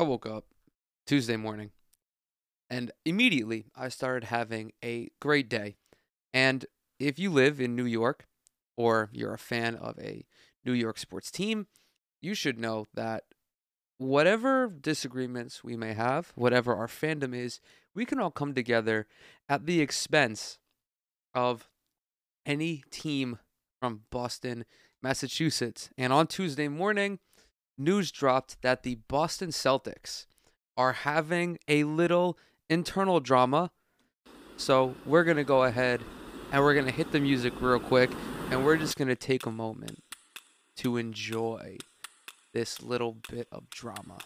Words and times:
I 0.00 0.02
woke 0.02 0.24
up 0.24 0.46
Tuesday 1.06 1.36
morning 1.36 1.72
and 2.70 2.90
immediately 3.04 3.66
I 3.76 3.90
started 3.90 4.28
having 4.28 4.72
a 4.82 5.10
great 5.20 5.50
day. 5.50 5.76
And 6.32 6.64
if 6.98 7.18
you 7.18 7.30
live 7.30 7.60
in 7.60 7.76
New 7.76 7.84
York 7.84 8.24
or 8.78 9.10
you're 9.12 9.34
a 9.34 9.38
fan 9.38 9.76
of 9.76 9.98
a 9.98 10.24
New 10.64 10.72
York 10.72 10.96
sports 10.96 11.30
team, 11.30 11.66
you 12.22 12.32
should 12.32 12.58
know 12.58 12.86
that 12.94 13.24
whatever 13.98 14.68
disagreements 14.68 15.62
we 15.62 15.76
may 15.76 15.92
have, 15.92 16.32
whatever 16.34 16.74
our 16.74 16.86
fandom 16.86 17.34
is, 17.34 17.60
we 17.94 18.06
can 18.06 18.18
all 18.18 18.30
come 18.30 18.54
together 18.54 19.06
at 19.50 19.66
the 19.66 19.82
expense 19.82 20.58
of 21.34 21.68
any 22.46 22.84
team 22.90 23.38
from 23.82 24.04
Boston, 24.10 24.64
Massachusetts. 25.02 25.90
And 25.98 26.10
on 26.10 26.26
Tuesday 26.26 26.68
morning, 26.68 27.18
news 27.80 28.12
dropped 28.12 28.60
that 28.62 28.82
the 28.82 28.96
Boston 29.08 29.50
Celtics 29.50 30.26
are 30.76 30.92
having 30.92 31.58
a 31.66 31.84
little 31.84 32.38
internal 32.68 33.20
drama. 33.20 33.70
So 34.56 34.94
we're 35.06 35.24
going 35.24 35.38
to 35.38 35.44
go 35.44 35.64
ahead 35.64 36.02
and 36.52 36.62
we're 36.62 36.74
going 36.74 36.86
to 36.86 36.92
hit 36.92 37.10
the 37.10 37.20
music 37.20 37.54
real 37.60 37.80
quick 37.80 38.10
and 38.50 38.64
we're 38.64 38.76
just 38.76 38.96
going 38.96 39.08
to 39.08 39.16
take 39.16 39.46
a 39.46 39.50
moment 39.50 40.02
to 40.76 40.98
enjoy 40.98 41.78
this 42.52 42.82
little 42.82 43.16
bit 43.30 43.48
of 43.50 43.70
drama. 43.70 44.18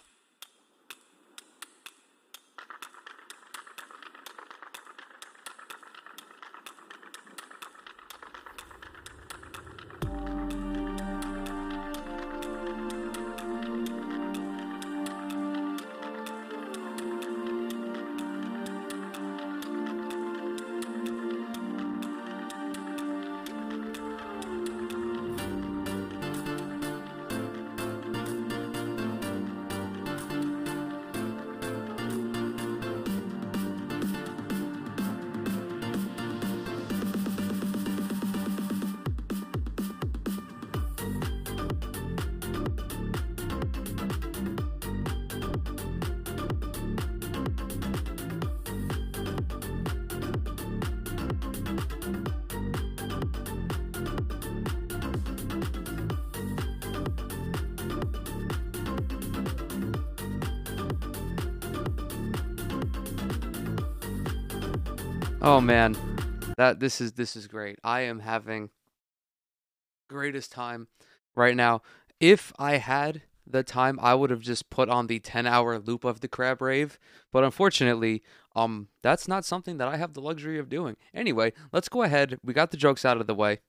Man, 65.64 65.96
that 66.58 66.78
this 66.78 67.00
is 67.00 67.12
this 67.12 67.34
is 67.34 67.46
great. 67.46 67.78
I 67.82 68.02
am 68.02 68.20
having 68.20 68.68
greatest 70.08 70.52
time 70.52 70.88
right 71.34 71.56
now. 71.56 71.80
If 72.20 72.52
I 72.58 72.76
had 72.76 73.22
the 73.46 73.62
time, 73.62 73.98
I 74.02 74.14
would 74.14 74.30
have 74.30 74.40
just 74.40 74.70
put 74.70 74.88
on 74.88 75.06
the 75.06 75.20
10-hour 75.20 75.78
loop 75.78 76.04
of 76.04 76.20
the 76.20 76.28
crab 76.28 76.62
rave, 76.62 76.98
but 77.32 77.44
unfortunately, 77.44 78.22
um 78.54 78.88
that's 79.02 79.26
not 79.26 79.44
something 79.44 79.78
that 79.78 79.88
I 79.88 79.96
have 79.96 80.12
the 80.12 80.20
luxury 80.20 80.58
of 80.58 80.68
doing. 80.68 80.96
Anyway, 81.14 81.54
let's 81.72 81.88
go 81.88 82.02
ahead. 82.02 82.38
We 82.44 82.52
got 82.52 82.70
the 82.70 82.76
jokes 82.76 83.04
out 83.04 83.20
of 83.20 83.26
the 83.26 83.34
way. 83.34 83.60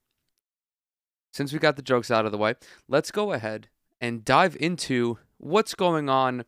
Since 1.32 1.54
we 1.54 1.60
got 1.60 1.78
the 1.78 1.82
jokes 1.82 2.12
out 2.12 2.26
of 2.26 2.32
the 2.34 2.38
way, 2.38 2.56
let's 2.90 3.12
go 3.12 3.32
ahead 3.32 3.70
and 4.02 4.26
dive 4.26 4.58
into 4.60 5.18
what's 5.38 5.76
going 5.76 6.10
on 6.10 6.44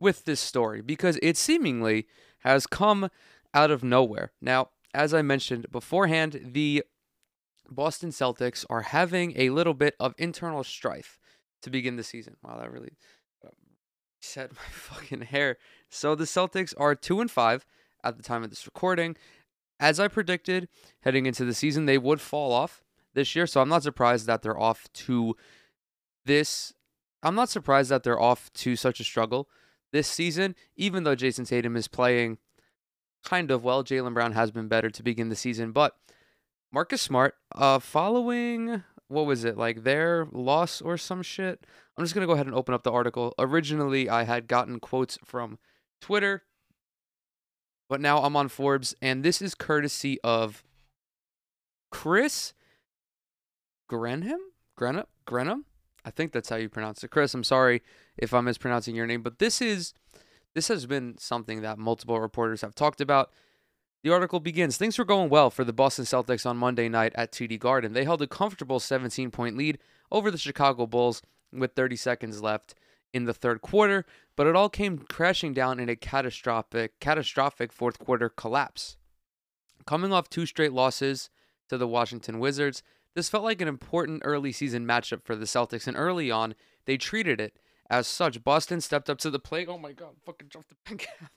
with 0.00 0.24
this 0.24 0.40
story 0.40 0.80
because 0.80 1.18
it 1.22 1.36
seemingly 1.36 2.06
has 2.40 2.66
come 2.66 3.10
out 3.54 3.70
of 3.70 3.82
nowhere. 3.82 4.32
Now, 4.40 4.68
as 4.94 5.14
I 5.14 5.22
mentioned 5.22 5.66
beforehand, 5.70 6.40
the 6.52 6.84
Boston 7.70 8.10
Celtics 8.10 8.64
are 8.70 8.82
having 8.82 9.34
a 9.36 9.50
little 9.50 9.74
bit 9.74 9.94
of 10.00 10.14
internal 10.18 10.64
strife 10.64 11.18
to 11.62 11.70
begin 11.70 11.96
the 11.96 12.02
season. 12.02 12.36
Wow, 12.42 12.58
that 12.58 12.72
really 12.72 12.96
uh, 13.44 13.50
set 14.20 14.52
my 14.56 14.70
fucking 14.70 15.22
hair. 15.22 15.58
So 15.90 16.14
the 16.14 16.24
Celtics 16.24 16.74
are 16.78 16.94
2 16.94 17.20
and 17.20 17.30
5 17.30 17.66
at 18.04 18.16
the 18.16 18.22
time 18.22 18.42
of 18.42 18.50
this 18.50 18.66
recording. 18.66 19.16
As 19.80 20.00
I 20.00 20.08
predicted, 20.08 20.68
heading 21.02 21.26
into 21.26 21.44
the 21.44 21.54
season, 21.54 21.86
they 21.86 21.98
would 21.98 22.20
fall 22.20 22.52
off 22.52 22.82
this 23.14 23.36
year, 23.36 23.46
so 23.46 23.60
I'm 23.60 23.68
not 23.68 23.82
surprised 23.82 24.26
that 24.26 24.42
they're 24.42 24.58
off 24.58 24.92
to 24.92 25.36
this 26.24 26.72
I'm 27.22 27.34
not 27.34 27.48
surprised 27.48 27.90
that 27.90 28.02
they're 28.02 28.20
off 28.20 28.52
to 28.54 28.76
such 28.76 29.00
a 29.00 29.04
struggle 29.04 29.48
this 29.92 30.06
season, 30.06 30.54
even 30.76 31.02
though 31.02 31.16
Jayson 31.16 31.44
Tatum 31.44 31.76
is 31.76 31.88
playing 31.88 32.38
kind 33.24 33.50
of 33.50 33.64
well. 33.64 33.84
Jaylen 33.84 34.14
Brown 34.14 34.32
has 34.32 34.50
been 34.50 34.68
better 34.68 34.90
to 34.90 35.02
begin 35.02 35.28
the 35.28 35.36
season, 35.36 35.72
but 35.72 35.96
Marcus 36.72 37.02
Smart, 37.02 37.34
uh, 37.54 37.78
following 37.78 38.82
what 39.08 39.26
was 39.26 39.44
it 39.44 39.56
like 39.56 39.84
their 39.84 40.26
loss 40.32 40.80
or 40.82 40.98
some 40.98 41.22
shit? 41.22 41.66
I'm 41.96 42.04
just 42.04 42.14
gonna 42.14 42.26
go 42.26 42.32
ahead 42.32 42.46
and 42.46 42.54
open 42.54 42.74
up 42.74 42.82
the 42.82 42.92
article. 42.92 43.34
Originally, 43.38 44.08
I 44.08 44.24
had 44.24 44.46
gotten 44.46 44.80
quotes 44.80 45.18
from 45.24 45.58
Twitter, 46.00 46.42
but 47.88 48.00
now 48.00 48.22
I'm 48.22 48.36
on 48.36 48.48
Forbes, 48.48 48.94
and 49.00 49.24
this 49.24 49.40
is 49.40 49.54
courtesy 49.54 50.20
of 50.22 50.62
Chris 51.90 52.52
Grenham. 53.88 54.40
Grenham. 54.76 55.06
Grenham. 55.24 55.64
I 56.04 56.10
think 56.10 56.32
that's 56.32 56.48
how 56.48 56.56
you 56.56 56.68
pronounce 56.68 57.02
it. 57.02 57.10
Chris, 57.10 57.34
I'm 57.34 57.44
sorry 57.44 57.82
if 58.16 58.32
I'm 58.32 58.44
mispronouncing 58.44 58.94
your 58.94 59.06
name, 59.06 59.22
but 59.22 59.38
this 59.38 59.60
is 59.60 59.92
this 60.58 60.66
has 60.66 60.86
been 60.86 61.16
something 61.18 61.62
that 61.62 61.78
multiple 61.78 62.18
reporters 62.18 62.62
have 62.62 62.74
talked 62.74 63.00
about. 63.00 63.30
The 64.02 64.12
article 64.12 64.40
begins 64.40 64.76
Things 64.76 64.98
were 64.98 65.04
going 65.04 65.30
well 65.30 65.50
for 65.50 65.62
the 65.62 65.72
Boston 65.72 66.04
Celtics 66.04 66.44
on 66.44 66.56
Monday 66.56 66.88
night 66.88 67.12
at 67.14 67.30
TD 67.30 67.60
Garden. 67.60 67.92
They 67.92 68.02
held 68.02 68.22
a 68.22 68.26
comfortable 68.26 68.80
17 68.80 69.30
point 69.30 69.56
lead 69.56 69.78
over 70.10 70.32
the 70.32 70.36
Chicago 70.36 70.84
Bulls 70.84 71.22
with 71.52 71.76
30 71.76 71.94
seconds 71.94 72.42
left 72.42 72.74
in 73.12 73.24
the 73.24 73.32
third 73.32 73.60
quarter, 73.60 74.04
but 74.34 74.48
it 74.48 74.56
all 74.56 74.68
came 74.68 74.98
crashing 74.98 75.54
down 75.54 75.78
in 75.78 75.88
a 75.88 75.94
catastrophic, 75.94 76.98
catastrophic 76.98 77.72
fourth 77.72 78.00
quarter 78.00 78.28
collapse. 78.28 78.96
Coming 79.86 80.12
off 80.12 80.28
two 80.28 80.44
straight 80.44 80.72
losses 80.72 81.30
to 81.68 81.78
the 81.78 81.86
Washington 81.86 82.40
Wizards, 82.40 82.82
this 83.14 83.28
felt 83.28 83.44
like 83.44 83.60
an 83.60 83.68
important 83.68 84.22
early 84.24 84.50
season 84.50 84.84
matchup 84.84 85.22
for 85.22 85.36
the 85.36 85.46
Celtics, 85.46 85.86
and 85.86 85.96
early 85.96 86.32
on, 86.32 86.56
they 86.84 86.96
treated 86.96 87.40
it 87.40 87.56
as 87.90 88.06
such, 88.06 88.42
Boston 88.44 88.80
stepped 88.80 89.08
up 89.08 89.18
to 89.18 89.30
the 89.30 89.38
plate. 89.38 89.68
Oh 89.68 89.78
my 89.78 89.92
god, 89.92 90.16
fucking 90.24 90.48
dropped 90.48 90.72
the 90.86 90.96
cap. 90.96 91.30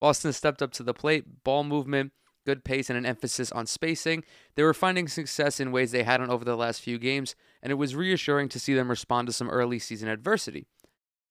Boston 0.00 0.32
stepped 0.32 0.62
up 0.62 0.72
to 0.72 0.82
the 0.82 0.94
plate, 0.94 1.44
ball 1.44 1.62
movement, 1.62 2.12
good 2.46 2.64
pace, 2.64 2.88
and 2.88 2.98
an 2.98 3.06
emphasis 3.06 3.52
on 3.52 3.66
spacing. 3.66 4.24
They 4.54 4.62
were 4.62 4.74
finding 4.74 5.08
success 5.08 5.60
in 5.60 5.72
ways 5.72 5.92
they 5.92 6.04
hadn't 6.04 6.30
over 6.30 6.44
the 6.44 6.56
last 6.56 6.80
few 6.80 6.98
games, 6.98 7.34
and 7.62 7.70
it 7.70 7.76
was 7.76 7.94
reassuring 7.94 8.48
to 8.50 8.60
see 8.60 8.74
them 8.74 8.88
respond 8.88 9.26
to 9.28 9.32
some 9.32 9.50
early 9.50 9.78
season 9.78 10.08
adversity. 10.08 10.66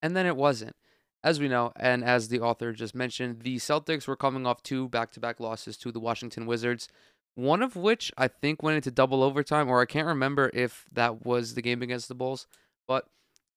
And 0.01 0.15
then 0.15 0.25
it 0.25 0.37
wasn't. 0.37 0.75
As 1.23 1.39
we 1.39 1.49
know, 1.49 1.73
and 1.75 2.03
as 2.03 2.29
the 2.29 2.39
author 2.39 2.71
just 2.71 2.95
mentioned, 2.95 3.41
the 3.41 3.57
Celtics 3.57 4.07
were 4.07 4.15
coming 4.15 4.45
off 4.45 4.63
two 4.63 4.87
back 4.87 5.11
to 5.11 5.19
back 5.19 5.39
losses 5.39 5.75
to 5.77 5.91
the 5.91 5.99
Washington 5.99 6.45
Wizards, 6.45 6.87
one 7.35 7.61
of 7.61 7.75
which 7.75 8.11
I 8.17 8.29
think 8.29 8.63
went 8.63 8.77
into 8.77 8.91
double 8.91 9.21
overtime, 9.23 9.67
or 9.67 9.81
I 9.81 9.85
can't 9.85 10.07
remember 10.07 10.49
if 10.53 10.85
that 10.93 11.25
was 11.25 11.55
the 11.55 11.61
game 11.61 11.81
against 11.81 12.07
the 12.07 12.15
Bulls, 12.15 12.47
but 12.87 13.05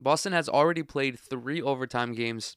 Boston 0.02 0.32
has 0.32 0.48
already 0.48 0.82
played 0.82 1.18
three 1.18 1.62
overtime 1.62 2.12
games 2.12 2.56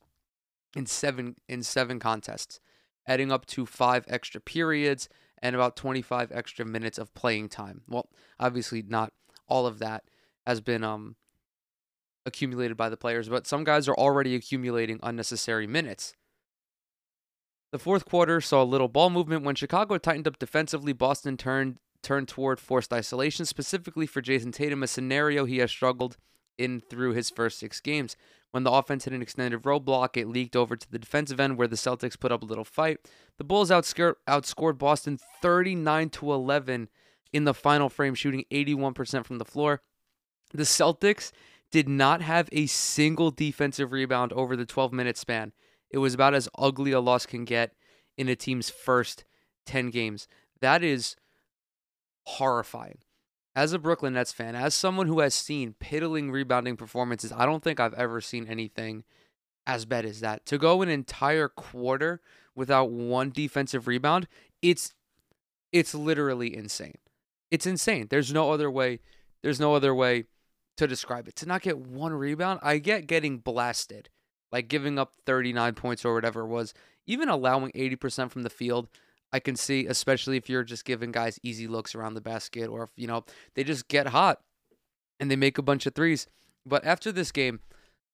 in 0.76 0.86
seven 0.86 1.36
in 1.48 1.64
seven 1.64 2.00
contests, 2.00 2.60
adding 3.08 3.32
up 3.32 3.46
to 3.48 3.66
five 3.66 4.06
extra 4.08 4.42
periods 4.42 5.08
and 5.42 5.56
about 5.56 5.76
25 5.76 6.32
extra 6.32 6.66
minutes 6.66 6.98
of 6.98 7.14
playing 7.14 7.50
time. 7.50 7.82
Well, 7.88 8.10
obviously 8.40 8.82
not 8.82 9.14
all 9.48 9.68
of 9.68 9.80
that 9.80 10.04
has 10.46 10.62
been 10.62 10.84
um 10.84 11.16
accumulated 12.26 12.76
by 12.76 12.90
the 12.90 12.98
players, 12.98 13.30
but 13.30 13.46
some 13.46 13.64
guys 13.64 13.88
are 13.88 13.96
already 13.96 14.36
accumulating 14.36 15.00
unnecessary 15.04 15.68
minutes. 15.68 16.16
The 17.72 17.80
fourth 17.80 18.06
quarter 18.06 18.42
saw 18.42 18.64
a 18.64 18.66
little 18.66 18.88
ball 18.88 19.10
movement 19.10 19.44
when 19.44 19.56
Chicago 19.56 19.98
tightened 19.98 20.28
up 20.28 20.40
defensively. 20.40 20.94
Boston 20.94 21.38
turned 21.38 21.78
turned 22.02 22.28
toward 22.28 22.60
forced 22.60 22.94
isolation, 22.94 23.46
specifically 23.46 24.06
for 24.06 24.22
Jayson 24.22 24.52
Tatum, 24.52 24.84
a 24.84 24.88
scenario 24.88 25.46
he 25.46 25.58
has 25.58 25.72
struggled 25.72 26.18
in 26.58 26.82
through 26.82 27.14
his 27.14 27.30
first 27.30 27.60
six 27.60 27.80
games. 27.80 28.16
When 28.52 28.64
the 28.64 28.72
offense 28.72 29.04
hit 29.04 29.14
an 29.14 29.22
extended 29.22 29.64
roadblock, 29.64 30.16
it 30.16 30.28
leaked 30.28 30.56
over 30.56 30.76
to 30.76 30.90
the 30.90 31.00
defensive 31.00 31.40
end 31.40 31.58
where 31.58 31.68
the 31.68 31.76
Celtics 31.76 32.20
put 32.20 32.32
up 32.32 32.42
a 32.42 32.46
little 32.46 32.64
fight. 32.64 33.00
The 33.38 33.44
Bulls 33.44 33.70
outscored, 33.70 34.16
outscored 34.28 34.78
Boston 34.78 35.20
39 35.42 36.10
to 36.12 36.32
11 36.32 36.88
in 37.34 37.44
the 37.44 37.54
final 37.54 37.90
frame, 37.90 38.16
shooting 38.16 38.46
81% 38.50 39.26
from 39.26 39.40
the 39.40 39.46
floor. 39.46 39.82
The 40.54 40.64
Celtics 40.64 41.34
did 41.70 41.90
not 41.90 42.22
have 42.22 42.48
a 42.54 42.68
single 42.68 43.32
defensive 43.32 43.92
rebound 43.92 44.32
over 44.32 44.56
the 44.56 44.66
12 44.66 44.94
minute 44.94 45.18
span. 45.18 45.52
It 45.90 45.98
was 45.98 46.14
about 46.14 46.34
as 46.34 46.48
ugly 46.58 46.94
a 46.94 47.02
loss 47.02 47.26
can 47.26 47.44
get 47.44 47.74
in 48.18 48.30
a 48.30 48.36
team's 48.36 48.70
first 48.70 49.26
10 49.66 49.90
games. 49.90 50.28
That 50.62 50.84
is 50.84 51.18
horrifying. 52.24 53.00
As 53.56 53.72
a 53.72 53.80
Brooklyn 53.80 54.14
Nets 54.14 54.34
fan, 54.34 54.54
as 54.54 54.76
someone 54.76 55.08
who 55.08 55.22
has 55.22 55.34
seen 55.34 55.76
piddling 55.80 56.30
rebounding 56.30 56.76
performances, 56.76 57.32
I 57.32 57.46
don't 57.46 57.64
think 57.64 57.80
I've 57.80 57.94
ever 57.94 58.20
seen 58.20 58.48
anything 58.48 59.06
as 59.66 59.86
bad 59.86 60.06
as 60.06 60.20
that. 60.20 60.46
To 60.48 60.58
go 60.58 60.82
an 60.82 60.90
entire 60.90 61.48
quarter 61.48 62.22
without 62.54 62.92
one 62.92 63.30
defensive 63.30 63.88
rebound, 63.88 64.28
it's 64.62 64.94
it's 65.72 65.96
literally 65.96 66.56
insane. 66.56 66.98
It's 67.52 67.66
insane. 67.66 68.08
There's 68.10 68.34
no 68.34 68.52
other 68.52 68.70
way. 68.70 69.00
There's 69.42 69.60
no 69.60 69.74
other 69.74 69.96
way 69.96 70.26
to 70.78 70.88
describe 70.88 71.28
it. 71.28 71.36
To 71.38 71.46
not 71.46 71.62
get 71.62 71.78
one 71.78 72.14
rebound, 72.14 72.60
I 72.62 72.78
get 72.78 73.08
getting 73.08 73.38
blasted, 73.38 74.10
like 74.52 74.68
giving 74.68 75.00
up 75.00 75.14
39 75.26 75.74
points 75.76 76.04
or 76.04 76.14
whatever 76.14 76.42
it 76.42 76.48
was. 76.48 76.74
Even 77.08 77.30
allowing 77.30 77.72
80% 77.72 78.32
from 78.32 78.44
the 78.44 78.50
field, 78.50 78.90
I 79.34 79.40
can 79.40 79.56
see, 79.56 79.86
especially 79.86 80.38
if 80.38 80.50
you're 80.50 80.64
just 80.64 80.86
giving 80.86 81.12
guys 81.12 81.40
easy 81.44 81.68
looks 81.68 81.94
around 81.96 82.14
the 82.14 82.22
basket 82.22 82.68
or 82.68 82.84
if, 82.84 82.90
you 82.96 83.08
know, 83.08 83.26
they 83.54 83.64
just 83.64 83.88
get 83.88 84.08
hot 84.08 84.40
and 85.20 85.30
they 85.30 85.36
make 85.36 85.58
a 85.58 85.64
bunch 85.64 85.86
of 85.86 85.94
threes. 85.94 86.28
But 86.66 86.86
after 86.86 87.12
this 87.12 87.32
game, 87.32 87.60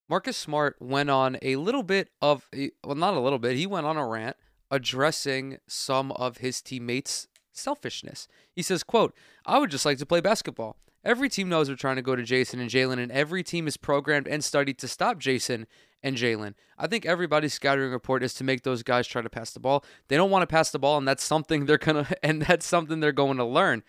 Marcus 0.09 0.35
Smart 0.35 0.75
went 0.79 1.09
on 1.09 1.37
a 1.41 1.55
little 1.55 1.83
bit 1.83 2.09
of, 2.21 2.49
well, 2.83 2.95
not 2.95 3.13
a 3.13 3.19
little 3.19 3.39
bit, 3.39 3.55
he 3.55 3.67
went 3.67 3.85
on 3.85 3.97
a 3.97 4.07
rant 4.07 4.35
addressing 4.69 5.57
some 5.67 6.11
of 6.13 6.37
his 6.37 6.61
teammates' 6.61 7.27
selfishness. 7.51 8.27
He 8.53 8.61
says, 8.61 8.83
quote, 8.83 9.13
I 9.45 9.59
would 9.59 9.71
just 9.71 9.85
like 9.85 9.97
to 9.99 10.05
play 10.05 10.21
basketball. 10.21 10.77
Every 11.03 11.29
team 11.29 11.49
knows 11.49 11.69
we're 11.69 11.75
trying 11.75 11.95
to 11.95 12.01
go 12.01 12.15
to 12.15 12.23
Jayson 12.23 12.59
and 12.59 12.69
Jaylen, 12.69 12.99
and 12.99 13.11
every 13.11 13.43
team 13.43 13.67
is 13.67 13.75
programmed 13.75 14.27
and 14.27 14.43
studied 14.43 14.77
to 14.79 14.87
stop 14.87 15.17
Jayson 15.17 15.65
and 16.03 16.18
Jaylen. 16.18 16.56
I 16.77 16.88
think 16.88 17.06
everybody's 17.06 17.53
scouting 17.53 17.92
report 17.92 18.24
is 18.24 18.33
to 18.36 18.44
make 18.44 18.63
those 18.63 18.83
guys 18.83 19.07
try 19.07 19.21
to 19.21 19.30
pass 19.30 19.51
the 19.51 19.59
ball. 19.59 19.83
They 20.07 20.18
don't 20.18 20.31
want 20.31 20.44
to 20.44 20.48
pass 20.48 20.71
the 20.71 20.80
ball, 20.80 20.98
and 20.98 21.07
that's 21.07 21.24
something 21.24 21.65
they're 21.68 21.77
gonna 21.77 22.07
and 22.24 22.42
that's 22.42 22.65
something 22.65 23.00
they're 23.00 23.12
going 23.12 23.38
to 23.38 23.45
learn. 23.45 23.83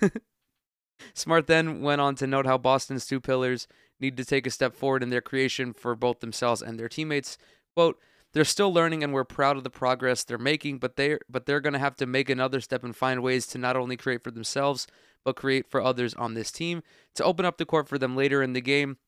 Smart 1.14 1.46
then 1.46 1.80
went 1.80 2.00
on 2.00 2.14
to 2.16 2.26
note 2.26 2.46
how 2.46 2.58
Boston's 2.58 3.06
two 3.06 3.20
pillars 3.20 3.66
need 3.98 4.16
to 4.16 4.24
take 4.24 4.46
a 4.46 4.50
step 4.50 4.74
forward 4.74 5.02
in 5.02 5.10
their 5.10 5.20
creation 5.20 5.72
for 5.72 5.94
both 5.94 6.20
themselves 6.20 6.62
and 6.62 6.78
their 6.78 6.88
teammates. 6.88 7.38
Quote, 7.74 7.98
they're 8.32 8.44
still 8.44 8.72
learning 8.72 9.02
and 9.02 9.12
we're 9.12 9.24
proud 9.24 9.56
of 9.56 9.64
the 9.64 9.70
progress 9.70 10.22
they're 10.22 10.38
making, 10.38 10.78
but 10.78 10.96
they 10.96 11.18
but 11.28 11.46
they're 11.46 11.60
going 11.60 11.72
to 11.72 11.78
have 11.78 11.96
to 11.96 12.06
make 12.06 12.30
another 12.30 12.60
step 12.60 12.84
and 12.84 12.94
find 12.94 13.22
ways 13.22 13.46
to 13.48 13.58
not 13.58 13.76
only 13.76 13.96
create 13.96 14.22
for 14.22 14.30
themselves, 14.30 14.86
but 15.24 15.36
create 15.36 15.68
for 15.68 15.80
others 15.80 16.14
on 16.14 16.34
this 16.34 16.50
team 16.50 16.82
to 17.14 17.24
open 17.24 17.44
up 17.44 17.58
the 17.58 17.66
court 17.66 17.88
for 17.88 17.98
them 17.98 18.16
later 18.16 18.42
in 18.42 18.52
the 18.52 18.60
game 18.60 18.98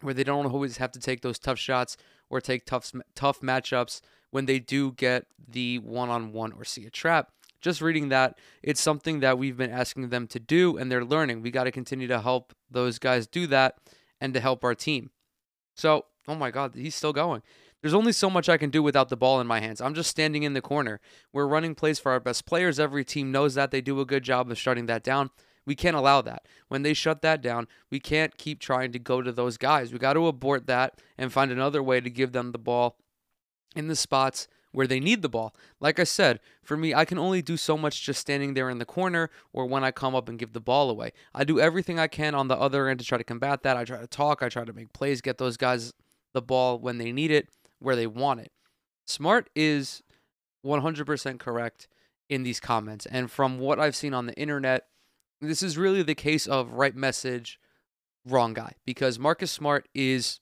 where 0.00 0.14
they 0.14 0.24
don't 0.24 0.46
always 0.46 0.78
have 0.78 0.92
to 0.92 1.00
take 1.00 1.22
those 1.22 1.38
tough 1.38 1.58
shots 1.58 1.96
or 2.28 2.40
take 2.40 2.64
tough 2.64 2.92
tough 3.14 3.40
matchups 3.40 4.00
when 4.30 4.46
they 4.46 4.58
do 4.58 4.92
get 4.92 5.26
the 5.48 5.78
one-on-one 5.78 6.52
or 6.52 6.64
see 6.64 6.86
a 6.86 6.90
trap. 6.90 7.32
Just 7.60 7.82
reading 7.82 8.08
that, 8.08 8.38
it's 8.62 8.80
something 8.80 9.20
that 9.20 9.36
we've 9.38 9.56
been 9.56 9.70
asking 9.70 10.08
them 10.08 10.26
to 10.28 10.40
do 10.40 10.78
and 10.78 10.90
they're 10.90 11.04
learning. 11.04 11.42
We 11.42 11.50
got 11.50 11.64
to 11.64 11.70
continue 11.70 12.06
to 12.08 12.20
help 12.20 12.54
those 12.70 12.98
guys 12.98 13.26
do 13.26 13.46
that 13.48 13.76
and 14.20 14.32
to 14.34 14.40
help 14.40 14.64
our 14.64 14.74
team. 14.74 15.10
So, 15.74 16.06
oh 16.26 16.34
my 16.34 16.50
god, 16.50 16.74
he's 16.74 16.94
still 16.94 17.12
going. 17.12 17.42
There's 17.82 17.94
only 17.94 18.12
so 18.12 18.28
much 18.28 18.48
I 18.48 18.58
can 18.58 18.70
do 18.70 18.82
without 18.82 19.08
the 19.08 19.16
ball 19.16 19.40
in 19.40 19.46
my 19.46 19.60
hands. 19.60 19.80
I'm 19.80 19.94
just 19.94 20.10
standing 20.10 20.42
in 20.42 20.52
the 20.52 20.60
corner. 20.60 21.00
We're 21.32 21.46
running 21.46 21.74
plays 21.74 21.98
for 21.98 22.12
our 22.12 22.20
best 22.20 22.44
players. 22.44 22.78
Every 22.78 23.04
team 23.04 23.32
knows 23.32 23.54
that. 23.54 23.70
They 23.70 23.80
do 23.80 24.00
a 24.00 24.06
good 24.06 24.22
job 24.22 24.50
of 24.50 24.58
shutting 24.58 24.86
that 24.86 25.02
down. 25.02 25.30
We 25.66 25.74
can't 25.74 25.96
allow 25.96 26.22
that. 26.22 26.46
When 26.68 26.82
they 26.82 26.94
shut 26.94 27.22
that 27.22 27.42
down, 27.42 27.68
we 27.90 28.00
can't 28.00 28.36
keep 28.36 28.60
trying 28.60 28.92
to 28.92 28.98
go 28.98 29.22
to 29.22 29.32
those 29.32 29.56
guys. 29.56 29.92
We 29.92 29.98
got 29.98 30.14
to 30.14 30.26
abort 30.26 30.66
that 30.66 31.00
and 31.18 31.32
find 31.32 31.50
another 31.50 31.82
way 31.82 32.00
to 32.00 32.10
give 32.10 32.32
them 32.32 32.52
the 32.52 32.58
ball 32.58 32.96
in 33.76 33.88
the 33.88 33.96
spots 33.96 34.48
where 34.72 34.86
they 34.86 35.00
need 35.00 35.22
the 35.22 35.28
ball. 35.28 35.54
Like 35.80 35.98
I 35.98 36.04
said, 36.04 36.40
for 36.62 36.76
me, 36.76 36.94
I 36.94 37.04
can 37.04 37.18
only 37.18 37.42
do 37.42 37.56
so 37.56 37.76
much 37.76 38.02
just 38.02 38.20
standing 38.20 38.54
there 38.54 38.70
in 38.70 38.78
the 38.78 38.84
corner 38.84 39.30
or 39.52 39.66
when 39.66 39.84
I 39.84 39.90
come 39.90 40.14
up 40.14 40.28
and 40.28 40.38
give 40.38 40.52
the 40.52 40.60
ball 40.60 40.90
away. 40.90 41.12
I 41.34 41.44
do 41.44 41.60
everything 41.60 41.98
I 41.98 42.06
can 42.06 42.34
on 42.34 42.48
the 42.48 42.56
other 42.56 42.88
end 42.88 43.00
to 43.00 43.06
try 43.06 43.18
to 43.18 43.24
combat 43.24 43.62
that. 43.62 43.76
I 43.76 43.84
try 43.84 43.98
to 43.98 44.06
talk, 44.06 44.42
I 44.42 44.48
try 44.48 44.64
to 44.64 44.72
make 44.72 44.92
plays, 44.92 45.20
get 45.20 45.38
those 45.38 45.56
guys 45.56 45.92
the 46.32 46.42
ball 46.42 46.78
when 46.78 46.98
they 46.98 47.10
need 47.12 47.30
it, 47.30 47.48
where 47.80 47.96
they 47.96 48.06
want 48.06 48.40
it. 48.40 48.52
Smart 49.06 49.50
is 49.56 50.02
100% 50.64 51.38
correct 51.40 51.88
in 52.28 52.44
these 52.44 52.60
comments. 52.60 53.06
And 53.06 53.30
from 53.30 53.58
what 53.58 53.80
I've 53.80 53.96
seen 53.96 54.14
on 54.14 54.26
the 54.26 54.34
internet, 54.34 54.86
this 55.40 55.62
is 55.62 55.78
really 55.78 56.02
the 56.02 56.14
case 56.14 56.46
of 56.46 56.72
right 56.72 56.94
message, 56.94 57.58
wrong 58.26 58.54
guy. 58.54 58.74
Because 58.84 59.18
Marcus 59.18 59.50
Smart 59.50 59.88
is 59.94 60.40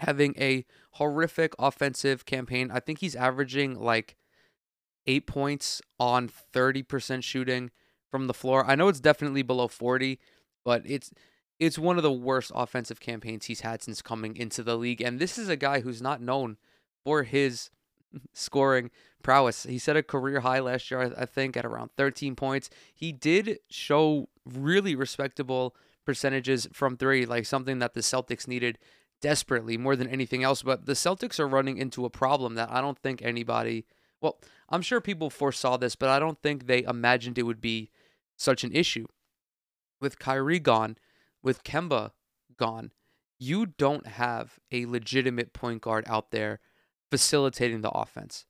having 0.00 0.34
a 0.38 0.64
horrific 0.92 1.54
offensive 1.58 2.26
campaign. 2.26 2.70
I 2.70 2.80
think 2.80 2.98
he's 2.98 3.16
averaging 3.16 3.78
like 3.78 4.16
eight 5.06 5.26
points 5.26 5.80
on 5.98 6.30
30% 6.54 7.22
shooting 7.22 7.70
from 8.10 8.26
the 8.26 8.34
floor. 8.34 8.64
I 8.66 8.74
know 8.74 8.88
it's 8.88 9.00
definitely 9.00 9.42
below 9.42 9.68
40, 9.68 10.18
but 10.64 10.82
it's 10.84 11.12
it's 11.58 11.78
one 11.78 11.96
of 11.96 12.02
the 12.02 12.12
worst 12.12 12.52
offensive 12.54 13.00
campaigns 13.00 13.46
he's 13.46 13.62
had 13.62 13.82
since 13.82 14.02
coming 14.02 14.36
into 14.36 14.62
the 14.62 14.76
league. 14.76 15.00
And 15.00 15.18
this 15.18 15.38
is 15.38 15.48
a 15.48 15.56
guy 15.56 15.80
who's 15.80 16.02
not 16.02 16.20
known 16.20 16.58
for 17.02 17.22
his 17.22 17.70
scoring 18.34 18.90
prowess. 19.26 19.64
He 19.64 19.76
set 19.80 19.96
a 19.96 20.04
career 20.04 20.38
high 20.38 20.60
last 20.60 20.88
year, 20.88 21.12
I 21.18 21.26
think, 21.26 21.56
at 21.56 21.66
around 21.66 21.90
13 21.96 22.36
points. 22.36 22.70
He 22.94 23.10
did 23.10 23.58
show 23.68 24.28
really 24.44 24.94
respectable 24.94 25.74
percentages 26.04 26.68
from 26.72 26.96
three, 26.96 27.26
like 27.26 27.44
something 27.44 27.80
that 27.80 27.94
the 27.94 28.02
Celtics 28.02 28.46
needed 28.46 28.78
desperately 29.20 29.76
more 29.76 29.96
than 29.96 30.08
anything 30.08 30.44
else. 30.44 30.62
But 30.62 30.86
the 30.86 30.92
Celtics 30.92 31.40
are 31.40 31.48
running 31.48 31.76
into 31.76 32.04
a 32.04 32.10
problem 32.10 32.54
that 32.54 32.70
I 32.70 32.80
don't 32.80 33.00
think 33.00 33.20
anybody, 33.20 33.84
well, 34.20 34.38
I'm 34.68 34.80
sure 34.80 35.00
people 35.00 35.28
foresaw 35.28 35.76
this, 35.76 35.96
but 35.96 36.08
I 36.08 36.20
don't 36.20 36.40
think 36.40 36.68
they 36.68 36.84
imagined 36.84 37.36
it 37.36 37.42
would 37.42 37.60
be 37.60 37.90
such 38.36 38.62
an 38.62 38.72
issue. 38.72 39.08
With 40.00 40.20
Kyrie 40.20 40.60
gone, 40.60 40.98
with 41.42 41.64
Kemba 41.64 42.12
gone, 42.56 42.92
you 43.40 43.66
don't 43.66 44.06
have 44.06 44.60
a 44.70 44.86
legitimate 44.86 45.52
point 45.52 45.82
guard 45.82 46.04
out 46.06 46.30
there 46.30 46.60
facilitating 47.10 47.80
the 47.80 47.90
offense. 47.90 48.46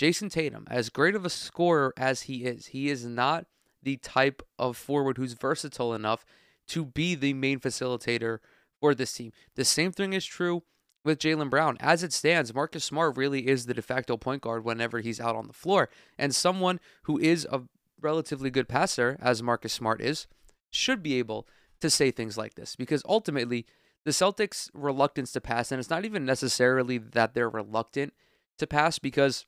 Jayson 0.00 0.30
Tatum, 0.30 0.64
as 0.70 0.88
great 0.88 1.14
of 1.14 1.26
a 1.26 1.30
scorer 1.30 1.92
as 1.94 2.22
he 2.22 2.44
is, 2.44 2.68
he 2.68 2.88
is 2.88 3.04
not 3.04 3.44
the 3.82 3.98
type 3.98 4.42
of 4.58 4.78
forward 4.78 5.18
who's 5.18 5.34
versatile 5.34 5.92
enough 5.92 6.24
to 6.68 6.86
be 6.86 7.14
the 7.14 7.34
main 7.34 7.60
facilitator 7.60 8.38
for 8.80 8.94
this 8.94 9.12
team. 9.12 9.30
The 9.56 9.64
same 9.66 9.92
thing 9.92 10.14
is 10.14 10.24
true 10.24 10.62
with 11.04 11.18
Jaylen 11.18 11.50
Brown. 11.50 11.76
As 11.80 12.02
it 12.02 12.14
stands, 12.14 12.54
Marcus 12.54 12.82
Smart 12.82 13.18
really 13.18 13.46
is 13.46 13.66
the 13.66 13.74
de 13.74 13.82
facto 13.82 14.16
point 14.16 14.40
guard 14.40 14.64
whenever 14.64 15.00
he's 15.00 15.20
out 15.20 15.36
on 15.36 15.46
the 15.46 15.52
floor. 15.52 15.90
And 16.18 16.34
someone 16.34 16.80
who 17.02 17.18
is 17.18 17.46
a 17.52 17.64
relatively 18.00 18.48
good 18.48 18.68
passer, 18.68 19.18
as 19.20 19.42
Marcus 19.42 19.74
Smart 19.74 20.00
is, 20.00 20.26
should 20.70 21.02
be 21.02 21.18
able 21.18 21.46
to 21.82 21.90
say 21.90 22.10
things 22.10 22.38
like 22.38 22.54
this 22.54 22.74
because 22.74 23.02
ultimately 23.06 23.66
the 24.06 24.12
Celtics' 24.12 24.70
reluctance 24.72 25.30
to 25.32 25.42
pass, 25.42 25.70
and 25.70 25.78
it's 25.78 25.90
not 25.90 26.06
even 26.06 26.24
necessarily 26.24 26.96
that 26.96 27.34
they're 27.34 27.50
reluctant 27.50 28.14
to 28.56 28.66
pass 28.66 28.98
because 28.98 29.44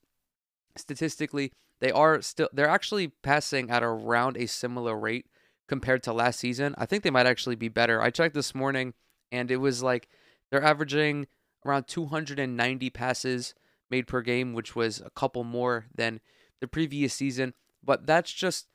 statistically 0.77 1.53
they 1.81 1.91
are 1.91 2.23
still 2.23 2.49
they're 2.53 2.69
actually 2.69 3.09
passing 3.09 3.71
at 3.71 3.83
around 3.83 4.37
a 4.37 4.47
similar 4.47 4.97
rate 4.99 5.27
compared 5.69 6.03
to 6.05 6.13
last 6.13 6.39
season. 6.39 6.75
I 6.79 6.87
think 6.87 7.03
they 7.03 7.11
might 7.11 7.27
actually 7.27 7.57
be 7.57 7.69
better. 7.69 8.01
I 8.01 8.11
checked 8.11 8.35
this 8.35 8.55
morning 8.55 8.95
and 9.31 9.51
it 9.51 9.57
was 9.57 9.83
like 9.83 10.09
they're 10.51 10.63
averaging 10.63 11.27
around 11.65 11.89
290 11.89 12.91
passes 12.91 13.55
made 13.91 14.07
per 14.07 14.21
game, 14.21 14.53
which 14.53 14.77
was 14.77 15.01
a 15.01 15.11
couple 15.11 15.45
more 15.45 15.87
than 15.95 16.21
the 16.61 16.69
previous 16.69 17.15
season, 17.15 17.55
but 17.83 18.07
that's 18.07 18.33
just 18.33 18.69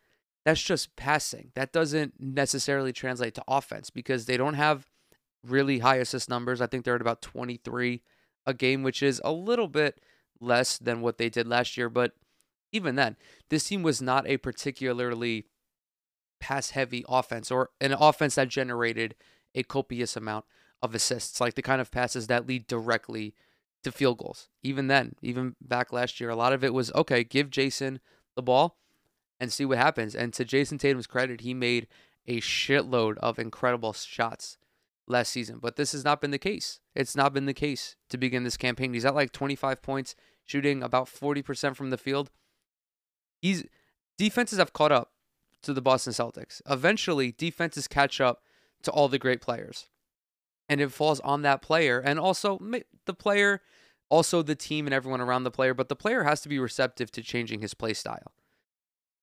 that's 0.46 0.62
just 0.62 0.96
passing. 0.96 1.52
That 1.56 1.74
doesn't 1.74 2.16
necessarily 2.20 2.94
translate 2.94 3.36
to 3.36 3.44
offense 3.48 3.90
because 3.90 4.26
they 4.26 4.38
don't 4.38 4.54
have 4.54 4.88
really 5.46 5.80
high 5.80 5.98
assist 5.98 6.30
numbers. 6.30 6.62
I 6.62 6.68
think 6.68 6.86
they're 6.86 6.96
at 6.96 7.02
about 7.02 7.22
23 7.22 8.02
a 8.46 8.54
game, 8.54 8.84
which 8.84 9.04
is 9.04 9.22
a 9.26 9.32
little 9.32 9.68
bit 9.68 10.00
less 10.40 10.78
than 10.78 11.02
what 11.02 11.18
they 11.18 11.30
did 11.30 11.48
last 11.48 11.78
year. 11.78 11.90
But 11.90 12.14
even 12.72 12.96
then, 12.96 13.16
this 13.50 13.66
team 13.66 13.84
was 13.84 14.02
not 14.02 14.28
a 14.28 14.38
particularly 14.38 15.46
pass 16.40 16.72
heavy 16.72 17.04
offense 17.10 17.50
or 17.50 17.72
an 17.82 17.94
offense 17.94 18.36
that 18.36 18.50
generated 18.50 19.16
a 19.56 19.64
copious 19.64 20.16
amount 20.16 20.46
of 20.82 20.94
assists, 20.94 21.42
like 21.42 21.56
the 21.56 21.62
kind 21.62 21.82
of 21.82 21.92
passes 21.92 22.28
that 22.28 22.48
lead 22.48 22.68
directly 22.68 23.34
to 23.84 23.92
field 23.92 24.20
goals. 24.20 24.50
Even 24.64 24.88
then, 24.88 25.16
even 25.22 25.56
back 25.62 25.92
last 25.92 26.20
year, 26.20 26.30
a 26.30 26.36
lot 26.36 26.54
of 26.54 26.64
it 26.64 26.74
was 26.74 26.92
okay, 26.94 27.24
give 27.24 27.50
Jayson 27.50 28.00
the 28.36 28.44
ball 28.44 28.78
and 29.40 29.52
see 29.52 29.66
what 29.66 29.78
happens. 29.78 30.16
And 30.16 30.34
to 30.34 30.46
Jayson 30.46 30.78
Tatum's 30.78 31.08
credit, 31.08 31.42
he 31.42 31.54
made 31.54 31.88
a 32.28 32.42
shitload 32.42 33.18
of 33.18 33.40
incredible 33.40 33.94
shots 33.94 34.58
last 35.08 35.32
season. 35.32 35.60
But 35.62 35.76
this 35.76 35.92
has 35.94 36.04
not 36.04 36.22
been 36.22 36.32
the 36.32 36.38
case. 36.38 36.80
It's 36.96 37.16
not 37.16 37.34
been 37.34 37.46
the 37.46 37.54
case 37.54 37.96
to 38.10 38.18
begin 38.18 38.44
this 38.44 38.58
campaign. 38.58 38.94
He's 38.94 39.06
at 39.06 39.16
like 39.16 39.32
25 39.32 39.82
points, 39.82 40.16
shooting 40.46 40.84
about 40.84 41.08
40% 41.08 41.76
from 41.76 41.90
the 41.90 41.98
field. 41.98 42.30
He's 43.42 43.64
defenses 44.18 44.60
have 44.60 44.74
caught 44.74 44.92
up 44.92 45.12
to 45.64 45.74
the 45.74 45.82
Boston 45.82 46.14
Celtics. 46.14 46.62
Eventually, 46.70 47.32
defenses 47.32 47.88
catch 47.88 48.20
up 48.22 48.42
to 48.84 48.92
all 48.92 49.08
the 49.08 49.20
great 49.20 49.42
players. 49.42 49.88
and 50.70 50.82
it 50.82 50.92
falls 50.92 51.20
on 51.22 51.42
that 51.44 51.62
player 51.62 52.00
and 52.00 52.20
also 52.20 52.60
the 53.06 53.14
player, 53.14 53.62
also 54.10 54.42
the 54.42 54.56
team 54.56 54.86
and 54.86 54.94
everyone 54.94 55.22
around 55.22 55.44
the 55.44 55.52
player, 55.52 55.74
but 55.74 55.90
the 55.90 55.96
player 55.96 56.24
has 56.24 56.42
to 56.42 56.50
be 56.50 56.60
receptive 56.60 57.12
to 57.12 57.22
changing 57.24 57.62
his 57.62 57.74
play 57.74 57.94
style. 57.94 58.34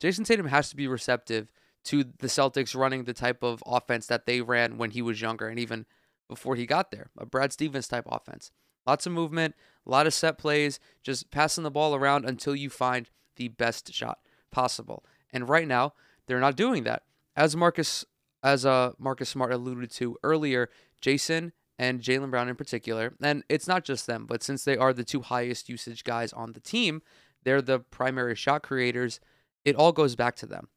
Jayson 0.00 0.24
Tatum 0.24 0.46
has 0.46 0.70
to 0.70 0.76
be 0.76 0.88
receptive 0.88 1.52
to 1.84 2.04
the 2.04 2.26
Celtics 2.26 2.74
running 2.74 3.04
the 3.04 3.12
type 3.12 3.42
of 3.42 3.62
offense 3.66 4.06
that 4.06 4.26
they 4.26 4.40
ran 4.40 4.78
when 4.78 4.90
he 4.90 5.02
was 5.02 5.20
younger 5.20 5.48
and 5.48 5.58
even 5.58 5.86
before 6.28 6.56
he 6.56 6.66
got 6.66 6.90
there, 6.90 7.10
a 7.18 7.26
Brad 7.26 7.52
Stevens 7.52 7.88
type 7.88 8.06
offense. 8.08 8.50
Lots 8.86 9.06
of 9.06 9.12
movement, 9.12 9.54
a 9.86 9.90
lot 9.90 10.06
of 10.06 10.14
set 10.14 10.38
plays, 10.38 10.80
just 11.02 11.30
passing 11.30 11.64
the 11.64 11.70
ball 11.70 11.94
around 11.94 12.24
until 12.24 12.54
you 12.54 12.70
find 12.70 13.08
the 13.36 13.48
best 13.48 13.92
shot 13.92 14.18
possible. 14.50 15.04
And 15.32 15.48
right 15.48 15.66
now, 15.66 15.94
they're 16.26 16.40
not 16.40 16.56
doing 16.56 16.84
that. 16.84 17.02
As 17.36 17.56
Marcus 17.56 18.04
as 18.42 18.66
uh, 18.66 18.92
Marcus 18.98 19.30
Smart 19.30 19.52
alluded 19.52 19.90
to 19.92 20.18
earlier, 20.22 20.68
Jayson 21.00 21.52
and 21.78 22.02
Jaylen 22.02 22.30
Brown 22.30 22.48
in 22.48 22.56
particular, 22.56 23.14
and 23.22 23.42
it's 23.48 23.66
not 23.66 23.84
just 23.84 24.06
them, 24.06 24.26
but 24.26 24.42
since 24.42 24.64
they 24.64 24.76
are 24.76 24.92
the 24.92 25.02
two 25.02 25.22
highest 25.22 25.70
usage 25.70 26.04
guys 26.04 26.32
on 26.32 26.52
the 26.52 26.60
team, 26.60 27.00
they're 27.42 27.62
the 27.62 27.80
primary 27.80 28.34
shot 28.34 28.62
creators. 28.62 29.18
It 29.64 29.76
all 29.76 29.92
goes 29.92 30.14
back 30.14 30.36
to 30.36 30.46
them. 30.46 30.68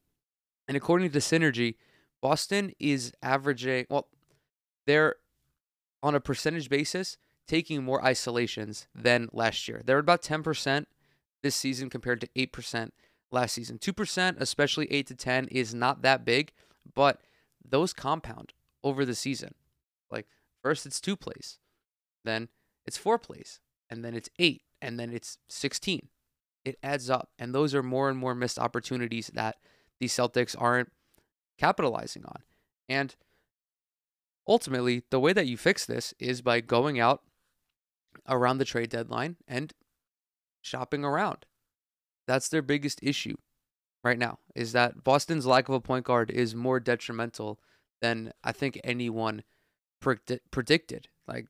And 0.68 0.76
according 0.76 1.10
to 1.10 1.18
Synergy, 1.18 1.74
Boston 2.20 2.72
is 2.78 3.12
averaging, 3.22 3.86
well, 3.88 4.08
they're 4.86 5.16
on 6.02 6.14
a 6.14 6.20
percentage 6.20 6.68
basis 6.68 7.16
taking 7.46 7.82
more 7.82 8.04
isolations 8.04 8.86
than 8.94 9.28
last 9.32 9.66
year. 9.66 9.82
They're 9.84 9.98
about 9.98 10.22
10% 10.22 10.84
this 11.42 11.56
season 11.56 11.88
compared 11.88 12.20
to 12.20 12.28
8% 12.36 12.90
last 13.30 13.54
season. 13.54 13.78
2%, 13.78 14.36
especially 14.38 14.92
8 14.92 15.06
to 15.06 15.14
10 15.14 15.48
is 15.48 15.74
not 15.74 16.02
that 16.02 16.24
big, 16.24 16.52
but 16.94 17.20
those 17.64 17.92
compound 17.92 18.52
over 18.84 19.04
the 19.04 19.14
season. 19.14 19.54
Like 20.10 20.26
first 20.62 20.84
it's 20.84 21.00
2 21.00 21.16
plays, 21.16 21.58
then 22.24 22.48
it's 22.86 22.98
4 22.98 23.18
plays, 23.18 23.60
and 23.88 24.04
then 24.04 24.14
it's 24.14 24.28
8, 24.38 24.62
and 24.82 25.00
then 25.00 25.12
it's 25.12 25.38
16. 25.48 26.08
It 26.64 26.78
adds 26.82 27.08
up, 27.08 27.30
and 27.38 27.54
those 27.54 27.74
are 27.74 27.82
more 27.82 28.10
and 28.10 28.18
more 28.18 28.34
missed 28.34 28.58
opportunities 28.58 29.30
that 29.34 29.56
the 30.00 30.06
Celtics 30.06 30.54
aren't 30.58 30.90
capitalizing 31.58 32.24
on. 32.24 32.42
And 32.88 33.14
ultimately, 34.46 35.02
the 35.10 35.20
way 35.20 35.32
that 35.32 35.46
you 35.46 35.56
fix 35.56 35.84
this 35.84 36.14
is 36.18 36.40
by 36.42 36.60
going 36.60 36.98
out 36.98 37.22
around 38.28 38.58
the 38.58 38.64
trade 38.64 38.90
deadline 38.90 39.36
and 39.46 39.72
shopping 40.62 41.04
around. 41.04 41.46
That's 42.26 42.48
their 42.48 42.62
biggest 42.62 43.00
issue 43.02 43.36
right 44.04 44.18
now 44.18 44.38
is 44.54 44.72
that 44.72 45.02
Boston's 45.02 45.46
lack 45.46 45.68
of 45.68 45.74
a 45.74 45.80
point 45.80 46.04
guard 46.04 46.30
is 46.30 46.54
more 46.54 46.78
detrimental 46.78 47.58
than 48.00 48.32
I 48.44 48.52
think 48.52 48.80
anyone 48.84 49.42
predicted. 50.00 51.08
Like 51.26 51.46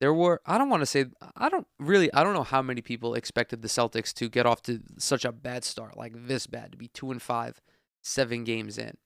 there 0.00 0.12
were 0.12 0.40
I 0.46 0.58
don't 0.58 0.68
want 0.68 0.82
to 0.82 0.86
say 0.86 1.06
I 1.36 1.48
don't 1.48 1.66
really 1.78 2.12
I 2.12 2.22
don't 2.22 2.34
know 2.34 2.42
how 2.42 2.62
many 2.62 2.82
people 2.82 3.14
expected 3.14 3.62
the 3.62 3.68
Celtics 3.68 4.12
to 4.14 4.28
get 4.28 4.46
off 4.46 4.62
to 4.62 4.80
such 4.98 5.24
a 5.24 5.32
bad 5.32 5.64
start 5.64 5.96
like 5.96 6.12
this 6.26 6.46
bad 6.46 6.72
to 6.72 6.78
be 6.78 6.88
2 6.88 7.10
and 7.10 7.22
5 7.22 7.60
7 8.02 8.44
games 8.44 8.78
in 8.78 8.96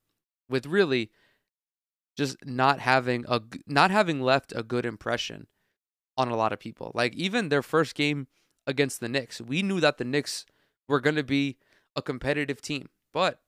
with 0.49 0.66
really 0.66 1.11
just 2.16 2.44
not 2.44 2.80
having 2.80 3.25
a 3.28 3.40
not 3.66 3.90
having 3.90 4.20
left 4.20 4.52
a 4.54 4.62
good 4.62 4.85
impression 4.85 5.47
on 6.18 6.28
a 6.28 6.37
lot 6.37 6.52
of 6.52 6.61
people. 6.61 6.92
Like 6.94 7.14
even 7.14 7.49
their 7.49 7.62
first 7.62 7.94
game 7.94 8.26
against 8.66 9.00
the 9.00 9.09
Knicks, 9.09 9.40
we 9.40 9.62
knew 9.62 9.80
that 9.80 9.97
the 9.97 10.04
Knicks 10.04 10.44
were 10.87 11.00
going 11.00 11.16
to 11.16 11.25
be 11.25 11.56
a 11.97 12.02
competitive 12.02 12.61
team. 12.61 12.90
But 13.12 13.40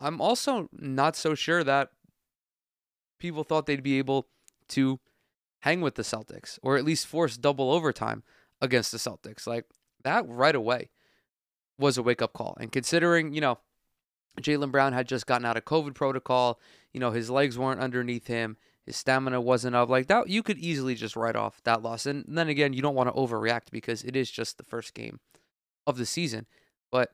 I'm 0.00 0.20
also 0.20 0.68
not 0.72 1.16
so 1.16 1.34
sure 1.34 1.62
that 1.64 1.90
people 3.20 3.44
thought 3.44 3.66
they'd 3.66 3.82
be 3.82 3.98
able 3.98 4.28
to 4.68 5.00
hang 5.64 5.80
with 5.80 5.94
the 5.94 6.02
Celtics 6.02 6.58
or 6.62 6.76
at 6.76 6.84
least 6.84 7.06
force 7.06 7.38
double 7.38 7.72
overtime 7.72 8.22
against 8.60 8.92
the 8.92 8.98
Celtics. 8.98 9.46
Like 9.46 9.64
that 10.02 10.28
right 10.28 10.54
away 10.54 10.90
was 11.78 11.96
a 11.96 12.02
wake 12.02 12.20
up 12.20 12.34
call. 12.34 12.54
And 12.60 12.70
considering, 12.70 13.32
you 13.32 13.40
know, 13.40 13.58
Jaylen 14.42 14.70
Brown 14.70 14.92
had 14.92 15.08
just 15.08 15.26
gotten 15.26 15.46
out 15.46 15.56
of 15.56 15.64
COVID 15.64 15.94
protocol, 15.94 16.60
you 16.92 17.00
know, 17.00 17.12
his 17.12 17.30
legs 17.30 17.56
weren't 17.56 17.80
underneath 17.80 18.26
him, 18.26 18.58
his 18.84 18.96
stamina 18.96 19.40
wasn't 19.40 19.74
up 19.74 19.88
like 19.88 20.06
that. 20.08 20.28
You 20.28 20.42
could 20.42 20.58
easily 20.58 20.94
just 20.94 21.16
write 21.16 21.34
off 21.34 21.62
that 21.64 21.82
loss. 21.82 22.04
And 22.04 22.26
then 22.28 22.48
again, 22.48 22.74
you 22.74 22.82
don't 22.82 22.94
want 22.94 23.08
to 23.08 23.18
overreact 23.18 23.70
because 23.72 24.02
it 24.02 24.14
is 24.14 24.30
just 24.30 24.58
the 24.58 24.64
first 24.64 24.92
game 24.92 25.18
of 25.86 25.96
the 25.96 26.04
season. 26.04 26.44
But 26.92 27.12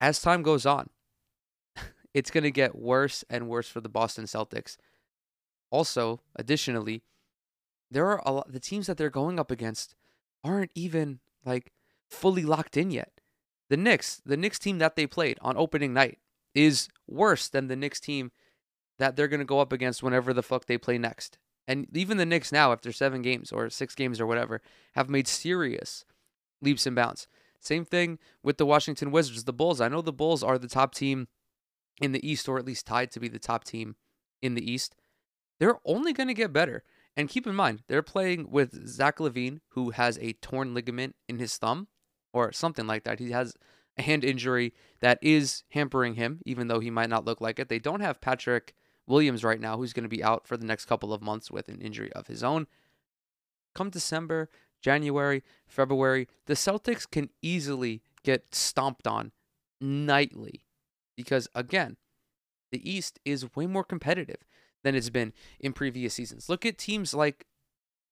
as 0.00 0.22
time 0.22 0.42
goes 0.42 0.64
on, 0.64 0.88
it's 2.14 2.30
going 2.30 2.44
to 2.44 2.50
get 2.50 2.78
worse 2.78 3.26
and 3.28 3.46
worse 3.46 3.68
for 3.68 3.82
the 3.82 3.90
Boston 3.90 4.24
Celtics. 4.24 4.78
Also, 5.70 6.22
additionally, 6.34 7.02
there 7.90 8.06
are 8.06 8.22
a 8.24 8.32
lot 8.32 8.52
the 8.52 8.60
teams 8.60 8.86
that 8.86 8.96
they're 8.96 9.10
going 9.10 9.38
up 9.38 9.50
against 9.50 9.94
aren't 10.44 10.70
even 10.74 11.20
like 11.44 11.72
fully 12.08 12.42
locked 12.42 12.76
in 12.76 12.90
yet. 12.90 13.12
The 13.70 13.76
Knicks, 13.76 14.22
the 14.24 14.36
Knicks 14.36 14.58
team 14.58 14.78
that 14.78 14.96
they 14.96 15.06
played 15.06 15.38
on 15.42 15.56
opening 15.56 15.92
night 15.92 16.18
is 16.54 16.88
worse 17.06 17.48
than 17.48 17.68
the 17.68 17.76
Knicks 17.76 18.00
team 18.00 18.32
that 18.98 19.14
they're 19.14 19.28
going 19.28 19.40
to 19.40 19.46
go 19.46 19.60
up 19.60 19.72
against 19.72 20.02
whenever 20.02 20.32
the 20.32 20.42
fuck 20.42 20.66
they 20.66 20.78
play 20.78 20.98
next. 20.98 21.38
And 21.66 21.86
even 21.94 22.16
the 22.16 22.26
Knicks 22.26 22.50
now, 22.50 22.72
after 22.72 22.92
seven 22.92 23.20
games 23.20 23.52
or 23.52 23.68
six 23.68 23.94
games 23.94 24.20
or 24.20 24.26
whatever, 24.26 24.62
have 24.94 25.10
made 25.10 25.28
serious 25.28 26.04
leaps 26.62 26.86
and 26.86 26.96
bounds. 26.96 27.28
Same 27.60 27.84
thing 27.84 28.18
with 28.42 28.56
the 28.56 28.66
Washington 28.66 29.10
Wizards, 29.10 29.44
the 29.44 29.52
Bulls. 29.52 29.80
I 29.80 29.88
know 29.88 30.00
the 30.00 30.12
Bulls 30.12 30.42
are 30.42 30.58
the 30.58 30.68
top 30.68 30.94
team 30.94 31.28
in 32.00 32.12
the 32.12 32.26
East, 32.26 32.48
or 32.48 32.58
at 32.58 32.64
least 32.64 32.86
tied 32.86 33.10
to 33.12 33.20
be 33.20 33.28
the 33.28 33.38
top 33.38 33.64
team 33.64 33.96
in 34.40 34.54
the 34.54 34.70
East. 34.70 34.94
They're 35.60 35.78
only 35.84 36.12
going 36.12 36.28
to 36.28 36.34
get 36.34 36.52
better. 36.52 36.84
And 37.18 37.28
keep 37.28 37.48
in 37.48 37.54
mind, 37.56 37.82
they're 37.88 38.00
playing 38.00 38.48
with 38.48 38.86
Zach 38.86 39.18
LaVine, 39.18 39.58
who 39.70 39.90
has 39.90 40.18
a 40.18 40.34
torn 40.34 40.72
ligament 40.72 41.16
in 41.28 41.40
his 41.40 41.56
thumb 41.58 41.88
or 42.32 42.52
something 42.52 42.86
like 42.86 43.02
that. 43.02 43.18
He 43.18 43.32
has 43.32 43.54
a 43.98 44.02
hand 44.02 44.22
injury 44.22 44.72
that 45.00 45.18
is 45.20 45.64
hampering 45.72 46.14
him, 46.14 46.40
even 46.46 46.68
though 46.68 46.78
he 46.78 46.90
might 46.90 47.10
not 47.10 47.24
look 47.24 47.40
like 47.40 47.58
it. 47.58 47.68
They 47.68 47.80
don't 47.80 48.02
have 48.02 48.20
Patrick 48.20 48.72
Williams 49.08 49.42
right 49.42 49.58
now, 49.60 49.76
who's 49.76 49.92
going 49.92 50.04
to 50.04 50.08
be 50.08 50.22
out 50.22 50.46
for 50.46 50.56
the 50.56 50.64
next 50.64 50.84
couple 50.84 51.12
of 51.12 51.20
months 51.20 51.50
with 51.50 51.68
an 51.68 51.80
injury 51.80 52.12
of 52.12 52.28
his 52.28 52.44
own. 52.44 52.68
Come 53.74 53.90
December, 53.90 54.48
January, 54.80 55.42
February, 55.66 56.28
the 56.46 56.54
Celtics 56.54 57.10
can 57.10 57.30
easily 57.42 58.00
get 58.22 58.54
stomped 58.54 59.08
on 59.08 59.32
nightly 59.80 60.66
because, 61.16 61.48
again, 61.52 61.96
the 62.70 62.88
East 62.88 63.18
is 63.24 63.56
way 63.56 63.66
more 63.66 63.82
competitive 63.82 64.44
than 64.84 64.94
it's 64.94 65.10
been 65.10 65.32
in 65.60 65.72
previous 65.72 66.14
seasons. 66.14 66.48
Look 66.48 66.64
at 66.64 66.78
teams 66.78 67.14
like 67.14 67.46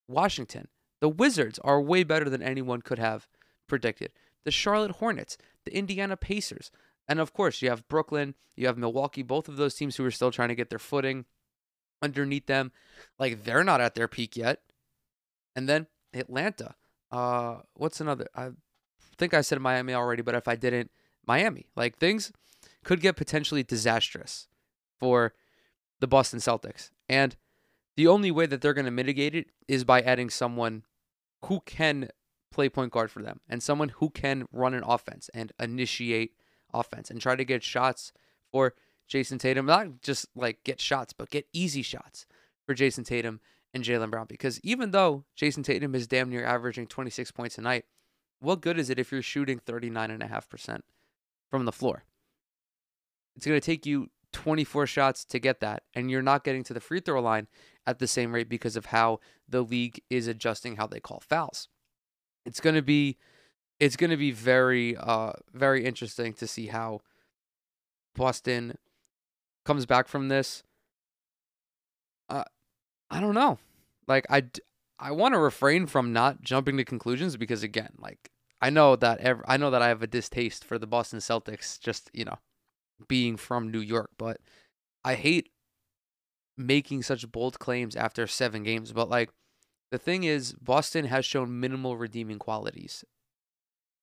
Washington. 0.08 0.68
The 1.00 1.08
Wizards 1.08 1.58
are 1.60 1.80
way 1.80 2.04
better 2.04 2.28
than 2.28 2.42
anyone 2.42 2.82
could 2.82 2.98
have 2.98 3.28
predicted. 3.66 4.12
The 4.44 4.50
Charlotte 4.50 4.92
Hornets, 4.92 5.36
the 5.64 5.76
Indiana 5.76 6.16
Pacers, 6.16 6.70
and 7.08 7.20
of 7.20 7.32
course, 7.32 7.62
you 7.62 7.70
have 7.70 7.86
Brooklyn, 7.88 8.34
you 8.56 8.66
have 8.66 8.78
Milwaukee, 8.78 9.22
both 9.22 9.48
of 9.48 9.56
those 9.56 9.74
teams 9.74 9.96
who 9.96 10.04
are 10.04 10.10
still 10.10 10.30
trying 10.30 10.48
to 10.48 10.54
get 10.54 10.70
their 10.70 10.78
footing 10.78 11.24
underneath 12.02 12.46
them. 12.46 12.72
Like 13.18 13.44
they're 13.44 13.64
not 13.64 13.80
at 13.80 13.94
their 13.94 14.08
peak 14.08 14.36
yet. 14.36 14.60
And 15.54 15.68
then 15.68 15.86
Atlanta. 16.12 16.74
Uh 17.10 17.58
what's 17.74 18.00
another 18.00 18.26
I 18.34 18.50
think 19.16 19.32
I 19.32 19.40
said 19.40 19.60
Miami 19.60 19.94
already, 19.94 20.22
but 20.22 20.34
if 20.34 20.48
I 20.48 20.56
didn't, 20.56 20.90
Miami. 21.26 21.66
Like 21.76 21.98
things 21.98 22.32
could 22.84 23.00
get 23.00 23.16
potentially 23.16 23.62
disastrous 23.62 24.48
for 24.98 25.34
the 26.00 26.06
Boston 26.06 26.38
Celtics. 26.38 26.90
And 27.08 27.36
the 27.96 28.06
only 28.06 28.30
way 28.30 28.46
that 28.46 28.60
they're 28.60 28.74
going 28.74 28.84
to 28.84 28.90
mitigate 28.90 29.34
it 29.34 29.48
is 29.68 29.84
by 29.84 30.00
adding 30.02 30.30
someone 30.30 30.84
who 31.46 31.60
can 31.64 32.10
play 32.50 32.68
point 32.68 32.92
guard 32.92 33.10
for 33.10 33.22
them 33.22 33.40
and 33.48 33.62
someone 33.62 33.90
who 33.90 34.10
can 34.10 34.46
run 34.52 34.74
an 34.74 34.82
offense 34.86 35.30
and 35.34 35.52
initiate 35.58 36.32
offense 36.72 37.10
and 37.10 37.20
try 37.20 37.36
to 37.36 37.44
get 37.44 37.62
shots 37.62 38.12
for 38.50 38.74
Jayson 39.08 39.38
Tatum. 39.38 39.66
Not 39.66 40.02
just 40.02 40.26
like 40.34 40.64
get 40.64 40.80
shots, 40.80 41.12
but 41.12 41.30
get 41.30 41.46
easy 41.52 41.82
shots 41.82 42.26
for 42.64 42.74
Jayson 42.74 43.04
Tatum 43.04 43.40
and 43.72 43.84
Jaylen 43.84 44.10
Brown. 44.10 44.26
Because 44.28 44.60
even 44.60 44.90
though 44.90 45.24
Jayson 45.36 45.62
Tatum 45.62 45.94
is 45.94 46.06
damn 46.06 46.30
near 46.30 46.44
averaging 46.44 46.86
26 46.86 47.30
points 47.30 47.58
a 47.58 47.62
night, 47.62 47.84
what 48.40 48.60
good 48.60 48.78
is 48.78 48.90
it 48.90 48.98
if 48.98 49.12
you're 49.12 49.22
shooting 49.22 49.60
39.5% 49.60 50.80
from 51.50 51.64
the 51.64 51.72
floor? 51.72 52.04
It's 53.36 53.46
going 53.46 53.60
to 53.60 53.64
take 53.64 53.86
you 53.86 54.08
24 54.36 54.86
shots 54.86 55.24
to 55.24 55.38
get 55.38 55.60
that, 55.60 55.84
and 55.94 56.10
you're 56.10 56.20
not 56.20 56.44
getting 56.44 56.62
to 56.64 56.74
the 56.74 56.80
free 56.80 57.00
throw 57.00 57.22
line 57.22 57.46
at 57.86 58.00
the 58.00 58.06
same 58.06 58.34
rate 58.34 58.50
because 58.50 58.76
of 58.76 58.86
how 58.86 59.18
the 59.48 59.62
league 59.62 60.02
is 60.10 60.26
adjusting 60.26 60.76
how 60.76 60.86
they 60.86 61.00
call 61.00 61.22
fouls. 61.26 61.68
It's 62.44 62.60
going 62.60 62.76
to 62.76 62.82
be 62.82 63.16
it's 63.80 63.96
going 63.96 64.10
to 64.10 64.16
be 64.18 64.32
very 64.32 64.94
uh 64.94 65.32
very 65.54 65.86
interesting 65.86 66.34
to 66.34 66.46
see 66.46 66.66
how 66.66 67.00
Boston 68.14 68.76
comes 69.64 69.86
back 69.86 70.06
from 70.06 70.28
this. 70.28 70.62
Uh 72.28 72.44
I 73.10 73.20
don't 73.20 73.34
know. 73.34 73.58
Like 74.06 74.26
I 74.28 74.44
I 74.98 75.12
want 75.12 75.32
to 75.32 75.38
refrain 75.38 75.86
from 75.86 76.12
not 76.12 76.42
jumping 76.42 76.76
to 76.76 76.84
conclusions 76.84 77.38
because 77.38 77.62
again, 77.62 77.94
like 77.98 78.30
I 78.60 78.68
know 78.68 78.96
that 78.96 79.20
ev- 79.20 79.44
I 79.46 79.56
know 79.56 79.70
that 79.70 79.80
I 79.80 79.88
have 79.88 80.02
a 80.02 80.06
distaste 80.06 80.62
for 80.62 80.78
the 80.78 80.86
Boston 80.86 81.20
Celtics 81.20 81.80
just, 81.80 82.10
you 82.12 82.26
know, 82.26 82.36
being 83.08 83.36
from 83.36 83.70
New 83.70 83.80
York, 83.80 84.10
but 84.18 84.40
I 85.04 85.14
hate 85.14 85.50
making 86.56 87.02
such 87.02 87.30
bold 87.30 87.58
claims 87.58 87.96
after 87.96 88.26
seven 88.26 88.62
games. 88.62 88.92
But 88.92 89.08
like 89.08 89.30
the 89.90 89.98
thing 89.98 90.24
is, 90.24 90.52
Boston 90.54 91.06
has 91.06 91.24
shown 91.24 91.60
minimal 91.60 91.96
redeeming 91.96 92.38
qualities 92.38 93.04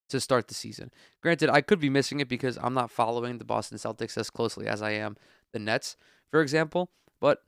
to 0.10 0.20
start 0.20 0.48
the 0.48 0.54
season. 0.54 0.92
Granted, 1.22 1.50
I 1.50 1.62
could 1.62 1.80
be 1.80 1.90
missing 1.90 2.20
it 2.20 2.30
because 2.30 2.58
I'm 2.62 2.74
not 2.74 2.92
following 2.92 3.38
the 3.38 3.46
Boston 3.46 3.78
Celtics 3.78 4.18
as 4.18 4.30
closely 4.30 4.68
as 4.68 4.82
I 4.82 4.92
am 4.92 5.18
the 5.52 5.60
Nets, 5.60 5.98
for 6.30 6.42
example. 6.42 6.92
But 7.20 7.44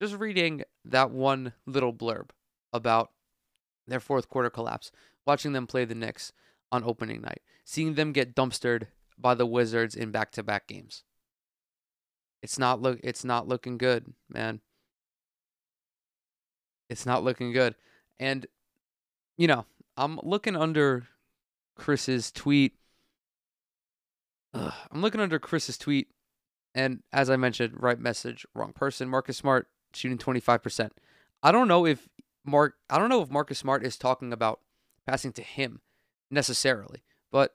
just 0.00 0.14
reading 0.14 0.62
that 0.84 1.10
one 1.10 1.52
little 1.66 1.92
blurb 1.92 2.30
about 2.72 3.10
their 3.86 4.00
fourth 4.00 4.28
quarter 4.28 4.50
collapse, 4.50 4.90
watching 5.26 5.52
them 5.52 5.66
play 5.66 5.84
the 5.84 5.94
Knicks 5.94 6.32
on 6.70 6.84
opening 6.84 7.20
night, 7.20 7.42
seeing 7.64 7.94
them 7.94 8.12
get 8.12 8.34
dumpstered 8.34 8.86
by 9.20 9.34
the 9.34 9.46
Wizards 9.46 9.94
in 9.94 10.10
back-to-back 10.10 10.66
games. 10.66 11.02
It's 12.42 12.58
not 12.58 12.80
look 12.80 13.00
it's 13.02 13.24
not 13.24 13.48
looking 13.48 13.78
good, 13.78 14.12
man. 14.28 14.60
It's 16.88 17.04
not 17.04 17.24
looking 17.24 17.52
good. 17.52 17.74
And 18.20 18.46
you 19.36 19.48
know, 19.48 19.66
I'm 19.96 20.20
looking 20.22 20.56
under 20.56 21.08
Chris's 21.76 22.30
tweet. 22.30 22.74
Ugh, 24.54 24.72
I'm 24.90 25.02
looking 25.02 25.20
under 25.20 25.38
Chris's 25.38 25.78
tweet 25.78 26.08
and 26.74 27.02
as 27.12 27.28
I 27.28 27.36
mentioned, 27.36 27.74
right 27.76 27.98
message, 27.98 28.46
wrong 28.54 28.72
person. 28.72 29.08
Marcus 29.08 29.36
Smart 29.36 29.66
shooting 29.92 30.18
25%. 30.18 30.90
I 31.42 31.50
don't 31.52 31.68
know 31.68 31.86
if 31.86 32.08
Mark 32.44 32.76
I 32.88 32.98
don't 32.98 33.08
know 33.08 33.22
if 33.22 33.30
Marcus 33.30 33.58
Smart 33.58 33.84
is 33.84 33.96
talking 33.96 34.32
about 34.32 34.60
passing 35.06 35.32
to 35.32 35.42
him 35.42 35.80
necessarily, 36.30 37.02
but 37.30 37.54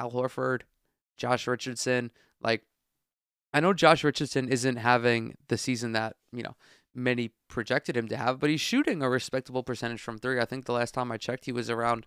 Al 0.00 0.10
Horford, 0.10 0.62
Josh 1.16 1.46
Richardson, 1.46 2.10
like 2.40 2.62
I 3.52 3.60
know 3.60 3.74
Josh 3.74 4.02
Richardson 4.02 4.48
isn't 4.48 4.76
having 4.76 5.36
the 5.48 5.58
season 5.58 5.92
that, 5.92 6.16
you 6.32 6.42
know, 6.42 6.56
many 6.94 7.32
projected 7.48 7.96
him 7.96 8.08
to 8.08 8.16
have, 8.16 8.40
but 8.40 8.48
he's 8.48 8.60
shooting 8.60 9.02
a 9.02 9.10
respectable 9.10 9.62
percentage 9.62 10.00
from 10.00 10.18
3. 10.18 10.40
I 10.40 10.44
think 10.44 10.64
the 10.64 10.72
last 10.72 10.94
time 10.94 11.12
I 11.12 11.18
checked 11.18 11.44
he 11.44 11.52
was 11.52 11.68
around 11.68 12.06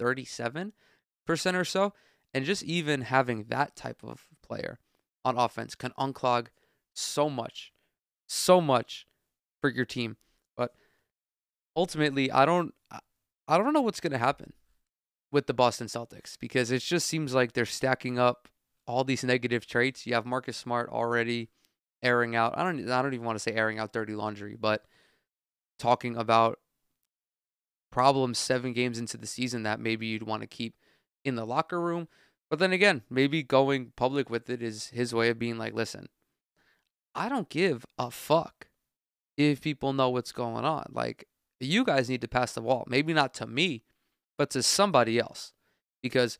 37% 0.00 0.72
or 1.54 1.64
so, 1.64 1.92
and 2.34 2.44
just 2.44 2.62
even 2.64 3.02
having 3.02 3.44
that 3.44 3.76
type 3.76 4.02
of 4.02 4.26
player 4.42 4.80
on 5.24 5.38
offense 5.38 5.74
can 5.74 5.92
unclog 5.98 6.48
so 6.94 7.30
much, 7.30 7.72
so 8.26 8.60
much 8.60 9.06
for 9.60 9.70
your 9.70 9.84
team. 9.84 10.16
But 10.56 10.72
ultimately, 11.76 12.30
I 12.32 12.44
don't 12.44 12.74
I 13.46 13.56
don't 13.56 13.72
know 13.72 13.80
what's 13.80 14.00
going 14.00 14.12
to 14.12 14.18
happen 14.18 14.52
with 15.30 15.46
the 15.46 15.54
Boston 15.54 15.86
Celtics 15.86 16.38
because 16.38 16.70
it 16.70 16.80
just 16.80 17.06
seems 17.06 17.34
like 17.34 17.52
they're 17.52 17.66
stacking 17.66 18.18
up 18.18 18.48
all 18.86 19.04
these 19.04 19.24
negative 19.24 19.66
traits. 19.66 20.06
You 20.06 20.14
have 20.14 20.26
Marcus 20.26 20.56
Smart 20.56 20.88
already 20.88 21.50
airing 22.02 22.34
out. 22.34 22.56
I 22.56 22.64
don't 22.64 22.90
I 22.90 23.02
don't 23.02 23.14
even 23.14 23.26
want 23.26 23.36
to 23.36 23.42
say 23.42 23.52
airing 23.52 23.78
out 23.78 23.92
dirty 23.92 24.14
laundry, 24.14 24.56
but 24.58 24.84
talking 25.78 26.16
about 26.16 26.58
problems 27.90 28.38
7 28.38 28.72
games 28.72 28.98
into 28.98 29.16
the 29.16 29.26
season 29.26 29.62
that 29.62 29.80
maybe 29.80 30.06
you'd 30.06 30.22
want 30.22 30.42
to 30.42 30.46
keep 30.46 30.74
in 31.24 31.36
the 31.36 31.46
locker 31.46 31.80
room. 31.80 32.08
But 32.50 32.58
then 32.58 32.72
again, 32.72 33.02
maybe 33.10 33.42
going 33.42 33.92
public 33.96 34.30
with 34.30 34.48
it 34.48 34.62
is 34.62 34.88
his 34.88 35.14
way 35.14 35.28
of 35.28 35.38
being 35.38 35.58
like, 35.58 35.74
"Listen, 35.74 36.08
I 37.14 37.28
don't 37.28 37.48
give 37.48 37.84
a 37.98 38.10
fuck 38.10 38.68
if 39.36 39.60
people 39.60 39.92
know 39.92 40.10
what's 40.10 40.32
going 40.32 40.64
on. 40.64 40.86
Like 40.92 41.26
you 41.60 41.84
guys 41.84 42.08
need 42.08 42.20
to 42.22 42.28
pass 42.28 42.52
the 42.52 42.60
ball. 42.60 42.84
Maybe 42.86 43.12
not 43.12 43.34
to 43.34 43.46
me, 43.46 43.84
but 44.38 44.48
to 44.50 44.62
somebody 44.62 45.18
else 45.18 45.52
because 46.00 46.38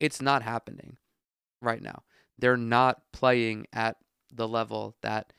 it's 0.00 0.20
not 0.20 0.42
happening 0.42 0.96
right 1.60 1.82
now. 1.82 2.02
They're 2.36 2.56
not 2.56 3.02
playing 3.12 3.66
at 3.72 3.98
the 4.32 4.48
level 4.48 4.96
that 5.02 5.32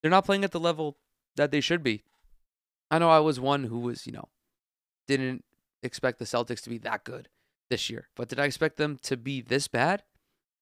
they're 0.00 0.10
not 0.10 0.24
playing 0.24 0.44
at 0.44 0.52
the 0.52 0.60
level 0.60 0.96
that 1.36 1.50
they 1.50 1.60
should 1.60 1.82
be. 1.82 2.04
I 2.90 2.98
know 2.98 3.10
I 3.10 3.18
was 3.18 3.38
one 3.38 3.64
who 3.64 3.80
was, 3.80 4.06
you 4.06 4.12
know, 4.12 4.28
didn't 5.06 5.44
expect 5.82 6.18
the 6.18 6.24
Celtics 6.24 6.62
to 6.62 6.70
be 6.70 6.78
that 6.78 7.04
good 7.04 7.28
this 7.68 7.90
year. 7.90 8.08
But 8.14 8.28
did 8.28 8.38
I 8.38 8.44
expect 8.44 8.76
them 8.76 8.98
to 9.02 9.16
be 9.16 9.40
this 9.40 9.68
bad? 9.68 10.04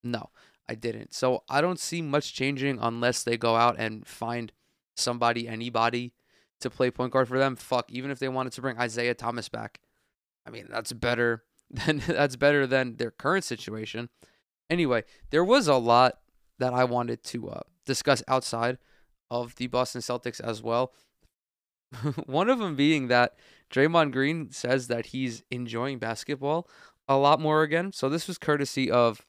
No, 0.02 0.30
I 0.68 0.74
didn't. 0.74 1.14
So 1.14 1.44
I 1.48 1.60
don't 1.60 1.78
see 1.78 2.02
much 2.02 2.34
changing 2.34 2.78
unless 2.80 3.22
they 3.22 3.36
go 3.36 3.56
out 3.56 3.76
and 3.78 4.06
find 4.06 4.52
somebody, 4.96 5.46
anybody 5.46 6.14
to 6.60 6.70
play 6.70 6.90
point 6.90 7.12
guard 7.12 7.28
for 7.28 7.38
them. 7.38 7.54
Fuck, 7.54 7.92
even 7.92 8.10
if 8.10 8.18
they 8.18 8.28
wanted 8.28 8.52
to 8.54 8.62
bring 8.62 8.78
Isaiah 8.78 9.14
Thomas 9.14 9.48
back. 9.48 9.80
I 10.46 10.50
mean, 10.50 10.66
that's 10.70 10.92
better 10.92 11.42
than 11.70 12.02
that's 12.06 12.36
better 12.36 12.66
than 12.66 12.96
their 12.96 13.10
current 13.10 13.44
situation. 13.44 14.08
Anyway, 14.70 15.04
there 15.30 15.44
was 15.44 15.68
a 15.68 15.76
lot 15.76 16.18
that 16.58 16.72
I 16.72 16.84
wanted 16.84 17.22
to 17.24 17.50
uh, 17.50 17.60
discuss 17.84 18.22
outside 18.26 18.78
of 19.30 19.54
the 19.56 19.66
Boston 19.66 20.00
Celtics 20.00 20.40
as 20.40 20.62
well. 20.62 20.92
One 22.26 22.48
of 22.48 22.58
them 22.58 22.76
being 22.76 23.08
that 23.08 23.36
Draymond 23.70 24.12
Green 24.12 24.50
says 24.50 24.88
that 24.88 25.06
he's 25.06 25.42
enjoying 25.50 25.98
basketball 25.98 26.68
a 27.08 27.16
lot 27.16 27.40
more 27.40 27.62
again. 27.62 27.92
So 27.92 28.08
this 28.08 28.26
was 28.26 28.38
courtesy 28.38 28.90
of 28.90 29.24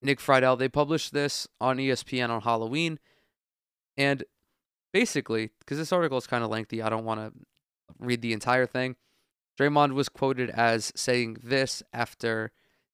Nick 0.00 0.20
Friedell. 0.20 0.58
They 0.58 0.68
published 0.68 1.12
this 1.12 1.48
on 1.60 1.78
ESPN 1.78 2.30
on 2.30 2.42
Halloween. 2.42 2.98
And 3.96 4.24
basically, 4.92 5.50
because 5.58 5.78
this 5.78 5.92
article 5.92 6.18
is 6.18 6.26
kind 6.26 6.44
of 6.44 6.50
lengthy, 6.50 6.82
I 6.82 6.88
don't 6.88 7.04
want 7.04 7.20
to 7.20 7.32
read 7.98 8.22
the 8.22 8.32
entire 8.32 8.66
thing. 8.66 8.96
Draymond 9.58 9.92
was 9.92 10.08
quoted 10.08 10.50
as 10.50 10.92
saying 10.94 11.38
this 11.42 11.82
after 11.92 12.52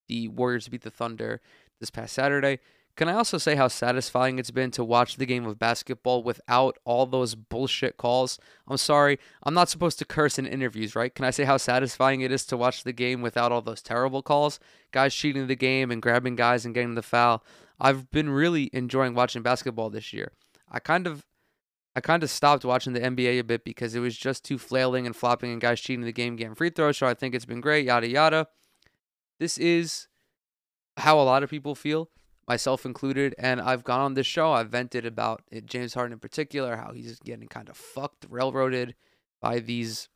the 0.08 0.28
Warriors 0.28 0.68
beat 0.68 0.82
the 0.82 0.90
Thunder 0.90 1.40
this 1.80 1.90
past 1.90 2.14
Saturday. 2.14 2.58
Can 2.96 3.08
I 3.08 3.12
also 3.12 3.38
say 3.38 3.54
how 3.54 3.68
satisfying 3.68 4.40
it's 4.40 4.50
been 4.50 4.72
to 4.72 4.82
watch 4.82 5.18
the 5.18 5.26
game 5.26 5.46
of 5.46 5.56
basketball 5.56 6.24
without 6.24 6.78
all 6.84 7.06
those 7.06 7.36
bullshit 7.36 7.96
calls? 7.96 8.40
I'm 8.66 8.76
sorry, 8.76 9.20
I'm 9.44 9.54
not 9.54 9.68
supposed 9.68 10.00
to 10.00 10.04
curse 10.04 10.36
in 10.36 10.46
interviews, 10.46 10.96
right? 10.96 11.14
Can 11.14 11.24
I 11.24 11.30
say 11.30 11.44
how 11.44 11.58
satisfying 11.58 12.22
it 12.22 12.32
is 12.32 12.44
to 12.46 12.56
watch 12.56 12.82
the 12.82 12.92
game 12.92 13.22
without 13.22 13.52
all 13.52 13.62
those 13.62 13.82
terrible 13.82 14.20
calls? 14.20 14.58
Guys 14.90 15.14
cheating 15.14 15.46
the 15.46 15.54
game 15.54 15.92
and 15.92 16.02
grabbing 16.02 16.34
guys 16.34 16.64
and 16.64 16.74
getting 16.74 16.96
the 16.96 17.02
foul. 17.02 17.44
I've 17.80 18.10
been 18.10 18.30
really 18.30 18.68
enjoying 18.72 19.14
watching 19.14 19.42
basketball 19.42 19.90
this 19.90 20.12
year. 20.12 20.32
I 20.68 20.80
kind 20.80 21.06
of 21.06 21.24
I 21.96 22.00
kind 22.00 22.22
of 22.22 22.30
stopped 22.30 22.64
watching 22.64 22.92
the 22.92 23.00
NBA 23.00 23.40
a 23.40 23.44
bit 23.44 23.64
because 23.64 23.94
it 23.94 24.00
was 24.00 24.16
just 24.16 24.44
too 24.44 24.58
flailing 24.58 25.06
and 25.06 25.16
flopping 25.16 25.50
and 25.50 25.60
guys 25.60 25.80
cheating 25.80 26.04
the 26.04 26.12
game, 26.12 26.36
getting 26.36 26.54
free 26.54 26.70
throws. 26.70 26.98
So 26.98 27.06
I 27.06 27.14
think 27.14 27.34
it's 27.34 27.44
been 27.44 27.60
great, 27.60 27.86
yada 27.86 28.08
yada. 28.08 28.46
This 29.40 29.58
is 29.58 30.08
how 30.96 31.18
a 31.18 31.22
lot 31.22 31.42
of 31.42 31.50
people 31.50 31.74
feel 31.74 32.10
myself 32.46 32.84
included. 32.84 33.34
And 33.38 33.60
I've 33.60 33.84
gone 33.84 34.00
on 34.00 34.14
this 34.14 34.26
show, 34.26 34.52
I've 34.52 34.70
vented 34.70 35.06
about 35.06 35.42
it, 35.50 35.66
James 35.66 35.94
Harden 35.94 36.12
in 36.12 36.18
particular, 36.18 36.76
how 36.76 36.92
he's 36.92 37.18
getting 37.20 37.48
kind 37.48 37.68
of 37.68 37.76
fucked, 37.76 38.26
railroaded 38.28 38.94
by 39.40 39.58
these 39.58 40.08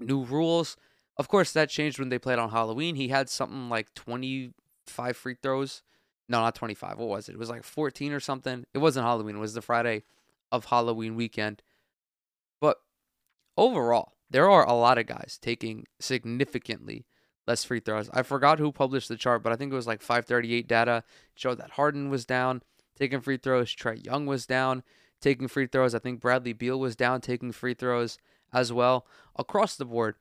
new 0.00 0.24
rules. 0.24 0.76
Of 1.16 1.28
course, 1.28 1.52
that 1.52 1.68
changed 1.68 1.98
when 1.98 2.08
they 2.08 2.18
played 2.18 2.38
on 2.38 2.50
Halloween. 2.50 2.94
He 2.94 3.08
had 3.08 3.28
something 3.28 3.68
like 3.68 3.92
25 3.94 5.16
free 5.16 5.36
throws. 5.42 5.82
No, 6.28 6.40
not 6.40 6.54
25. 6.54 6.98
What 6.98 7.08
was 7.08 7.28
it? 7.28 7.32
It 7.32 7.38
was 7.38 7.50
like 7.50 7.64
14 7.64 8.12
or 8.12 8.20
something. 8.20 8.64
It 8.72 8.78
wasn't 8.78 9.06
Halloween, 9.06 9.36
it 9.36 9.40
was 9.40 9.54
the 9.54 9.62
Friday 9.62 10.04
of 10.52 10.66
Halloween 10.66 11.16
weekend. 11.16 11.62
But 12.60 12.76
overall, 13.56 14.12
there 14.30 14.48
are 14.48 14.64
a 14.64 14.74
lot 14.74 14.98
of 14.98 15.06
guys 15.06 15.38
taking 15.42 15.86
significantly 15.98 17.06
less 17.46 17.64
free 17.64 17.80
throws. 17.80 18.08
I 18.12 18.22
forgot 18.22 18.60
who 18.60 18.70
published 18.70 19.08
the 19.08 19.16
chart, 19.16 19.42
but 19.42 19.52
I 19.52 19.56
think 19.56 19.72
it 19.72 19.76
was 19.76 19.86
like 19.86 20.00
538 20.00 20.68
data 20.68 21.02
showed 21.34 21.58
that 21.58 21.72
Harden 21.72 22.08
was 22.08 22.24
down 22.24 22.62
taking 22.96 23.20
free 23.20 23.36
throws. 23.36 23.74
Trae 23.74 24.04
Young 24.04 24.26
was 24.26 24.46
down 24.46 24.84
taking 25.20 25.48
free 25.48 25.66
throws. 25.66 25.94
I 25.94 25.98
think 25.98 26.20
Bradley 26.20 26.52
Beal 26.52 26.78
was 26.78 26.94
down 26.94 27.20
taking 27.20 27.50
free 27.52 27.74
throws 27.74 28.18
as 28.52 28.72
well. 28.72 29.06
Across 29.36 29.76
the 29.76 29.84
board, 29.84 30.16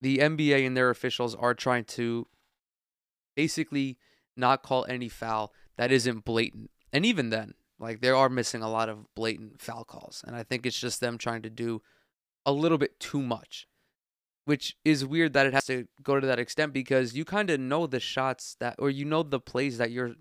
the 0.00 0.18
NBA 0.18 0.66
and 0.66 0.76
their 0.76 0.90
officials 0.90 1.34
are 1.34 1.54
trying 1.54 1.84
to 1.84 2.26
basically 3.36 3.98
not 4.36 4.62
call 4.62 4.84
any 4.88 5.08
foul 5.08 5.52
that 5.76 5.92
isn't 5.92 6.24
blatant. 6.24 6.70
And 6.92 7.06
even 7.06 7.30
then, 7.30 7.54
like 7.80 8.00
they 8.00 8.10
are 8.10 8.28
missing 8.28 8.62
a 8.62 8.70
lot 8.70 8.88
of 8.88 9.12
blatant 9.16 9.60
foul 9.60 9.84
calls. 9.84 10.22
And 10.26 10.36
I 10.36 10.44
think 10.44 10.64
it's 10.64 10.78
just 10.78 11.00
them 11.00 11.18
trying 11.18 11.42
to 11.42 11.50
do 11.50 11.82
a 12.46 12.52
little 12.52 12.78
bit 12.78 13.00
too 13.00 13.20
much 13.20 13.66
which 14.50 14.76
is 14.84 15.06
weird 15.06 15.32
that 15.32 15.46
it 15.46 15.54
has 15.54 15.66
to 15.66 15.86
go 16.02 16.18
to 16.18 16.26
that 16.26 16.40
extent 16.40 16.72
because 16.72 17.14
you 17.14 17.24
kind 17.24 17.50
of 17.50 17.60
know 17.60 17.86
the 17.86 18.00
shots 18.00 18.56
that, 18.58 18.74
or 18.80 18.90
you 18.90 19.04
know 19.04 19.22
the 19.22 19.38
plays 19.38 19.78
that 19.78 19.92
you're 19.92 20.14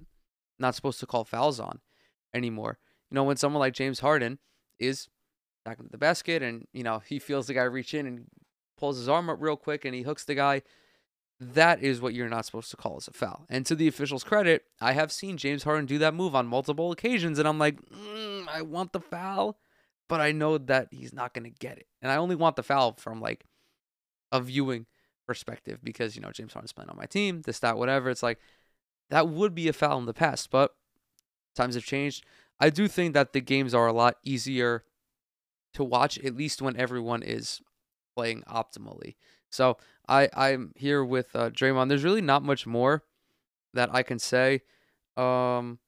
not 0.60 0.76
supposed 0.76 1.00
to 1.00 1.08
call 1.08 1.24
fouls 1.24 1.60
on 1.60 1.80
anymore. 2.32 2.78
You 3.10 3.16
know, 3.16 3.24
when 3.24 3.38
someone 3.38 3.60
like 3.60 3.74
James 3.74 4.02
Harden 4.02 4.38
is 4.78 5.08
back 5.66 5.80
into 5.80 5.90
the 5.90 5.98
basket 5.98 6.44
and, 6.44 6.68
you 6.74 6.84
know, 6.84 7.02
he 7.04 7.18
feels 7.18 7.48
the 7.48 7.56
guy 7.56 7.64
reach 7.64 7.96
in 7.96 8.06
and 8.06 8.26
pulls 8.78 8.98
his 8.98 9.10
arm 9.10 9.32
up 9.32 9.38
real 9.40 9.58
quick 9.58 9.84
and 9.84 9.96
he 9.96 10.04
hooks 10.04 10.26
the 10.26 10.36
guy, 10.36 10.62
that 11.40 11.82
is 11.82 12.02
what 12.02 12.14
you're 12.14 12.30
not 12.30 12.46
supposed 12.46 12.70
to 12.72 12.78
call 12.78 12.98
as 12.98 13.08
a 13.08 13.12
foul. 13.12 13.46
And 13.50 13.66
to 13.66 13.76
the 13.76 13.88
official's 13.88 14.24
credit, 14.24 14.64
I 14.82 14.92
have 14.92 15.12
seen 15.12 15.38
James 15.38 15.64
Harden 15.64 15.86
do 15.86 15.98
that 16.00 16.14
move 16.14 16.36
on 16.36 16.48
multiple 16.48 16.92
occasions, 16.92 17.40
and 17.40 17.48
I'm 17.48 17.60
like, 17.60 17.80
mm, 17.82 18.48
I 18.48 18.62
want 18.62 18.92
the 18.92 19.00
foul, 19.00 19.58
but 20.10 20.20
I 20.20 20.32
know 20.32 20.58
that 20.58 20.90
he's 20.92 21.14
not 21.14 21.34
going 21.34 21.46
to 21.46 21.50
get 21.50 21.78
it. 21.78 21.88
And 22.02 22.12
I 22.12 22.18
only 22.18 22.36
want 22.36 22.56
the 22.56 22.64
foul 22.64 22.96
from 22.98 23.22
like 23.22 23.46
a 24.32 24.42
viewing 24.42 24.86
perspective 25.26 25.80
because 25.84 26.16
you 26.16 26.22
know 26.22 26.32
James 26.32 26.54
Harden's 26.54 26.74
playing 26.74 26.90
on 26.90 26.98
my 26.98 27.06
team, 27.06 27.44
this, 27.44 27.60
that, 27.60 27.78
whatever. 27.78 28.10
It's 28.10 28.24
like 28.24 28.40
that 29.10 29.30
would 29.30 29.56
be 29.56 29.68
a 29.68 29.74
foul 29.74 30.00
in 30.00 30.06
the 30.06 30.14
past, 30.14 30.50
but 30.52 30.76
times 31.56 31.76
have 31.76 31.86
changed. 31.86 32.26
I 32.60 32.70
do 32.70 32.88
think 32.88 33.14
that 33.14 33.32
the 33.32 33.42
games 33.42 33.74
are 33.74 33.88
a 33.88 33.94
lot 33.94 34.18
easier 34.24 34.84
to 35.74 35.84
watch 35.84 36.18
at 36.20 36.36
least 36.36 36.62
when 36.62 36.76
everyone 36.76 37.24
is 37.24 37.62
playing 38.16 38.44
optimally. 38.48 39.16
So 39.50 39.78
I 40.08 40.30
I'm 40.34 40.74
here 40.76 41.04
with 41.04 41.36
uh, 41.36 41.50
Draymond. 41.50 41.90
There's 41.90 42.04
really 42.04 42.22
not 42.22 42.44
much 42.44 42.66
more 42.68 43.04
that 43.74 43.94
I 43.94 44.04
can 44.04 44.20
say. 44.20 44.62
Um, 45.18 45.80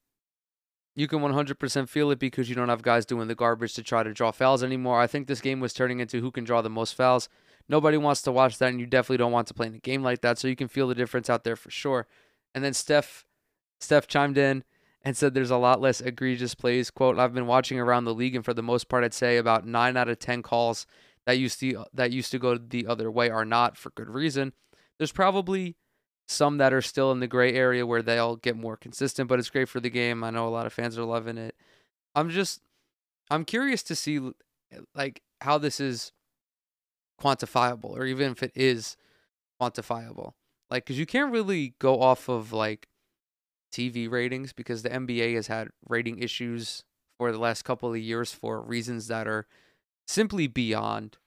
you 0.95 1.07
can 1.07 1.19
100% 1.19 1.87
feel 1.87 2.11
it 2.11 2.19
because 2.19 2.49
you 2.49 2.55
don't 2.55 2.69
have 2.69 2.81
guys 2.81 3.05
doing 3.05 3.27
the 3.27 3.35
garbage 3.35 3.73
to 3.75 3.83
try 3.83 4.03
to 4.03 4.13
draw 4.13 4.31
fouls 4.31 4.61
anymore. 4.61 4.99
I 4.99 5.07
think 5.07 5.27
this 5.27 5.41
game 5.41 5.59
was 5.59 5.73
turning 5.73 5.99
into 5.99 6.19
who 6.19 6.31
can 6.31 6.43
draw 6.43 6.61
the 6.61 6.69
most 6.69 6.95
fouls. 6.95 7.29
Nobody 7.69 7.95
wants 7.97 8.21
to 8.23 8.31
watch 8.31 8.57
that, 8.57 8.69
and 8.69 8.79
you 8.79 8.85
definitely 8.85 9.17
don't 9.17 9.31
want 9.31 9.47
to 9.47 9.53
play 9.53 9.67
in 9.67 9.75
a 9.75 9.79
game 9.79 10.03
like 10.03 10.21
that. 10.21 10.37
So 10.37 10.47
you 10.47 10.55
can 10.55 10.67
feel 10.67 10.87
the 10.87 10.95
difference 10.95 11.29
out 11.29 11.43
there 11.43 11.55
for 11.55 11.71
sure. 11.71 12.07
And 12.53 12.63
then 12.63 12.73
Steph, 12.73 13.25
Steph 13.79 14.07
chimed 14.07 14.37
in 14.37 14.65
and 15.03 15.15
said 15.15 15.33
there's 15.33 15.51
a 15.51 15.57
lot 15.57 15.79
less 15.79 16.01
egregious 16.01 16.53
plays. 16.53 16.91
Quote: 16.91 17.17
I've 17.17 17.33
been 17.33 17.47
watching 17.47 17.79
around 17.79 18.03
the 18.03 18.13
league, 18.13 18.35
and 18.35 18.43
for 18.43 18.53
the 18.53 18.61
most 18.61 18.89
part, 18.89 19.05
I'd 19.05 19.13
say 19.13 19.37
about 19.37 19.65
nine 19.65 19.95
out 19.95 20.09
of 20.09 20.19
ten 20.19 20.41
calls 20.41 20.85
that 21.25 21.37
used 21.37 21.59
to 21.59 21.75
uh, 21.75 21.85
that 21.93 22.11
used 22.11 22.31
to 22.31 22.39
go 22.39 22.57
the 22.57 22.87
other 22.87 23.11
way 23.11 23.29
are 23.29 23.45
not 23.45 23.77
for 23.77 23.91
good 23.91 24.09
reason. 24.09 24.53
There's 24.97 25.11
probably 25.11 25.75
some 26.27 26.57
that 26.57 26.73
are 26.73 26.81
still 26.81 27.11
in 27.11 27.19
the 27.19 27.27
gray 27.27 27.53
area 27.53 27.85
where 27.85 28.01
they'll 28.01 28.37
get 28.37 28.55
more 28.55 28.77
consistent, 28.77 29.27
but 29.27 29.39
it's 29.39 29.49
great 29.49 29.69
for 29.69 29.79
the 29.79 29.89
game. 29.89 30.23
I 30.23 30.29
know 30.29 30.47
a 30.47 30.49
lot 30.49 30.65
of 30.65 30.73
fans 30.73 30.97
are 30.97 31.03
loving 31.03 31.37
it. 31.37 31.55
I'm 32.15 32.29
just 32.29 32.61
I'm 33.29 33.45
curious 33.45 33.83
to 33.83 33.95
see 33.95 34.17
eh, 34.71 34.79
like 34.95 35.21
how 35.41 35.57
this 35.57 35.79
is 35.79 36.11
quantifiable 37.21 37.91
or 37.91 38.05
even 38.05 38.31
if 38.31 38.41
it 38.43 38.51
is 38.55 38.97
quantifiable. 39.61 40.33
Like 40.69 40.85
cuz 40.85 40.97
you 40.97 41.05
can't 41.05 41.31
really 41.31 41.75
go 41.79 42.01
off 42.01 42.29
of 42.29 42.51
like 42.53 42.87
TV 43.71 44.09
ratings 44.09 44.53
because 44.53 44.83
the 44.83 44.89
NBA 44.89 45.35
has 45.35 45.47
had 45.47 45.69
rating 45.87 46.19
issues 46.19 46.83
for 47.17 47.31
the 47.31 47.39
last 47.39 47.63
couple 47.63 47.91
of 47.91 47.99
years 47.99 48.33
for 48.33 48.61
reasons 48.61 49.07
that 49.07 49.27
are 49.27 49.47
simply 50.11 50.47
beyond 50.47 51.17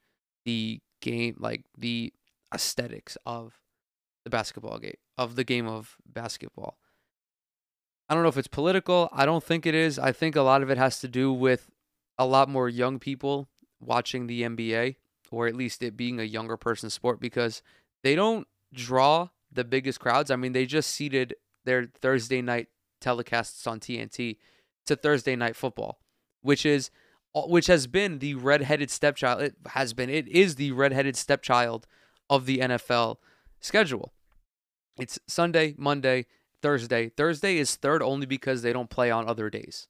the 0.44 0.80
game 1.00 1.36
like 1.38 1.64
the 1.76 2.12
aesthetics 2.52 3.16
of 3.26 3.60
the 4.24 4.30
basketball 4.30 4.78
game 4.78 4.96
of 5.16 5.36
the 5.36 5.44
game 5.44 5.66
of 5.66 5.96
basketball. 6.06 6.78
I 8.08 8.14
don't 8.14 8.22
know 8.22 8.28
if 8.28 8.36
it's 8.36 8.48
political. 8.48 9.08
I 9.12 9.24
don't 9.24 9.42
think 9.42 9.64
it 9.64 9.74
is. 9.74 9.98
I 9.98 10.12
think 10.12 10.36
a 10.36 10.42
lot 10.42 10.62
of 10.62 10.70
it 10.70 10.76
has 10.76 11.00
to 11.00 11.08
do 11.08 11.32
with 11.32 11.70
a 12.18 12.26
lot 12.26 12.48
more 12.48 12.68
young 12.68 12.98
people 12.98 13.48
watching 13.80 14.26
the 14.26 14.42
NBA, 14.42 14.96
or 15.30 15.46
at 15.46 15.56
least 15.56 15.82
it 15.82 15.96
being 15.96 16.20
a 16.20 16.24
younger 16.24 16.56
person 16.56 16.90
sport, 16.90 17.20
because 17.20 17.62
they 18.02 18.14
don't 18.14 18.46
draw 18.72 19.28
the 19.50 19.64
biggest 19.64 20.00
crowds. 20.00 20.30
I 20.30 20.36
mean, 20.36 20.52
they 20.52 20.66
just 20.66 20.90
ceded 20.90 21.34
their 21.64 21.86
Thursday 21.86 22.42
night 22.42 22.68
telecasts 23.00 23.66
on 23.66 23.80
TNT 23.80 24.36
to 24.86 24.96
Thursday 24.96 25.34
night 25.34 25.56
football, 25.56 25.98
which 26.42 26.66
is 26.66 26.90
which 27.34 27.66
has 27.66 27.86
been 27.86 28.20
the 28.20 28.34
redheaded 28.34 28.90
stepchild. 28.90 29.42
It 29.42 29.56
has 29.68 29.92
been. 29.92 30.08
It 30.08 30.28
is 30.28 30.54
the 30.54 30.72
redheaded 30.72 31.16
stepchild 31.16 31.86
of 32.30 32.46
the 32.46 32.58
NFL 32.58 33.16
schedule. 33.60 34.12
It's 34.98 35.18
Sunday, 35.26 35.74
Monday, 35.76 36.26
Thursday. 36.62 37.08
Thursday 37.08 37.58
is 37.58 37.76
third 37.76 38.02
only 38.02 38.26
because 38.26 38.62
they 38.62 38.72
don't 38.72 38.90
play 38.90 39.10
on 39.10 39.28
other 39.28 39.50
days. 39.50 39.88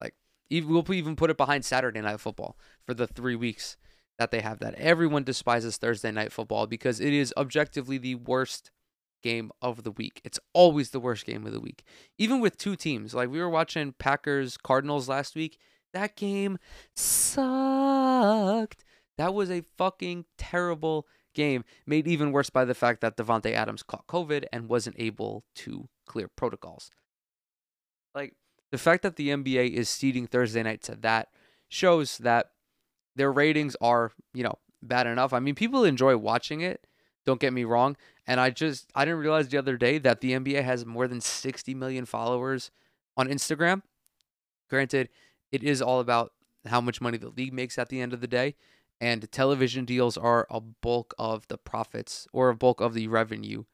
Like 0.00 0.14
we'll 0.50 0.84
even 0.92 1.16
put 1.16 1.30
it 1.30 1.36
behind 1.36 1.64
Saturday 1.64 2.00
night 2.00 2.20
football 2.20 2.56
for 2.84 2.94
the 2.94 3.06
three 3.06 3.36
weeks 3.36 3.76
that 4.18 4.30
they 4.30 4.40
have 4.40 4.58
that. 4.58 4.74
Everyone 4.74 5.24
despises 5.24 5.76
Thursday 5.76 6.10
night 6.10 6.32
football 6.32 6.66
because 6.66 7.00
it 7.00 7.12
is 7.12 7.32
objectively 7.36 7.98
the 7.98 8.16
worst 8.16 8.70
game 9.22 9.50
of 9.62 9.84
the 9.84 9.90
week. 9.92 10.20
It's 10.24 10.38
always 10.52 10.90
the 10.90 11.00
worst 11.00 11.24
game 11.24 11.46
of 11.46 11.52
the 11.52 11.60
week. 11.60 11.84
Even 12.18 12.40
with 12.40 12.56
two 12.56 12.76
teams. 12.76 13.14
Like 13.14 13.30
we 13.30 13.40
were 13.40 13.48
watching 13.48 13.94
Packers 13.98 14.56
Cardinals 14.56 15.08
last 15.08 15.34
week. 15.34 15.58
That 15.98 16.14
game 16.14 16.58
sucked. 16.94 18.84
That 19.16 19.34
was 19.34 19.50
a 19.50 19.64
fucking 19.76 20.26
terrible 20.36 21.08
game, 21.34 21.64
made 21.88 22.06
even 22.06 22.30
worse 22.30 22.50
by 22.50 22.64
the 22.64 22.74
fact 22.74 23.00
that 23.00 23.16
Davante 23.16 23.52
Adams 23.52 23.82
caught 23.82 24.06
COVID 24.06 24.44
and 24.52 24.68
wasn't 24.68 24.94
able 24.96 25.42
to 25.56 25.88
clear 26.06 26.28
protocols. 26.28 26.92
Like 28.14 28.34
the 28.70 28.78
fact 28.78 29.02
that 29.02 29.16
the 29.16 29.30
NBA 29.30 29.72
is 29.72 29.88
ceding 29.88 30.28
Thursday 30.28 30.62
night 30.62 30.84
to 30.84 30.94
that 30.94 31.30
shows 31.68 32.18
that 32.18 32.52
their 33.16 33.32
ratings 33.32 33.74
are, 33.80 34.12
you 34.32 34.44
know, 34.44 34.54
bad 34.80 35.08
enough. 35.08 35.32
I 35.32 35.40
mean, 35.40 35.56
people 35.56 35.82
enjoy 35.82 36.16
watching 36.16 36.60
it, 36.60 36.86
don't 37.26 37.40
get 37.40 37.52
me 37.52 37.64
wrong, 37.64 37.96
and 38.24 38.38
I 38.38 38.50
just 38.50 38.88
I 38.94 39.04
didn't 39.04 39.18
realize 39.18 39.48
the 39.48 39.58
other 39.58 39.76
day 39.76 39.98
that 39.98 40.20
the 40.20 40.30
NBA 40.30 40.62
has 40.62 40.86
more 40.86 41.08
than 41.08 41.20
60 41.20 41.74
million 41.74 42.06
followers 42.06 42.70
on 43.16 43.26
Instagram. 43.26 43.82
Granted, 44.70 45.08
it 45.52 45.62
is 45.62 45.80
all 45.82 46.00
about 46.00 46.32
how 46.66 46.80
much 46.80 47.00
money 47.00 47.18
the 47.18 47.30
league 47.30 47.52
makes 47.52 47.78
at 47.78 47.88
the 47.88 48.00
end 48.00 48.12
of 48.12 48.20
the 48.20 48.26
day, 48.26 48.54
and 49.00 49.30
television 49.30 49.84
deals 49.84 50.16
are 50.16 50.46
a 50.50 50.60
bulk 50.60 51.14
of 51.18 51.46
the 51.48 51.58
profits 51.58 52.26
or 52.32 52.48
a 52.48 52.56
bulk 52.56 52.80
of 52.80 52.94
the 52.94 53.08
revenue 53.08 53.64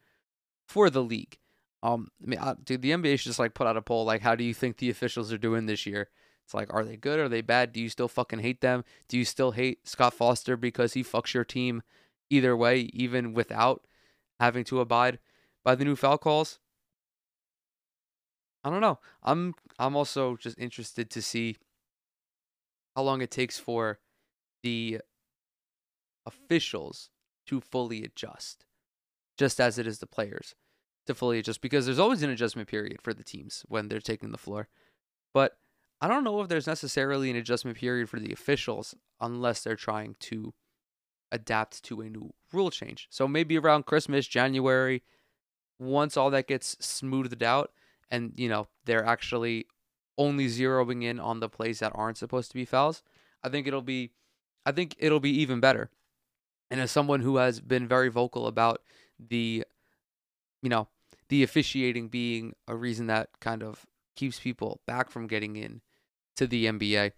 for 0.67 0.91
the 0.91 1.03
league. 1.03 1.39
Um, 1.83 2.09
I 2.23 2.27
mean, 2.27 2.39
uh, 2.39 2.55
dude, 2.63 2.83
the 2.83 2.93
NBA 2.93 3.19
should 3.19 3.29
just 3.29 3.39
like 3.39 3.55
put 3.55 3.67
out 3.67 3.77
a 3.77 3.83
poll 3.83 4.05
like, 4.05 4.23
how 4.23 4.35
do 4.35 4.45
you 4.45 4.55
think 4.55 4.79
the 4.79 4.91
officials 4.91 5.33
are 5.33 5.39
doing 5.39 5.67
this 5.67 5.87
year? 5.87 6.09
It's 6.45 6.55
like, 6.55 6.73
are 6.73 6.85
they 6.85 6.97
good? 6.97 7.19
Are 7.19 7.29
they 7.29 7.41
bad? 7.41 7.73
Do 7.73 7.81
you 7.81 7.89
still 7.89 8.09
fucking 8.09 8.41
hate 8.41 8.61
them? 8.61 8.85
Do 9.09 9.17
you 9.17 9.25
still 9.25 9.53
hate 9.53 9.87
Scott 9.89 10.15
Foster 10.15 10.57
because 10.57 10.93
he 10.93 11.03
fucks 11.03 11.35
your 11.35 11.45
team 11.45 11.83
either 12.31 12.57
way, 12.57 12.91
even 12.93 13.33
without 13.33 13.87
having 14.41 14.65
to 14.65 14.81
abide 14.81 15.19
by 15.63 15.75
the 15.75 15.85
new 15.85 15.97
foul 15.97 16.19
calls? 16.19 16.59
I 18.63 18.71
don't 18.71 18.81
know. 18.81 18.99
I'm 19.23 19.55
I'm 19.79 19.95
also 19.95 20.37
just 20.37 20.59
interested 20.59 21.11
to 21.11 21.23
see 21.23 21.57
how 22.95 23.03
long 23.03 23.21
it 23.21 23.31
takes 23.31 23.59
for 23.59 23.99
the 24.63 25.01
officials 26.27 27.11
to 27.47 27.61
fully 27.61 28.03
adjust, 28.03 28.65
just 29.37 29.61
as 29.61 29.79
it 29.79 29.87
is 29.87 29.99
the 29.99 30.07
players 30.07 30.55
to 31.07 31.15
fully 31.15 31.39
adjust, 31.39 31.61
because 31.61 31.85
there's 31.85 31.99
always 31.99 32.23
an 32.23 32.31
adjustment 32.31 32.69
period 32.69 33.03
for 33.03 33.13
the 33.13 33.25
teams 33.25 33.65
when 33.69 33.89
they're 33.89 34.01
taking 34.01 34.31
the 34.31 34.39
floor. 34.39 34.69
But 35.35 35.59
I 36.01 36.09
don't 36.09 36.25
know 36.25 36.41
if 36.41 36.49
there's 36.49 36.67
necessarily 36.67 37.31
an 37.31 37.37
adjustment 37.37 37.77
period 37.77 38.09
for 38.09 38.19
the 38.19 38.33
officials 38.33 38.95
unless 39.21 39.63
they're 39.63 39.77
trying 39.77 40.17
to 40.21 40.55
adapt 41.31 41.83
to 41.85 42.01
a 42.01 42.09
new 42.09 42.33
rule 42.53 42.71
change. 42.71 43.09
So 43.11 43.27
maybe 43.29 43.59
around 43.59 43.87
Christmas, 43.87 44.27
January, 44.27 45.03
once 45.79 46.17
all 46.17 46.31
that 46.31 46.47
gets 46.47 46.77
smoothed 46.85 47.43
out 47.43 47.73
and, 48.11 48.33
you 48.37 48.49
know, 48.49 48.69
they're 48.85 49.05
actually 49.05 49.67
only 50.17 50.47
zeroing 50.47 51.03
in 51.03 51.19
on 51.19 51.41
the 51.41 51.49
plays 51.49 51.81
that 51.81 51.93
aren't 51.95 52.19
supposed 52.19 52.51
to 52.51 52.55
be 52.55 52.65
fouls, 52.65 53.03
I 53.43 53.49
think 53.49 53.67
it'll 53.67 53.83
be 53.83 54.11
I 54.67 54.73
think 54.73 54.97
it'll 54.99 55.21
be 55.21 55.41
even 55.41 55.61
better. 55.61 55.91
And 56.71 56.81
as 56.81 56.91
someone 56.91 57.21
who 57.21 57.37
has 57.37 57.61
been 57.61 57.87
very 57.87 58.09
vocal 58.09 58.47
about 58.47 58.83
the 59.19 59.65
you 60.63 60.69
know 60.69 60.89
the 61.29 61.43
officiating 61.43 62.09
being 62.09 62.55
a 62.69 62.77
reason 62.77 63.07
that 63.07 63.29
kind 63.41 63.63
of 63.63 63.87
keeps 64.17 64.39
people 64.39 64.81
back 64.87 65.11
from 65.11 65.27
getting 65.27 65.57
in 65.57 65.81
to 66.37 66.47
the 66.47 66.67
NBA 66.67 67.13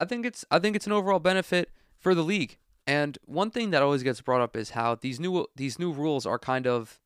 I 0.00 0.04
think 0.04 0.24
it's 0.24 0.44
I 0.50 0.58
think 0.58 0.76
it's 0.76 0.86
an 0.86 0.92
overall 0.92 1.18
benefit 1.18 1.70
for 1.98 2.14
the 2.14 2.22
league. 2.22 2.58
And 2.86 3.18
one 3.24 3.50
thing 3.50 3.70
that 3.70 3.82
always 3.82 4.02
gets 4.02 4.20
brought 4.20 4.40
up 4.40 4.56
is 4.56 4.70
how 4.70 4.94
these 4.94 5.20
new 5.20 5.46
these 5.56 5.78
new 5.78 5.92
rules 5.92 6.24
are 6.26 6.38
kind 6.38 6.66
of 6.66 7.00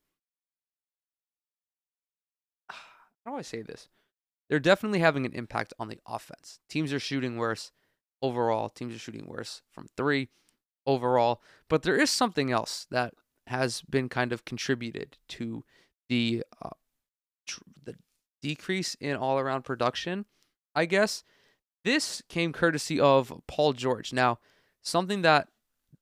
how 2.71 3.33
do 3.33 3.37
I 3.37 3.43
say 3.43 3.63
this 3.63 3.89
they're 4.53 4.61
definitely 4.61 4.99
having 4.99 5.25
an 5.25 5.33
impact 5.33 5.73
on 5.79 5.89
the 5.89 5.99
offense 6.07 6.59
teams 6.69 6.93
are 6.93 7.01
shooting 7.01 7.39
worse 7.39 7.73
overall 8.21 8.69
teams 8.69 8.95
are 8.95 8.99
shooting 8.99 9.25
worse 9.27 9.63
from 9.71 9.89
3 9.97 10.29
overall. 10.87 11.41
But 11.71 11.85
there 11.85 11.97
is 11.97 12.11
something 12.11 12.51
else 12.51 12.87
that 12.91 13.15
has 13.47 13.81
been 13.81 14.11
kind 14.11 14.31
of 14.31 14.45
contributed 14.45 15.17
to 15.29 15.65
the 16.11 16.45
uh, 16.61 16.71
tr- 17.47 17.63
the 17.83 17.95
decrease 18.43 18.95
in 19.01 19.17
all 19.17 19.39
around 19.39 19.63
production. 19.63 20.27
I 20.75 20.85
guess 20.85 21.25
this 21.83 22.23
came 22.29 22.53
courtesy 22.53 23.01
of 23.01 23.33
Paul 23.47 23.73
George. 23.73 24.13
Now, 24.13 24.39
something 24.83 25.23
that 25.23 25.49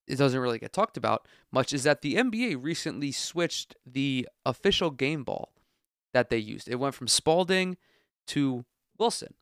it 0.09 0.17
doesn't 0.17 0.41
really 0.41 0.59
get 0.59 0.73
talked 0.73 0.97
about 0.97 1.29
much 1.53 1.73
is 1.73 1.85
that 1.85 2.03
the 2.03 2.17
NBA 2.17 2.59
recently 2.61 3.13
switched 3.13 3.77
the 3.87 4.29
official 4.45 4.91
game 4.91 5.23
ball 5.23 5.53
that 6.13 6.31
they 6.31 6.39
used. 6.39 6.69
It 6.69 6.81
went 6.81 6.97
from 6.97 7.07
Spalding 7.07 7.77
to 8.31 8.65
Wilson. 8.99 9.35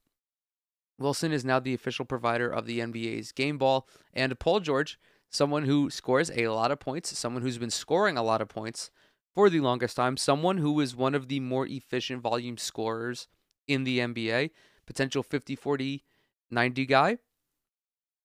Wilson 0.98 1.32
is 1.32 1.44
now 1.44 1.60
the 1.60 1.74
official 1.74 2.04
provider 2.04 2.48
of 2.48 2.66
the 2.66 2.80
NBA's 2.80 3.32
game 3.32 3.56
ball, 3.56 3.88
and 4.12 4.38
Paul 4.38 4.60
George 4.60 4.98
someone 5.30 5.64
who 5.64 5.90
scores 5.90 6.30
a 6.30 6.48
lot 6.48 6.70
of 6.70 6.80
points, 6.80 7.16
someone 7.16 7.42
who's 7.42 7.58
been 7.58 7.70
scoring 7.70 8.16
a 8.16 8.22
lot 8.22 8.40
of 8.40 8.48
points 8.48 8.90
for 9.34 9.50
the 9.50 9.60
longest 9.60 9.96
time, 9.96 10.16
someone 10.16 10.58
who 10.58 10.80
is 10.80 10.96
one 10.96 11.14
of 11.14 11.28
the 11.28 11.40
more 11.40 11.66
efficient 11.66 12.22
volume 12.22 12.56
scorers 12.56 13.28
in 13.66 13.84
the 13.84 13.98
NBA, 13.98 14.50
potential 14.86 15.22
50 15.22 15.54
40 15.54 16.04
90 16.50 16.86
guy. 16.86 17.18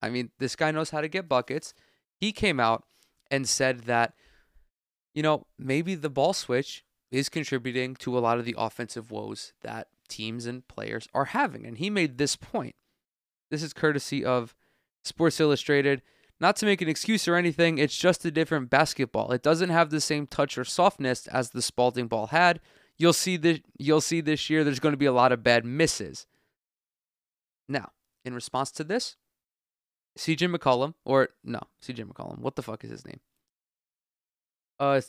I 0.01 0.09
mean, 0.09 0.31
this 0.39 0.55
guy 0.55 0.71
knows 0.71 0.91
how 0.91 1.01
to 1.01 1.09
get 1.09 1.27
buckets. 1.27 1.73
He 2.15 2.31
came 2.31 2.59
out 2.59 2.85
and 3.29 3.47
said 3.47 3.81
that, 3.81 4.13
you 5.13 5.21
know, 5.21 5.47
maybe 5.57 5.95
the 5.95 6.09
ball 6.09 6.33
switch 6.33 6.83
is 7.11 7.27
contributing 7.29 7.95
to 7.95 8.17
a 8.17 8.19
lot 8.19 8.39
of 8.39 8.45
the 8.45 8.55
offensive 8.57 9.11
woes 9.11 9.53
that 9.61 9.87
teams 10.13 10.45
and 10.45 10.67
players 10.67 11.07
are 11.13 11.25
having. 11.25 11.65
And 11.65 11.77
he 11.77 11.89
made 11.89 12.17
this 12.17 12.35
point. 12.35 12.75
This 13.49 13.63
is 13.63 13.73
courtesy 13.73 14.23
of 14.23 14.55
Sports 15.03 15.39
Illustrated. 15.39 16.01
Not 16.39 16.55
to 16.57 16.65
make 16.65 16.81
an 16.81 16.89
excuse 16.89 17.27
or 17.27 17.35
anything, 17.35 17.77
it's 17.77 17.97
just 17.97 18.25
a 18.25 18.31
different 18.31 18.69
basketball. 18.69 19.31
It 19.31 19.43
doesn't 19.43 19.69
have 19.69 19.89
the 19.89 20.01
same 20.01 20.27
touch 20.27 20.57
or 20.57 20.63
softness 20.63 21.27
as 21.27 21.49
the 21.49 21.61
Spalding 21.61 22.07
ball 22.07 22.27
had. 22.27 22.59
You'll 22.97 23.13
see 23.13 23.37
this 23.37 23.59
you'll 23.77 24.01
see 24.01 24.21
this 24.21 24.49
year 24.49 24.63
there's 24.63 24.79
going 24.79 24.93
to 24.93 24.97
be 24.97 25.05
a 25.05 25.13
lot 25.13 25.31
of 25.31 25.43
bad 25.43 25.65
misses. 25.65 26.27
Now, 27.67 27.91
in 28.25 28.33
response 28.33 28.71
to 28.71 28.83
this, 28.83 29.15
CJ 30.17 30.55
McCollum, 30.55 30.93
or 31.05 31.29
no, 31.43 31.61
CJ 31.83 32.05
McCollum. 32.05 32.39
What 32.39 32.55
the 32.55 32.61
fuck 32.61 32.83
is 32.83 32.91
his 32.91 33.05
name? 33.05 33.19
Uh, 34.79 35.01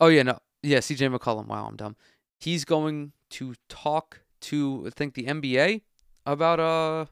oh 0.00 0.08
yeah, 0.08 0.22
no, 0.22 0.38
yeah, 0.62 0.78
CJ 0.78 1.14
McCollum. 1.16 1.46
Wow, 1.46 1.66
I'm 1.66 1.76
dumb. 1.76 1.96
He's 2.38 2.64
going 2.64 3.12
to 3.30 3.54
talk 3.68 4.22
to 4.42 4.84
I 4.86 4.90
think 4.90 5.14
the 5.14 5.24
NBA 5.24 5.82
about 6.26 6.60
uh, 6.60 7.06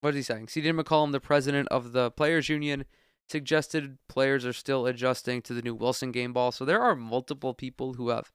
what 0.00 0.10
is 0.10 0.16
he 0.16 0.22
saying? 0.22 0.46
CJ 0.46 0.78
McCollum, 0.78 1.12
the 1.12 1.20
president 1.20 1.68
of 1.68 1.92
the 1.92 2.10
players 2.10 2.48
union, 2.48 2.84
suggested 3.28 3.98
players 4.08 4.44
are 4.44 4.52
still 4.52 4.86
adjusting 4.86 5.42
to 5.42 5.54
the 5.54 5.62
new 5.62 5.74
Wilson 5.74 6.12
game 6.12 6.32
ball. 6.32 6.52
So 6.52 6.64
there 6.64 6.82
are 6.82 6.94
multiple 6.94 7.54
people 7.54 7.94
who 7.94 8.10
have 8.10 8.32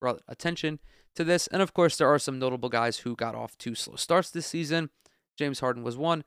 brought 0.00 0.22
attention 0.28 0.78
to 1.14 1.24
this, 1.24 1.46
and 1.48 1.60
of 1.60 1.74
course 1.74 1.96
there 1.96 2.08
are 2.08 2.18
some 2.18 2.38
notable 2.38 2.68
guys 2.68 2.98
who 2.98 3.16
got 3.16 3.34
off 3.34 3.58
to 3.58 3.74
slow 3.74 3.96
starts 3.96 4.30
this 4.30 4.46
season. 4.46 4.90
James 5.36 5.60
Harden 5.60 5.82
was 5.82 5.96
one 5.96 6.24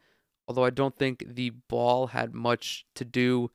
although 0.48 0.66
I 0.66 0.70
don't 0.70 0.98
think 0.98 1.24
the 1.28 1.52
ball 1.70 2.08
had 2.08 2.34
much 2.34 2.86
to 2.96 3.06
do, 3.06 3.52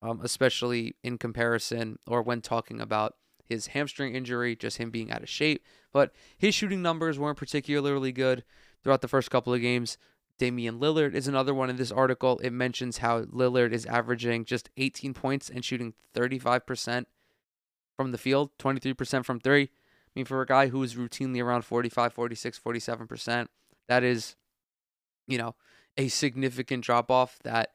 um, 0.00 0.20
especially 0.22 0.96
in 1.02 1.18
comparison 1.18 1.98
or 2.06 2.22
when 2.22 2.40
talking 2.40 2.80
about 2.80 3.14
his 3.52 3.68
hamstring 3.68 4.14
injury, 4.14 4.56
just 4.56 4.78
him 4.78 4.90
being 4.90 5.12
out 5.12 5.22
of 5.22 5.28
shape. 5.28 5.64
But 5.92 6.12
his 6.36 6.54
shooting 6.54 6.82
numbers 6.82 7.18
weren't 7.18 7.38
particularly 7.38 8.12
good 8.12 8.44
throughout 8.82 9.00
the 9.02 9.08
first 9.08 9.30
couple 9.30 9.54
of 9.54 9.60
games. 9.60 9.98
Damian 10.38 10.80
Lillard 10.80 11.14
is 11.14 11.28
another 11.28 11.54
one 11.54 11.70
in 11.70 11.76
this 11.76 11.92
article. 11.92 12.38
It 12.38 12.50
mentions 12.50 12.98
how 12.98 13.22
Lillard 13.22 13.72
is 13.72 13.86
averaging 13.86 14.44
just 14.44 14.70
18 14.76 15.14
points 15.14 15.48
and 15.48 15.64
shooting 15.64 15.94
35% 16.14 17.04
from 17.96 18.10
the 18.10 18.18
field, 18.18 18.50
23% 18.58 19.24
from 19.24 19.38
three. 19.38 19.62
I 19.62 20.10
mean, 20.14 20.24
for 20.24 20.42
a 20.42 20.46
guy 20.46 20.68
who 20.68 20.82
is 20.82 20.94
routinely 20.94 21.42
around 21.42 21.62
45, 21.62 22.12
46, 22.12 22.58
47%, 22.58 23.48
that 23.88 24.02
is, 24.02 24.36
you 25.26 25.38
know, 25.38 25.54
a 25.96 26.08
significant 26.08 26.84
drop 26.84 27.10
off 27.10 27.38
that 27.44 27.72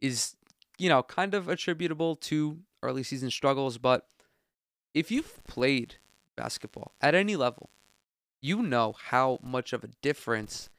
is, 0.00 0.36
you 0.78 0.88
know, 0.88 1.02
kind 1.02 1.34
of 1.34 1.48
attributable 1.48 2.16
to 2.16 2.58
early 2.82 3.02
season 3.02 3.30
struggles. 3.30 3.78
But 3.78 4.06
if 4.94 5.10
you've 5.10 5.42
played 5.44 5.96
basketball 6.36 6.92
at 7.00 7.14
any 7.14 7.36
level, 7.36 7.70
you 8.40 8.62
know 8.62 8.94
how 9.08 9.38
much 9.42 9.72
of 9.72 9.84
a 9.84 9.88
difference 10.02 10.70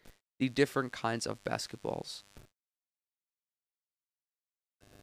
the 0.42 0.50
different 0.50 0.92
kinds 0.92 1.28
of 1.28 1.44
basketballs. 1.44 2.24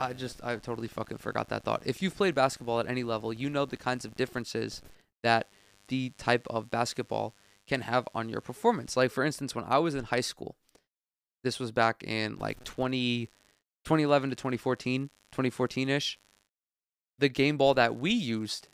I 0.00 0.12
just, 0.12 0.42
I 0.42 0.56
totally 0.56 0.88
fucking 0.88 1.18
forgot 1.18 1.48
that 1.48 1.62
thought. 1.62 1.82
If 1.84 2.02
you've 2.02 2.16
played 2.16 2.34
basketball 2.34 2.80
at 2.80 2.88
any 2.88 3.04
level, 3.04 3.32
you 3.32 3.48
know 3.48 3.64
the 3.64 3.76
kinds 3.76 4.04
of 4.04 4.16
differences 4.16 4.82
that 5.22 5.48
the 5.86 6.10
type 6.18 6.44
of 6.50 6.70
basketball 6.70 7.34
can 7.68 7.82
have 7.82 8.08
on 8.16 8.28
your 8.28 8.40
performance. 8.40 8.96
Like, 8.96 9.12
for 9.12 9.22
instance, 9.22 9.54
when 9.54 9.64
I 9.64 9.78
was 9.78 9.94
in 9.94 10.04
high 10.04 10.22
school, 10.22 10.56
this 11.44 11.60
was 11.60 11.70
back 11.70 12.02
in 12.02 12.36
like 12.38 12.64
20, 12.64 13.26
2011 13.84 14.30
to 14.30 14.36
2014, 14.36 15.10
2014-ish. 15.32 16.18
The 17.20 17.28
game 17.28 17.56
ball 17.56 17.74
that 17.74 17.96
we 17.96 18.10
used, 18.10 18.68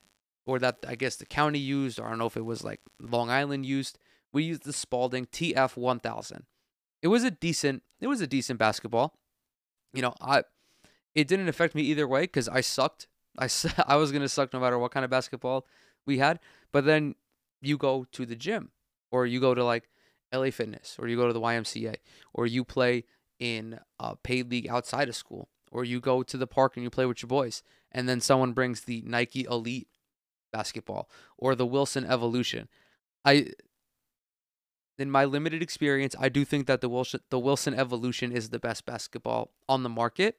or 0.47 0.59
that 0.59 0.79
I 0.87 0.95
guess 0.95 1.17
the 1.17 1.27
county 1.27 1.59
used, 1.59 1.99
or 1.99 2.07
I 2.07 2.11
don't 2.11 2.19
know 2.19 2.27
if 2.27 2.37
it 2.37 2.45
was 2.45 2.65
like 2.65 2.81
Long 3.01 3.31
Island 3.31 3.67
used, 3.67 3.99
we 4.33 4.45
used 4.45 4.65
the 4.65 4.73
Spalding 4.73 5.27
TF 5.27 5.77
1000. 5.77 6.45
It 7.03 7.09
was 7.09 7.25
a 7.25 7.31
decent, 7.31 7.83
it 8.01 8.07
was 8.07 8.21
a 8.21 8.27
decent 8.27 8.59
basketball. 8.59 9.19
You 9.93 10.03
know, 10.03 10.15
I, 10.21 10.45
it 11.15 11.29
didn't 11.29 11.49
affect 11.49 11.75
me 11.75 11.83
either 11.83 12.09
way 12.09 12.23
because 12.23 12.49
I 12.49 12.61
sucked. 12.61 13.07
I, 13.39 13.49
I 13.87 13.97
was 13.97 14.13
gonna 14.13 14.29
suck 14.29 14.53
no 14.53 14.61
matter 14.61 14.79
what 14.79 14.91
kind 14.91 15.05
of 15.05 15.11
basketball 15.11 15.67
we 16.07 16.19
had. 16.19 16.41
But 16.73 16.85
then 16.85 17.15
you 17.61 17.79
go 17.79 18.07
to 18.13 18.27
the 18.27 18.37
gym, 18.37 18.71
or 19.15 19.27
you 19.27 19.41
go 19.41 19.55
to 19.55 19.65
like 19.65 19.89
LA 20.35 20.51
Fitness 20.51 20.97
or 20.99 21.07
you 21.07 21.17
go 21.17 21.29
to 21.29 21.33
the 21.33 21.41
YMCA 21.41 21.97
or 22.33 22.47
you 22.47 22.65
play 22.65 23.05
in 23.39 23.79
a 24.01 24.17
paid 24.17 24.51
league 24.51 24.69
outside 24.69 25.09
of 25.09 25.15
school 25.15 25.49
or 25.71 25.85
you 25.85 26.01
go 26.01 26.23
to 26.23 26.37
the 26.37 26.47
park 26.47 26.77
and 26.77 26.83
you 26.83 26.91
play 26.91 27.07
with 27.07 27.23
your 27.23 27.29
boys 27.29 27.63
and 27.93 28.09
then 28.09 28.21
someone 28.21 28.53
brings 28.53 28.83
the 28.83 29.03
Nike 29.07 29.45
Elite 29.45 29.89
basketball 30.55 31.09
or 31.37 31.55
the 31.55 31.67
Wilson 31.67 32.05
Evolution. 32.05 32.69
I 33.25 33.49
in 34.97 35.11
my 35.11 35.25
limited 35.25 35.61
experience, 35.61 36.15
I 36.19 36.29
do 36.29 36.45
think 36.45 36.69
that 36.69 36.81
the 36.81 36.89
Wilson 36.89 37.21
the 37.31 37.39
Wilson 37.39 37.75
Evolution 37.75 38.31
is 38.31 38.51
the 38.51 38.61
best 38.61 38.87
basketball 38.87 39.51
on 39.69 39.83
the 39.83 39.89
market. 39.89 40.39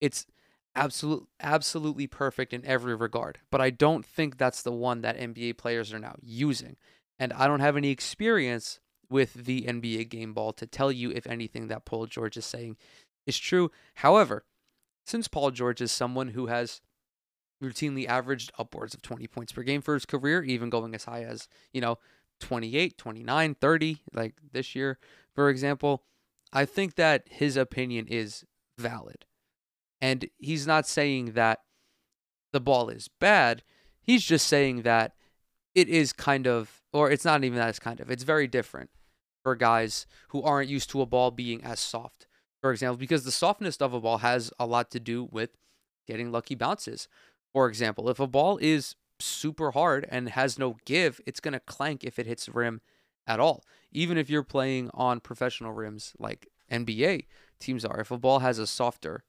It's 0.00 0.26
absolute 0.74 1.28
absolutely 1.38 2.08
perfect 2.08 2.52
in 2.52 2.66
every 2.66 2.96
regard, 2.96 3.38
but 3.52 3.60
I 3.60 3.70
don't 3.70 4.04
think 4.04 4.36
that's 4.36 4.62
the 4.62 4.72
one 4.72 5.02
that 5.02 5.18
NBA 5.18 5.56
players 5.58 5.92
are 5.92 6.00
now 6.00 6.16
using. 6.20 6.76
And 7.18 7.32
I 7.32 7.46
don't 7.46 7.60
have 7.60 7.76
any 7.76 7.90
experience 7.90 8.80
with 9.08 9.34
the 9.34 9.62
NBA 9.62 10.08
game 10.08 10.34
ball 10.34 10.52
to 10.54 10.66
tell 10.66 10.90
you 10.90 11.12
if 11.12 11.28
anything 11.28 11.68
that 11.68 11.84
Paul 11.84 12.06
George 12.06 12.36
is 12.36 12.44
saying 12.44 12.76
is 13.26 13.38
true. 13.38 13.70
However, 13.96 14.44
since 15.06 15.28
Paul 15.28 15.52
George 15.52 15.80
is 15.80 15.92
someone 15.92 16.28
who 16.28 16.46
has 16.46 16.80
routinely 17.62 18.06
averaged 18.06 18.52
upwards 18.58 18.94
of 18.94 19.02
20 19.02 19.26
points 19.26 19.52
per 19.52 19.62
game 19.62 19.80
for 19.82 19.94
his 19.94 20.06
career, 20.06 20.42
even 20.42 20.70
going 20.70 20.94
as 20.94 21.04
high 21.04 21.22
as, 21.22 21.48
you 21.72 21.80
know, 21.80 21.98
28, 22.40 22.98
29, 22.98 23.54
30, 23.54 24.02
like 24.12 24.34
this 24.52 24.74
year, 24.74 24.98
for 25.34 25.48
example, 25.48 26.02
I 26.52 26.64
think 26.64 26.96
that 26.96 27.24
his 27.30 27.56
opinion 27.56 28.06
is 28.08 28.44
valid. 28.78 29.24
And 30.00 30.28
he's 30.38 30.66
not 30.66 30.86
saying 30.86 31.32
that 31.32 31.60
the 32.52 32.60
ball 32.60 32.88
is 32.88 33.08
bad. 33.20 33.62
He's 34.02 34.24
just 34.24 34.46
saying 34.46 34.82
that 34.82 35.14
it 35.74 35.88
is 35.88 36.12
kind 36.12 36.46
of, 36.46 36.82
or 36.92 37.10
it's 37.10 37.24
not 37.24 37.42
even 37.42 37.58
that 37.58 37.70
it's 37.70 37.78
kind 37.78 38.00
of, 38.00 38.10
it's 38.10 38.22
very 38.22 38.46
different 38.46 38.90
for 39.42 39.56
guys 39.56 40.06
who 40.28 40.42
aren't 40.42 40.68
used 40.68 40.90
to 40.90 41.02
a 41.02 41.06
ball 41.06 41.30
being 41.30 41.62
as 41.64 41.80
soft, 41.80 42.26
for 42.60 42.70
example, 42.70 42.96
because 42.96 43.24
the 43.24 43.32
softness 43.32 43.76
of 43.76 43.92
a 43.92 44.00
ball 44.00 44.18
has 44.18 44.52
a 44.58 44.66
lot 44.66 44.90
to 44.90 45.00
do 45.00 45.28
with 45.30 45.50
getting 46.06 46.30
lucky 46.30 46.54
bounces. 46.54 47.08
For 47.54 47.68
example, 47.68 48.10
if 48.10 48.18
a 48.18 48.26
ball 48.26 48.58
is 48.60 48.96
super 49.20 49.70
hard 49.70 50.06
and 50.10 50.28
has 50.30 50.58
no 50.58 50.76
give, 50.84 51.20
it's 51.24 51.38
going 51.38 51.52
to 51.52 51.60
clank 51.60 52.02
if 52.02 52.18
it 52.18 52.26
hits 52.26 52.46
the 52.46 52.52
rim 52.52 52.80
at 53.28 53.38
all. 53.38 53.64
Even 53.92 54.18
if 54.18 54.28
you're 54.28 54.42
playing 54.42 54.90
on 54.92 55.20
professional 55.20 55.72
rims 55.72 56.14
like 56.18 56.48
NBA 56.70 57.26
teams 57.60 57.84
are, 57.84 58.00
if 58.00 58.10
a 58.10 58.18
ball 58.18 58.40
has 58.40 58.58
a 58.58 58.66
softer, 58.66 59.22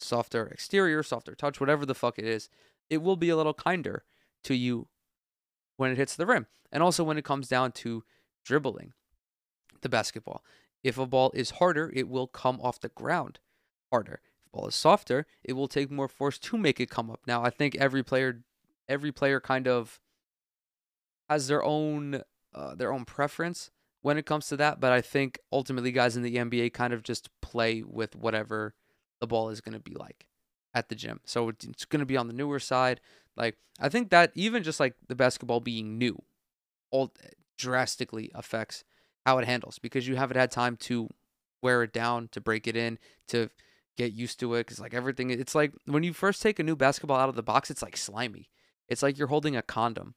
softer 0.00 0.48
exterior, 0.48 1.04
softer 1.04 1.36
touch, 1.36 1.60
whatever 1.60 1.86
the 1.86 1.94
fuck 1.94 2.18
it 2.18 2.24
is, 2.24 2.50
it 2.90 2.98
will 2.98 3.16
be 3.16 3.28
a 3.28 3.36
little 3.36 3.54
kinder 3.54 4.02
to 4.42 4.54
you 4.54 4.88
when 5.76 5.92
it 5.92 5.98
hits 5.98 6.16
the 6.16 6.26
rim. 6.26 6.46
And 6.72 6.82
also 6.82 7.04
when 7.04 7.16
it 7.16 7.24
comes 7.24 7.46
down 7.46 7.70
to 7.72 8.02
dribbling 8.44 8.92
the 9.82 9.88
basketball. 9.88 10.44
If 10.82 10.98
a 10.98 11.06
ball 11.06 11.30
is 11.32 11.50
harder, 11.50 11.92
it 11.94 12.08
will 12.08 12.26
come 12.26 12.60
off 12.60 12.80
the 12.80 12.88
ground 12.88 13.38
harder. 13.92 14.20
Ball 14.52 14.68
is 14.68 14.74
softer, 14.74 15.26
it 15.44 15.52
will 15.52 15.68
take 15.68 15.90
more 15.90 16.08
force 16.08 16.38
to 16.38 16.58
make 16.58 16.80
it 16.80 16.90
come 16.90 17.10
up. 17.10 17.20
Now, 17.26 17.42
I 17.42 17.50
think 17.50 17.76
every 17.76 18.02
player 18.02 18.42
every 18.88 19.12
player 19.12 19.40
kind 19.40 19.68
of 19.68 20.00
has 21.28 21.46
their 21.46 21.62
own 21.62 22.22
uh, 22.54 22.74
their 22.74 22.92
own 22.92 23.04
preference 23.04 23.70
when 24.02 24.18
it 24.18 24.26
comes 24.26 24.48
to 24.48 24.56
that, 24.56 24.80
but 24.80 24.92
I 24.92 25.00
think 25.00 25.38
ultimately 25.52 25.92
guys 25.92 26.16
in 26.16 26.22
the 26.22 26.36
NBA 26.36 26.72
kind 26.72 26.92
of 26.92 27.02
just 27.02 27.28
play 27.40 27.82
with 27.82 28.16
whatever 28.16 28.74
the 29.20 29.26
ball 29.26 29.50
is 29.50 29.60
going 29.60 29.74
to 29.74 29.80
be 29.80 29.94
like 29.94 30.26
at 30.74 30.88
the 30.88 30.94
gym. 30.94 31.20
So 31.24 31.50
it's 31.50 31.84
going 31.84 32.00
to 32.00 32.06
be 32.06 32.16
on 32.16 32.26
the 32.26 32.32
newer 32.32 32.58
side. 32.58 33.00
Like 33.36 33.56
I 33.78 33.88
think 33.88 34.10
that 34.10 34.32
even 34.34 34.62
just 34.62 34.80
like 34.80 34.94
the 35.08 35.14
basketball 35.14 35.60
being 35.60 35.98
new, 35.98 36.22
all 36.90 37.12
drastically 37.56 38.30
affects 38.34 38.84
how 39.26 39.38
it 39.38 39.46
handles 39.46 39.78
because 39.78 40.08
you 40.08 40.16
haven't 40.16 40.38
had 40.38 40.50
time 40.50 40.76
to 40.76 41.08
wear 41.62 41.82
it 41.82 41.92
down, 41.92 42.28
to 42.32 42.40
break 42.40 42.66
it 42.66 42.76
in, 42.76 42.98
to 43.28 43.50
get 44.00 44.12
used 44.12 44.40
to 44.40 44.54
it. 44.54 44.60
Because 44.60 44.80
like 44.80 44.94
everything, 44.94 45.30
it's 45.30 45.54
like 45.54 45.72
when 45.84 46.02
you 46.02 46.12
first 46.12 46.40
take 46.42 46.58
a 46.58 46.62
new 46.62 46.76
basketball 46.76 47.18
out 47.18 47.28
of 47.28 47.36
the 47.36 47.42
box, 47.42 47.70
it's 47.70 47.82
like 47.82 47.96
slimy. 47.96 48.48
It's 48.88 49.02
like 49.02 49.18
you're 49.18 49.28
holding 49.28 49.56
a 49.56 49.62
condom. 49.62 50.14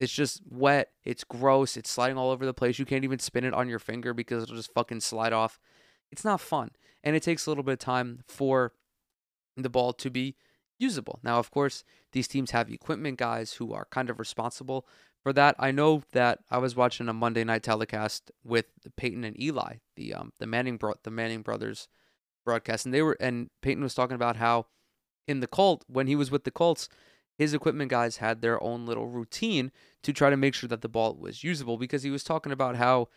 It's 0.00 0.12
just 0.12 0.40
wet. 0.48 0.90
It's 1.04 1.22
gross. 1.22 1.76
It's 1.76 1.90
sliding 1.90 2.16
all 2.16 2.30
over 2.30 2.46
the 2.46 2.54
place. 2.54 2.78
You 2.78 2.84
can't 2.84 3.04
even 3.04 3.18
spin 3.18 3.44
it 3.44 3.54
on 3.54 3.68
your 3.68 3.78
finger 3.78 4.12
because 4.12 4.42
it'll 4.42 4.56
just 4.56 4.72
fucking 4.72 5.00
slide 5.00 5.32
off. 5.32 5.60
It's 6.10 6.24
not 6.24 6.40
fun. 6.40 6.70
And 7.02 7.14
it 7.14 7.22
takes 7.22 7.46
a 7.46 7.50
little 7.50 7.62
bit 7.62 7.74
of 7.74 7.78
time 7.78 8.20
for 8.26 8.72
the 9.56 9.70
ball 9.70 9.92
to 9.92 10.10
be 10.10 10.34
usable. 10.78 11.20
Now, 11.22 11.38
of 11.38 11.50
course, 11.50 11.84
these 12.12 12.26
teams 12.26 12.50
have 12.50 12.70
equipment 12.70 13.18
guys 13.18 13.54
who 13.54 13.72
are 13.72 13.86
kind 13.90 14.10
of 14.10 14.18
responsible 14.18 14.86
for 15.22 15.32
that. 15.34 15.54
I 15.58 15.70
know 15.70 16.02
that 16.12 16.40
I 16.50 16.58
was 16.58 16.74
watching 16.74 17.08
a 17.08 17.12
Monday 17.12 17.44
night 17.44 17.62
telecast 17.62 18.32
with 18.42 18.66
Peyton 18.96 19.24
and 19.24 19.40
Eli, 19.40 19.76
the 19.94 20.14
um 20.14 20.32
the 20.38 20.46
Manning 20.46 20.76
bro- 20.76 20.94
the 21.02 21.10
Manning 21.10 21.42
brothers 21.42 21.88
broadcast, 22.44 22.84
and 22.84 22.94
they 22.94 23.02
were 23.02 23.16
and 23.20 23.48
Peyton 23.62 23.82
was 23.82 23.94
talking 23.94 24.14
about 24.14 24.36
how 24.36 24.66
in 25.26 25.40
the 25.40 25.46
Colt 25.46 25.84
when 25.88 26.06
he 26.06 26.16
was 26.16 26.30
with 26.30 26.44
the 26.44 26.50
Colts, 26.50 26.88
his 27.38 27.54
equipment 27.54 27.90
guys 27.90 28.18
had 28.18 28.40
their 28.42 28.62
own 28.62 28.86
little 28.86 29.06
routine 29.06 29.72
to 30.02 30.12
try 30.12 30.30
to 30.30 30.36
make 30.36 30.54
sure 30.54 30.68
that 30.68 30.82
the 30.82 30.88
ball 30.88 31.14
was 31.14 31.42
usable 31.42 31.76
because 31.76 32.02
he 32.02 32.10
was 32.10 32.24
talking 32.24 32.52
about 32.52 32.76
how 32.76 33.08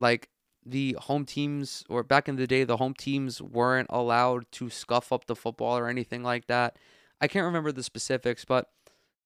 like 0.00 0.28
the 0.64 0.96
home 1.00 1.24
teams, 1.24 1.84
or 1.88 2.02
back 2.02 2.28
in 2.28 2.36
the 2.36 2.46
day, 2.46 2.64
the 2.64 2.76
home 2.76 2.94
teams 2.94 3.40
weren't 3.40 3.88
allowed 3.90 4.50
to 4.52 4.70
scuff 4.70 5.12
up 5.12 5.26
the 5.26 5.36
football 5.36 5.78
or 5.78 5.88
anything 5.88 6.22
like 6.22 6.46
that. 6.46 6.76
I 7.20 7.28
can't 7.28 7.44
remember 7.44 7.72
the 7.72 7.82
specifics, 7.82 8.44
but 8.44 8.68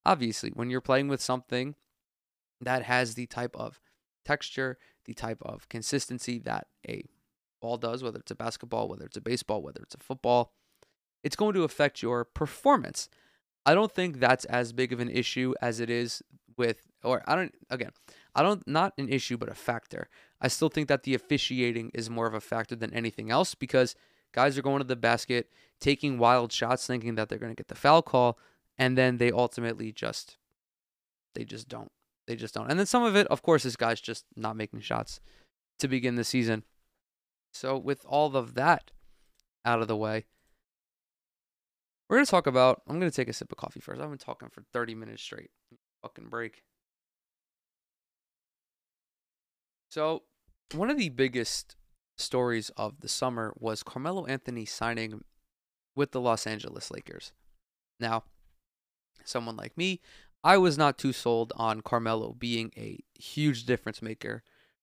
obviously, 0.04 0.50
when 0.50 0.70
you're 0.70 0.80
playing 0.80 1.08
with 1.08 1.20
something 1.20 1.74
that 2.60 2.84
has 2.84 3.14
the 3.14 3.26
type 3.26 3.56
of 3.56 3.80
texture, 4.24 4.78
the 5.04 5.14
type 5.14 5.38
of 5.42 5.68
consistency 5.68 6.38
that 6.40 6.68
a 6.88 7.04
ball 7.62 7.78
does, 7.78 8.02
whether 8.02 8.18
it's 8.18 8.30
a 8.30 8.34
basketball, 8.34 8.88
whether 8.88 9.06
it's 9.06 9.16
a 9.16 9.22
baseball, 9.22 9.62
whether 9.62 9.80
it's 9.80 9.94
a 9.94 9.98
football, 9.98 10.52
it's 11.22 11.36
going 11.36 11.54
to 11.54 11.62
affect 11.62 12.02
your 12.02 12.24
performance. 12.24 13.08
I 13.64 13.74
don't 13.74 13.92
think 13.92 14.18
that's 14.18 14.44
as 14.46 14.72
big 14.72 14.92
of 14.92 15.00
an 15.00 15.08
issue 15.08 15.54
as 15.62 15.80
it 15.80 15.88
is 15.88 16.22
with, 16.58 16.82
or 17.02 17.22
I 17.26 17.36
don't, 17.36 17.54
again, 17.70 17.92
I 18.34 18.42
don't, 18.42 18.66
not 18.66 18.92
an 18.98 19.08
issue, 19.08 19.38
but 19.38 19.48
a 19.48 19.54
factor. 19.54 20.08
I 20.40 20.48
still 20.48 20.68
think 20.68 20.88
that 20.88 21.04
the 21.04 21.14
officiating 21.14 21.92
is 21.94 22.10
more 22.10 22.26
of 22.26 22.34
a 22.34 22.40
factor 22.40 22.74
than 22.74 22.92
anything 22.92 23.30
else 23.30 23.54
because 23.54 23.94
guys 24.32 24.58
are 24.58 24.62
going 24.62 24.78
to 24.78 24.84
the 24.84 24.96
basket, 24.96 25.48
taking 25.80 26.18
wild 26.18 26.52
shots, 26.52 26.86
thinking 26.86 27.14
that 27.14 27.28
they're 27.28 27.38
going 27.38 27.52
to 27.52 27.56
get 27.56 27.68
the 27.68 27.74
foul 27.74 28.02
call, 28.02 28.38
and 28.76 28.98
then 28.98 29.18
they 29.18 29.30
ultimately 29.30 29.92
just, 29.92 30.36
they 31.34 31.44
just 31.44 31.68
don't. 31.68 31.92
They 32.26 32.36
just 32.36 32.54
don't. 32.54 32.70
And 32.70 32.78
then 32.78 32.86
some 32.86 33.04
of 33.04 33.16
it, 33.16 33.26
of 33.28 33.42
course, 33.42 33.64
is 33.64 33.76
guys 33.76 34.00
just 34.00 34.24
not 34.36 34.56
making 34.56 34.80
shots 34.80 35.20
to 35.78 35.88
begin 35.88 36.14
the 36.16 36.24
season. 36.24 36.64
So, 37.52 37.76
with 37.76 38.04
all 38.06 38.34
of 38.36 38.54
that 38.54 38.90
out 39.64 39.82
of 39.82 39.88
the 39.88 39.96
way, 39.96 40.24
we're 42.08 42.16
going 42.16 42.26
to 42.26 42.30
talk 42.30 42.46
about. 42.46 42.82
I'm 42.88 42.98
going 42.98 43.10
to 43.10 43.16
take 43.16 43.28
a 43.28 43.32
sip 43.32 43.52
of 43.52 43.58
coffee 43.58 43.80
first. 43.80 44.00
I've 44.00 44.08
been 44.08 44.18
talking 44.18 44.48
for 44.48 44.62
30 44.72 44.94
minutes 44.94 45.22
straight. 45.22 45.50
Fucking 46.02 46.28
break. 46.28 46.62
So, 49.88 50.22
one 50.74 50.90
of 50.90 50.96
the 50.96 51.10
biggest 51.10 51.76
stories 52.16 52.70
of 52.76 53.00
the 53.00 53.08
summer 53.08 53.52
was 53.58 53.82
Carmelo 53.82 54.26
Anthony 54.26 54.64
signing 54.64 55.22
with 55.94 56.12
the 56.12 56.20
Los 56.20 56.46
Angeles 56.46 56.90
Lakers. 56.90 57.32
Now, 58.00 58.24
someone 59.24 59.56
like 59.56 59.76
me, 59.76 60.00
I 60.42 60.56
was 60.56 60.78
not 60.78 60.98
too 60.98 61.12
sold 61.12 61.52
on 61.56 61.82
Carmelo 61.82 62.32
being 62.32 62.72
a 62.76 63.00
huge 63.18 63.64
difference 63.64 64.02
maker 64.02 64.42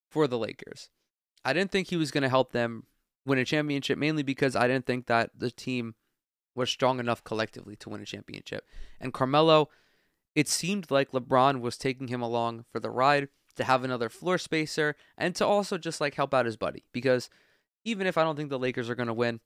for 0.10 0.28
the 0.28 0.38
Lakers. 0.38 0.90
I 1.44 1.54
didn't 1.54 1.72
think 1.72 1.90
he 1.90 1.98
was 1.98 2.12
going 2.12 2.24
to 2.24 2.30
help 2.30 2.52
them 2.52 2.84
win 3.26 3.40
a 3.40 3.46
championship, 3.46 3.98
mainly 3.98 4.24
because 4.24 4.56
I 4.56 4.68
didn't 4.68 4.86
think 4.86 5.08
that 5.08 5.32
the 5.38 5.52
team 5.52 5.96
was 6.56 6.70
strong 6.70 7.00
enough 7.00 7.24
collectively 7.24 7.76
to 7.78 7.90
win 7.90 8.02
a 8.02 8.06
championship. 8.06 8.66
And 9.00 9.14
Carmelo, 9.14 9.70
it 10.36 10.48
seemed 10.48 10.92
like 10.92 11.12
LeBron 11.12 11.62
was 11.62 11.78
taking 11.78 12.08
him 12.08 12.22
along 12.22 12.66
for 12.72 12.80
the 12.80 12.90
ride 12.90 13.30
to 13.56 13.64
have 13.64 13.84
another 13.84 14.10
floor 14.10 14.38
spacer 14.38 14.96
and 15.18 15.36
to 15.36 15.46
also 15.46 15.78
just 15.78 16.02
like 16.02 16.16
help 16.16 16.34
out 16.34 16.46
his 16.46 16.58
buddy. 16.58 16.84
Because 16.92 17.30
even 17.84 18.08
if 18.08 18.18
I 18.18 18.24
don't 18.24 18.36
think 18.36 18.50
the 18.50 18.60
Lakers 18.60 18.90
are 18.90 18.96
going 18.96 19.08
to 19.08 19.14
win, 19.14 19.40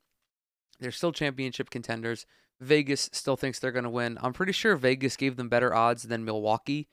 they're 0.79 0.91
still 0.91 1.12
championship 1.12 1.69
contenders. 1.69 2.25
Vegas 2.60 3.10
still 3.12 3.36
thinks 3.36 3.60
they're 3.60 3.71
going 3.71 3.84
to 3.84 3.89
win. 3.89 4.17
I'm 4.21 4.34
pretty 4.34 4.51
sure 4.51 4.75
Vegas 4.75 5.17
gave 5.17 5.36
them 5.36 5.49
better 5.49 5.73
odds 5.73 6.03
than 6.03 6.25
Milwaukee 6.25 6.88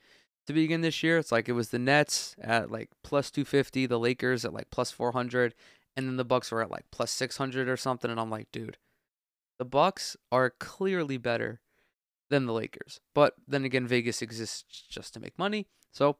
to 0.47 0.53
begin 0.53 0.81
this 0.81 1.03
year. 1.03 1.17
It's 1.17 1.31
like 1.31 1.47
it 1.47 1.53
was 1.53 1.69
the 1.69 1.79
Nets 1.79 2.35
at 2.41 2.71
like 2.71 2.89
plus 3.03 3.31
250, 3.31 3.85
the 3.85 3.99
Lakers 3.99 4.45
at 4.45 4.53
like 4.53 4.69
plus 4.71 4.91
400, 4.91 5.53
and 5.95 6.07
then 6.07 6.17
the 6.17 6.25
Bucks 6.25 6.51
were 6.51 6.61
at 6.61 6.71
like 6.71 6.85
plus 6.91 7.11
600 7.11 7.69
or 7.69 7.77
something 7.77 8.09
and 8.09 8.19
I'm 8.19 8.29
like, 8.29 8.51
dude, 8.51 8.77
the 9.59 9.65
Bucks 9.65 10.17
are 10.31 10.49
clearly 10.49 11.17
better 11.17 11.61
than 12.29 12.45
the 12.45 12.53
Lakers. 12.53 12.99
But 13.13 13.35
then 13.47 13.65
again, 13.65 13.85
Vegas 13.85 14.21
exists 14.21 14.63
just 14.89 15.13
to 15.13 15.19
make 15.19 15.37
money. 15.37 15.67
So 15.91 16.17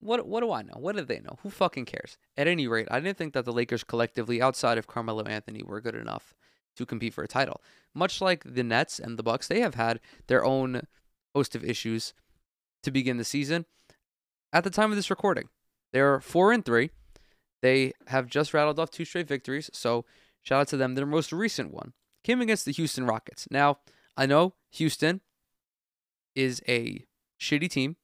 what 0.00 0.26
what 0.26 0.40
do 0.40 0.52
I 0.52 0.62
know? 0.62 0.76
What 0.76 0.96
do 0.96 1.02
they 1.02 1.20
know? 1.20 1.38
Who 1.42 1.50
fucking 1.50 1.84
cares? 1.84 2.18
At 2.36 2.48
any 2.48 2.66
rate, 2.66 2.88
I 2.90 3.00
didn't 3.00 3.18
think 3.18 3.34
that 3.34 3.44
the 3.44 3.52
Lakers 3.52 3.84
collectively 3.84 4.40
outside 4.40 4.78
of 4.78 4.86
Carmelo 4.86 5.24
Anthony 5.24 5.62
were 5.62 5.80
good 5.80 5.94
enough 5.94 6.34
to 6.76 6.86
compete 6.86 7.14
for 7.14 7.24
a 7.24 7.28
title. 7.28 7.60
Much 7.94 8.20
like 8.20 8.44
the 8.44 8.62
Nets 8.62 8.98
and 8.98 9.18
the 9.18 9.22
Bucks, 9.22 9.48
they 9.48 9.60
have 9.60 9.74
had 9.74 10.00
their 10.28 10.44
own 10.44 10.82
host 11.34 11.54
of 11.54 11.64
issues 11.64 12.14
to 12.82 12.90
begin 12.90 13.16
the 13.16 13.24
season. 13.24 13.66
At 14.52 14.64
the 14.64 14.70
time 14.70 14.90
of 14.90 14.96
this 14.96 15.10
recording, 15.10 15.48
they're 15.92 16.20
4 16.20 16.52
and 16.52 16.64
3. 16.64 16.90
They 17.60 17.92
have 18.06 18.28
just 18.28 18.54
rattled 18.54 18.78
off 18.78 18.90
two 18.90 19.04
straight 19.04 19.28
victories, 19.28 19.70
so 19.72 20.04
shout 20.42 20.60
out 20.60 20.68
to 20.68 20.76
them. 20.76 20.94
Their 20.94 21.06
most 21.06 21.32
recent 21.32 21.72
one 21.72 21.92
came 22.22 22.40
against 22.40 22.64
the 22.64 22.72
Houston 22.72 23.04
Rockets. 23.04 23.48
Now, 23.50 23.78
I 24.16 24.26
know 24.26 24.54
Houston 24.70 25.20
is 26.34 26.62
a 26.68 27.04
shitty 27.40 27.70
team, 27.70 27.96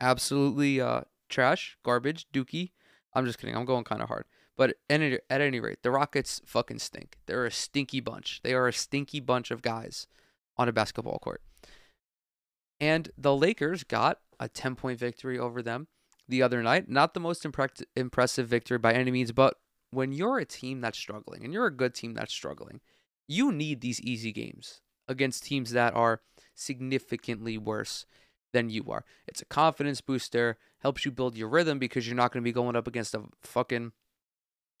absolutely 0.00 0.80
uh, 0.80 1.02
trash, 1.28 1.78
garbage, 1.82 2.26
dookie. 2.32 2.72
I'm 3.14 3.26
just 3.26 3.38
kidding. 3.38 3.56
I'm 3.56 3.64
going 3.64 3.84
kind 3.84 4.02
of 4.02 4.08
hard. 4.08 4.24
But 4.56 4.70
at 4.70 4.76
any, 4.90 5.18
at 5.30 5.40
any 5.40 5.60
rate, 5.60 5.78
the 5.82 5.90
Rockets 5.90 6.40
fucking 6.44 6.78
stink. 6.78 7.16
They're 7.26 7.46
a 7.46 7.50
stinky 7.50 8.00
bunch. 8.00 8.40
They 8.42 8.52
are 8.52 8.68
a 8.68 8.72
stinky 8.72 9.20
bunch 9.20 9.50
of 9.50 9.62
guys 9.62 10.06
on 10.56 10.68
a 10.68 10.72
basketball 10.72 11.18
court. 11.18 11.40
And 12.82 13.12
the 13.16 13.34
Lakers 13.34 13.84
got 13.84 14.18
a 14.40 14.48
10 14.48 14.74
point 14.74 14.98
victory 14.98 15.38
over 15.38 15.62
them 15.62 15.86
the 16.28 16.42
other 16.42 16.64
night. 16.64 16.88
Not 16.88 17.14
the 17.14 17.20
most 17.20 17.44
impre- 17.44 17.84
impressive 17.94 18.48
victory 18.48 18.76
by 18.76 18.92
any 18.92 19.12
means, 19.12 19.30
but 19.30 19.54
when 19.92 20.10
you're 20.10 20.38
a 20.38 20.44
team 20.44 20.80
that's 20.80 20.98
struggling 20.98 21.44
and 21.44 21.52
you're 21.52 21.66
a 21.66 21.74
good 21.74 21.94
team 21.94 22.14
that's 22.14 22.34
struggling, 22.34 22.80
you 23.28 23.52
need 23.52 23.80
these 23.80 24.00
easy 24.00 24.32
games 24.32 24.80
against 25.06 25.44
teams 25.44 25.70
that 25.70 25.94
are 25.94 26.22
significantly 26.56 27.56
worse 27.56 28.04
than 28.52 28.68
you 28.68 28.90
are. 28.90 29.04
It's 29.28 29.40
a 29.40 29.46
confidence 29.46 30.00
booster, 30.00 30.58
helps 30.80 31.04
you 31.04 31.12
build 31.12 31.36
your 31.36 31.48
rhythm 31.48 31.78
because 31.78 32.08
you're 32.08 32.16
not 32.16 32.32
going 32.32 32.42
to 32.42 32.48
be 32.48 32.52
going 32.52 32.74
up 32.74 32.88
against 32.88 33.14
a 33.14 33.22
fucking 33.42 33.92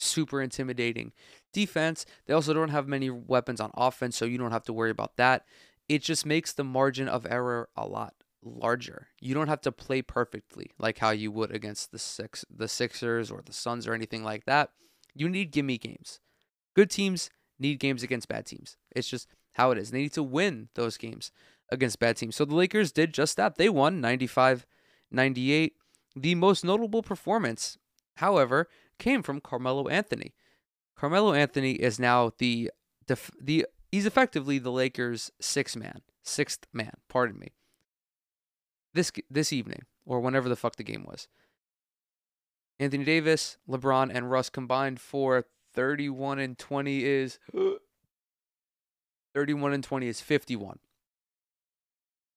super 0.00 0.42
intimidating 0.42 1.12
defense. 1.52 2.04
They 2.26 2.34
also 2.34 2.52
don't 2.52 2.70
have 2.70 2.88
many 2.88 3.10
weapons 3.10 3.60
on 3.60 3.70
offense, 3.74 4.16
so 4.16 4.24
you 4.24 4.38
don't 4.38 4.50
have 4.50 4.64
to 4.64 4.72
worry 4.72 4.90
about 4.90 5.16
that. 5.18 5.44
It 5.92 6.02
just 6.02 6.24
makes 6.24 6.54
the 6.54 6.64
margin 6.64 7.06
of 7.06 7.26
error 7.28 7.68
a 7.76 7.86
lot 7.86 8.14
larger. 8.42 9.08
You 9.20 9.34
don't 9.34 9.48
have 9.48 9.60
to 9.60 9.70
play 9.72 10.00
perfectly 10.00 10.70
like 10.78 10.98
how 10.98 11.10
you 11.10 11.30
would 11.30 11.54
against 11.54 11.92
the 11.92 11.98
six 11.98 12.46
the 12.48 12.66
Sixers 12.66 13.30
or 13.30 13.42
the 13.44 13.52
Suns 13.52 13.86
or 13.86 13.92
anything 13.92 14.24
like 14.24 14.46
that. 14.46 14.70
You 15.14 15.28
need 15.28 15.50
gimme 15.50 15.76
games. 15.76 16.18
Good 16.74 16.88
teams 16.88 17.28
need 17.58 17.78
games 17.78 18.02
against 18.02 18.26
bad 18.26 18.46
teams. 18.46 18.78
It's 18.96 19.06
just 19.06 19.28
how 19.52 19.70
it 19.70 19.76
is. 19.76 19.90
They 19.90 19.98
need 19.98 20.14
to 20.14 20.22
win 20.22 20.70
those 20.76 20.96
games 20.96 21.30
against 21.70 21.98
bad 21.98 22.16
teams. 22.16 22.36
So 22.36 22.46
the 22.46 22.54
Lakers 22.54 22.90
did 22.90 23.12
just 23.12 23.36
that. 23.36 23.56
They 23.56 23.68
won 23.68 24.00
95 24.00 24.66
98. 25.10 25.74
The 26.16 26.34
most 26.34 26.64
notable 26.64 27.02
performance, 27.02 27.76
however, 28.16 28.66
came 28.98 29.22
from 29.22 29.42
Carmelo 29.42 29.88
Anthony. 29.88 30.32
Carmelo 30.96 31.34
Anthony 31.34 31.72
is 31.72 31.98
now 31.98 32.32
the 32.38 32.70
def- 33.06 33.30
the 33.38 33.66
he's 33.92 34.06
effectively 34.06 34.58
the 34.58 34.72
Lakers' 34.72 35.30
sixth 35.38 35.76
man, 35.76 36.00
sixth 36.24 36.66
man. 36.72 36.94
Pardon 37.08 37.38
me. 37.38 37.52
This 38.94 39.12
this 39.30 39.52
evening 39.52 39.82
or 40.04 40.20
whenever 40.20 40.48
the 40.48 40.56
fuck 40.56 40.76
the 40.76 40.82
game 40.82 41.04
was. 41.06 41.28
Anthony 42.80 43.04
Davis, 43.04 43.58
LeBron, 43.68 44.10
and 44.12 44.30
Russ 44.30 44.50
combined 44.50 45.00
for 45.00 45.44
31 45.74 46.40
and 46.40 46.58
20 46.58 47.04
is 47.04 47.38
31 49.34 49.72
and 49.72 49.84
20 49.84 50.08
is 50.08 50.20
51. 50.20 50.80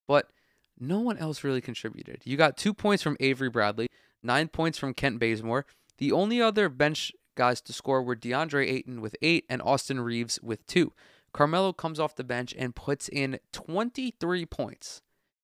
But 0.08 0.30
no 0.80 1.00
one 1.00 1.18
else 1.18 1.44
really 1.44 1.62
contributed. 1.62 2.22
You 2.26 2.38
got 2.38 2.58
two 2.58 2.74
points 2.74 3.02
from 3.02 3.18
Avery 3.20 3.50
Bradley, 3.50 3.88
nine 4.22 4.50
points 4.50 4.78
from 4.78 4.94
Kent 4.94 5.20
Bazemore. 5.20 5.66
The 5.98 6.12
only 6.12 6.42
other 6.42 6.70
bench 6.70 7.12
guys 7.36 7.62
to 7.62 7.74
score 7.74 8.04
were 8.04 8.16
DeAndre 8.16 8.70
Ayton 8.70 9.02
with 9.02 9.16
eight 9.22 9.46
and 9.50 9.62
Austin 9.62 10.00
Reaves 10.00 10.40
with 10.44 10.66
two. 10.68 10.94
Carmelo 11.36 11.74
comes 11.74 12.00
off 12.00 12.16
the 12.16 12.24
bench 12.24 12.56
and 12.58 12.74
puts 12.74 13.10
in 13.10 13.40
23 13.52 14.46
points. 14.46 15.02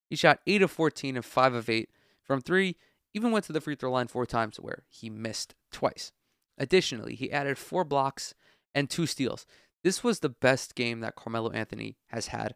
He 0.09 0.15
shot 0.15 0.39
8 0.47 0.61
of 0.61 0.71
14 0.71 1.17
and 1.17 1.25
5 1.25 1.53
of 1.53 1.69
8 1.69 1.89
from 2.23 2.39
three, 2.39 2.77
even 3.13 3.31
went 3.31 3.43
to 3.45 3.51
the 3.51 3.59
free 3.59 3.75
throw 3.75 3.91
line 3.91 4.07
four 4.07 4.25
times 4.25 4.55
where 4.57 4.83
he 4.87 5.09
missed 5.09 5.53
twice. 5.69 6.13
Additionally, 6.57 7.13
he 7.13 7.29
added 7.29 7.57
four 7.57 7.83
blocks 7.83 8.33
and 8.73 8.89
two 8.89 9.05
steals. 9.05 9.45
This 9.83 10.01
was 10.01 10.19
the 10.21 10.29
best 10.29 10.75
game 10.75 11.01
that 11.01 11.17
Carmelo 11.17 11.51
Anthony 11.51 11.97
has 12.07 12.27
had 12.27 12.55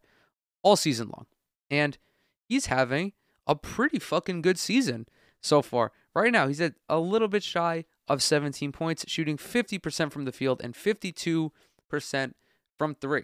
all 0.64 0.78
season 0.78 1.10
long. 1.10 1.26
And 1.70 1.98
he's 2.48 2.68
having 2.68 3.12
a 3.46 3.56
pretty 3.56 4.00
fucking 4.00 4.44
good 4.44 4.58
season 4.58 5.08
so 5.42 5.62
far. 5.62 5.92
Right 6.14 6.32
now, 6.32 6.48
he's 6.48 6.62
at 6.62 6.76
a 6.88 7.00
little 7.00 7.28
bit 7.28 7.44
shy 7.44 7.84
of 8.08 8.24
17 8.24 8.72
points, 8.72 9.04
shooting 9.10 9.36
50% 9.36 10.14
from 10.14 10.24
the 10.24 10.32
field 10.32 10.62
and 10.64 10.74
52% 10.74 11.52
from 12.78 12.96
three. 12.96 13.24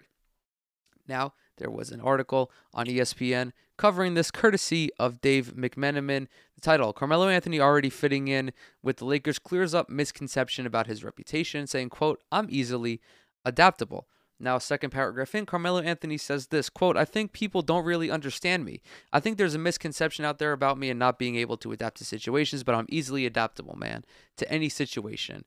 Now, 1.12 1.34
there 1.58 1.70
was 1.70 1.90
an 1.90 2.00
article 2.00 2.50
on 2.72 2.86
ESPN 2.86 3.52
covering 3.76 4.14
this 4.14 4.30
courtesy 4.30 4.88
of 4.98 5.20
Dave 5.20 5.52
McMenamin. 5.54 6.26
The 6.54 6.60
title 6.62 6.94
Carmelo 6.94 7.28
Anthony 7.28 7.60
already 7.60 7.90
fitting 7.90 8.28
in 8.28 8.50
with 8.82 8.96
the 8.96 9.04
Lakers 9.04 9.38
clears 9.38 9.74
up 9.74 9.90
misconception 9.90 10.64
about 10.64 10.86
his 10.86 11.04
reputation, 11.04 11.66
saying, 11.66 11.90
quote, 11.90 12.22
I'm 12.32 12.46
easily 12.48 13.02
adaptable. 13.44 14.08
Now, 14.40 14.56
second 14.56 14.88
paragraph 14.88 15.34
in, 15.34 15.44
Carmelo 15.44 15.82
Anthony 15.82 16.16
says 16.16 16.46
this 16.46 16.70
quote, 16.70 16.96
I 16.96 17.04
think 17.04 17.34
people 17.34 17.60
don't 17.60 17.84
really 17.84 18.10
understand 18.10 18.64
me. 18.64 18.80
I 19.12 19.20
think 19.20 19.36
there's 19.36 19.54
a 19.54 19.58
misconception 19.58 20.24
out 20.24 20.38
there 20.38 20.52
about 20.52 20.78
me 20.78 20.88
and 20.88 20.98
not 20.98 21.18
being 21.18 21.36
able 21.36 21.58
to 21.58 21.72
adapt 21.72 21.98
to 21.98 22.06
situations, 22.06 22.64
but 22.64 22.74
I'm 22.74 22.86
easily 22.88 23.26
adaptable, 23.26 23.76
man, 23.76 24.06
to 24.38 24.50
any 24.50 24.70
situation. 24.70 25.44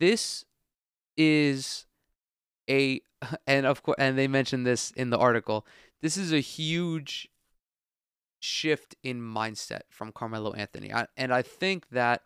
This 0.00 0.44
is 1.16 1.86
a 2.68 3.00
and 3.46 3.66
of 3.66 3.82
course 3.82 3.96
and 3.98 4.18
they 4.18 4.28
mentioned 4.28 4.66
this 4.66 4.90
in 4.92 5.10
the 5.10 5.18
article. 5.18 5.66
This 6.02 6.16
is 6.16 6.32
a 6.32 6.40
huge 6.40 7.28
shift 8.40 8.94
in 9.02 9.20
mindset 9.20 9.82
from 9.90 10.12
Carmelo 10.12 10.52
Anthony. 10.52 10.92
I, 10.92 11.06
and 11.16 11.32
I 11.32 11.42
think 11.42 11.88
that 11.90 12.22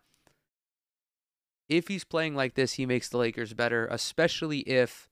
if 1.69 1.87
he's 1.87 2.03
playing 2.03 2.35
like 2.35 2.55
this, 2.55 2.73
he 2.73 2.85
makes 2.85 3.07
the 3.09 3.17
Lakers 3.17 3.53
better, 3.53 3.87
especially 3.87 4.59
if 4.59 5.09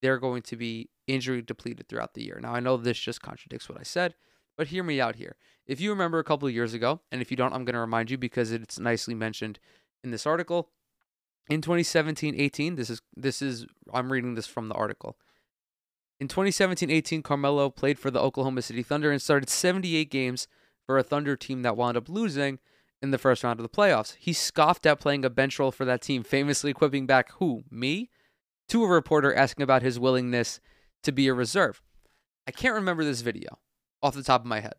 they're 0.00 0.18
going 0.18 0.42
to 0.42 0.56
be 0.56 0.90
injury 1.08 1.42
depleted 1.42 1.88
throughout 1.88 2.14
the 2.14 2.22
year. 2.22 2.38
Now, 2.40 2.54
I 2.54 2.60
know 2.60 2.76
this 2.76 2.98
just 2.98 3.20
contradicts 3.20 3.68
what 3.68 3.80
I 3.80 3.82
said, 3.82 4.14
but 4.56 4.68
hear 4.68 4.84
me 4.84 5.00
out 5.00 5.16
here. 5.16 5.36
If 5.66 5.80
you 5.80 5.90
remember 5.90 6.18
a 6.18 6.24
couple 6.24 6.46
of 6.46 6.54
years 6.54 6.72
ago, 6.72 7.00
and 7.10 7.20
if 7.20 7.30
you 7.30 7.36
don't, 7.36 7.52
I'm 7.52 7.64
going 7.64 7.74
to 7.74 7.80
remind 7.80 8.10
you 8.10 8.16
because 8.16 8.52
it's 8.52 8.78
nicely 8.78 9.14
mentioned 9.14 9.58
in 10.04 10.10
this 10.12 10.26
article. 10.26 10.70
In 11.48 11.60
2017-18, 11.60 12.76
this 12.76 12.90
is 12.90 13.00
this 13.16 13.40
is 13.40 13.66
I'm 13.92 14.12
reading 14.12 14.34
this 14.34 14.46
from 14.46 14.68
the 14.68 14.74
article. 14.74 15.16
In 16.20 16.28
2017-18, 16.28 17.22
Carmelo 17.22 17.70
played 17.70 17.98
for 17.98 18.10
the 18.10 18.20
Oklahoma 18.20 18.62
City 18.62 18.82
Thunder 18.82 19.10
and 19.10 19.22
started 19.22 19.48
78 19.48 20.10
games 20.10 20.48
for 20.84 20.98
a 20.98 21.02
Thunder 21.02 21.36
team 21.36 21.62
that 21.62 21.76
wound 21.76 21.96
up 21.96 22.08
losing 22.08 22.58
in 23.00 23.12
the 23.12 23.18
first 23.18 23.44
round 23.44 23.60
of 23.60 23.62
the 23.62 23.68
playoffs. 23.68 24.16
He 24.18 24.32
scoffed 24.32 24.84
at 24.84 25.00
playing 25.00 25.24
a 25.24 25.30
bench 25.30 25.58
role 25.58 25.70
for 25.70 25.84
that 25.84 26.02
team, 26.02 26.24
famously 26.24 26.74
quipping 26.74 27.06
back, 27.06 27.30
"Who? 27.32 27.64
Me?" 27.70 28.10
to 28.68 28.84
a 28.84 28.88
reporter 28.88 29.32
asking 29.32 29.62
about 29.62 29.82
his 29.82 29.98
willingness 29.98 30.60
to 31.02 31.12
be 31.12 31.28
a 31.28 31.34
reserve. 31.34 31.80
I 32.46 32.50
can't 32.50 32.74
remember 32.74 33.04
this 33.04 33.22
video 33.22 33.58
off 34.02 34.14
the 34.14 34.22
top 34.22 34.42
of 34.42 34.46
my 34.46 34.60
head. 34.60 34.74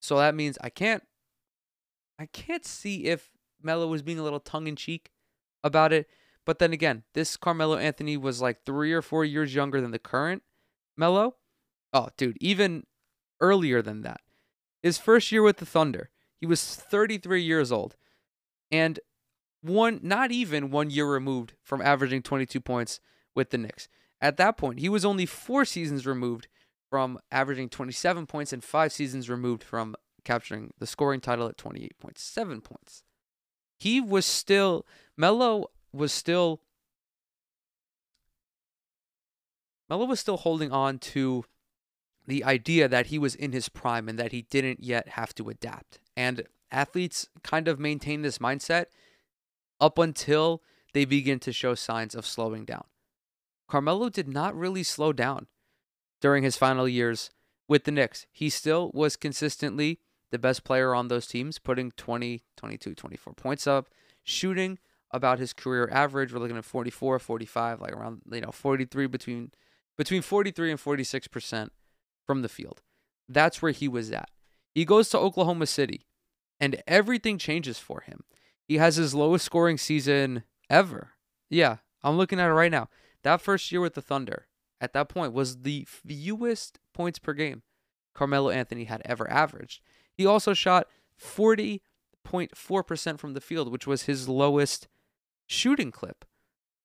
So 0.00 0.16
that 0.18 0.34
means 0.34 0.56
I 0.60 0.70
can't 0.70 1.02
I 2.18 2.26
can't 2.26 2.64
see 2.64 3.06
if 3.06 3.33
Melo 3.64 3.86
was 3.86 4.02
being 4.02 4.18
a 4.18 4.22
little 4.22 4.40
tongue 4.40 4.66
in 4.66 4.76
cheek 4.76 5.10
about 5.62 5.92
it. 5.92 6.08
But 6.44 6.58
then 6.58 6.72
again, 6.72 7.04
this 7.14 7.36
Carmelo 7.36 7.76
Anthony 7.76 8.16
was 8.16 8.42
like 8.42 8.64
three 8.64 8.92
or 8.92 9.02
four 9.02 9.24
years 9.24 9.54
younger 9.54 9.80
than 9.80 9.90
the 9.90 9.98
current 9.98 10.42
Melo. 10.96 11.36
Oh, 11.92 12.08
dude, 12.16 12.36
even 12.40 12.84
earlier 13.40 13.80
than 13.80 14.02
that. 14.02 14.20
His 14.82 14.98
first 14.98 15.32
year 15.32 15.42
with 15.42 15.56
the 15.56 15.66
Thunder, 15.66 16.10
he 16.38 16.46
was 16.46 16.62
33 16.62 17.42
years 17.42 17.72
old. 17.72 17.96
And 18.70 19.00
one 19.62 20.00
not 20.02 20.30
even 20.30 20.70
one 20.70 20.90
year 20.90 21.06
removed 21.06 21.54
from 21.62 21.80
averaging 21.80 22.22
22 22.22 22.60
points 22.60 23.00
with 23.34 23.50
the 23.50 23.58
Knicks. 23.58 23.88
At 24.20 24.36
that 24.36 24.56
point, 24.56 24.80
he 24.80 24.88
was 24.88 25.04
only 25.04 25.26
4 25.26 25.64
seasons 25.64 26.06
removed 26.06 26.48
from 26.90 27.18
averaging 27.32 27.70
27 27.70 28.26
points 28.26 28.52
and 28.52 28.62
5 28.62 28.92
seasons 28.92 29.30
removed 29.30 29.62
from 29.62 29.96
capturing 30.24 30.72
the 30.78 30.86
scoring 30.86 31.20
title 31.20 31.48
at 31.48 31.56
28.7 31.56 32.62
points. 32.62 33.02
He 33.78 34.00
was 34.00 34.26
still 34.26 34.86
Melo 35.16 35.66
was 35.92 36.12
still 36.12 36.60
Melo 39.88 40.06
was 40.06 40.20
still 40.20 40.38
holding 40.38 40.72
on 40.72 40.98
to 40.98 41.44
the 42.26 42.42
idea 42.42 42.88
that 42.88 43.06
he 43.06 43.18
was 43.18 43.34
in 43.34 43.52
his 43.52 43.68
prime 43.68 44.08
and 44.08 44.18
that 44.18 44.32
he 44.32 44.42
didn't 44.42 44.82
yet 44.82 45.08
have 45.08 45.34
to 45.34 45.50
adapt. 45.50 46.00
And 46.16 46.44
athletes 46.70 47.28
kind 47.42 47.68
of 47.68 47.78
maintain 47.78 48.22
this 48.22 48.38
mindset 48.38 48.86
up 49.80 49.98
until 49.98 50.62
they 50.94 51.04
begin 51.04 51.38
to 51.40 51.52
show 51.52 51.74
signs 51.74 52.14
of 52.14 52.26
slowing 52.26 52.64
down. 52.64 52.84
Carmelo 53.68 54.08
did 54.08 54.28
not 54.28 54.56
really 54.56 54.82
slow 54.82 55.12
down 55.12 55.46
during 56.20 56.44
his 56.44 56.56
final 56.56 56.88
years 56.88 57.30
with 57.68 57.84
the 57.84 57.90
Knicks. 57.90 58.26
He 58.32 58.48
still 58.48 58.90
was 58.94 59.16
consistently 59.16 60.00
the 60.34 60.38
best 60.40 60.64
player 60.64 60.96
on 60.96 61.06
those 61.06 61.28
teams, 61.28 61.60
putting 61.60 61.92
20, 61.92 62.42
22, 62.56 62.96
24 62.96 63.34
points 63.34 63.68
up, 63.68 63.88
shooting 64.24 64.80
about 65.12 65.38
his 65.38 65.52
career 65.52 65.88
average. 65.92 66.32
We're 66.32 66.40
looking 66.40 66.56
at 66.56 66.64
44, 66.64 67.20
45, 67.20 67.80
like 67.80 67.92
around, 67.92 68.22
you 68.32 68.40
know, 68.40 68.50
43 68.50 69.06
between 69.06 69.52
between 69.96 70.22
43 70.22 70.72
and 70.72 70.80
46% 70.80 71.68
from 72.26 72.42
the 72.42 72.48
field. 72.48 72.82
That's 73.28 73.62
where 73.62 73.70
he 73.70 73.86
was 73.86 74.10
at. 74.10 74.28
He 74.74 74.84
goes 74.84 75.08
to 75.10 75.18
Oklahoma 75.18 75.66
City 75.66 76.04
and 76.58 76.82
everything 76.88 77.38
changes 77.38 77.78
for 77.78 78.00
him. 78.00 78.24
He 78.66 78.78
has 78.78 78.96
his 78.96 79.14
lowest 79.14 79.44
scoring 79.44 79.78
season 79.78 80.42
ever. 80.68 81.12
Yeah, 81.48 81.76
I'm 82.02 82.16
looking 82.16 82.40
at 82.40 82.48
it 82.48 82.54
right 82.54 82.72
now. 82.72 82.88
That 83.22 83.40
first 83.40 83.70
year 83.70 83.80
with 83.80 83.94
the 83.94 84.02
Thunder, 84.02 84.48
at 84.80 84.94
that 84.94 85.08
point, 85.08 85.32
was 85.32 85.62
the 85.62 85.86
fewest 85.86 86.80
points 86.92 87.20
per 87.20 87.34
game 87.34 87.62
Carmelo 88.14 88.50
Anthony 88.50 88.84
had 88.84 89.00
ever 89.04 89.30
averaged. 89.30 89.80
He 90.16 90.26
also 90.26 90.54
shot 90.54 90.86
40.4% 91.20 93.18
from 93.18 93.34
the 93.34 93.40
field, 93.40 93.70
which 93.70 93.86
was 93.86 94.04
his 94.04 94.28
lowest 94.28 94.88
shooting 95.46 95.90
clip 95.90 96.24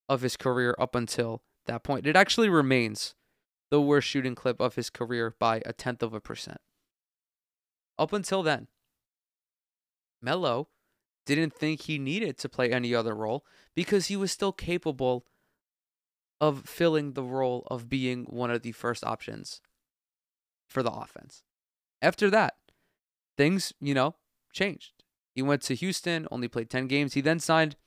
of 0.08 0.22
his 0.22 0.36
career 0.36 0.76
up 0.80 0.96
until 0.96 1.44
that 1.66 1.84
point. 1.84 2.08
It 2.08 2.16
actually 2.16 2.50
remains 2.50 3.16
the 3.70 3.82
worst 3.82 4.08
shooting 4.08 4.36
clip 4.36 4.60
of 4.60 4.76
his 4.76 4.90
career 4.90 5.36
by 5.40 5.62
a 5.66 5.74
tenth 5.74 6.02
of 6.02 6.14
a 6.14 6.20
percent. 6.20 6.60
Up 7.98 8.14
until 8.14 8.42
then, 8.42 8.68
Melo 10.22 10.70
didn't 11.26 11.54
think 11.54 11.82
he 11.82 12.00
needed 12.00 12.38
to 12.40 12.50
play 12.50 12.72
any 12.72 12.96
other 12.96 13.14
role 13.14 13.46
because 13.76 14.08
he 14.08 14.16
was 14.16 14.32
still 14.32 14.52
capable 14.52 15.26
of 16.42 16.66
filling 16.66 17.14
the 17.14 17.24
role 17.24 17.68
of 17.70 17.90
being 17.90 18.26
one 18.26 18.50
of 18.50 18.64
the 18.64 18.72
first 18.72 19.04
options 19.04 19.62
for 20.68 20.82
the 20.82 20.92
offense. 20.92 21.44
After 22.02 22.30
that, 22.30 22.56
things, 23.40 23.72
you 23.80 23.94
know, 23.94 24.16
changed. 24.52 24.92
He 25.34 25.42
went 25.42 25.62
to 25.62 25.74
Houston, 25.74 26.28
only 26.30 26.50
played 26.50 26.70
10 26.70 26.88
games. 26.88 27.14
He 27.14 27.22
then 27.22 27.40
signed 27.40 27.78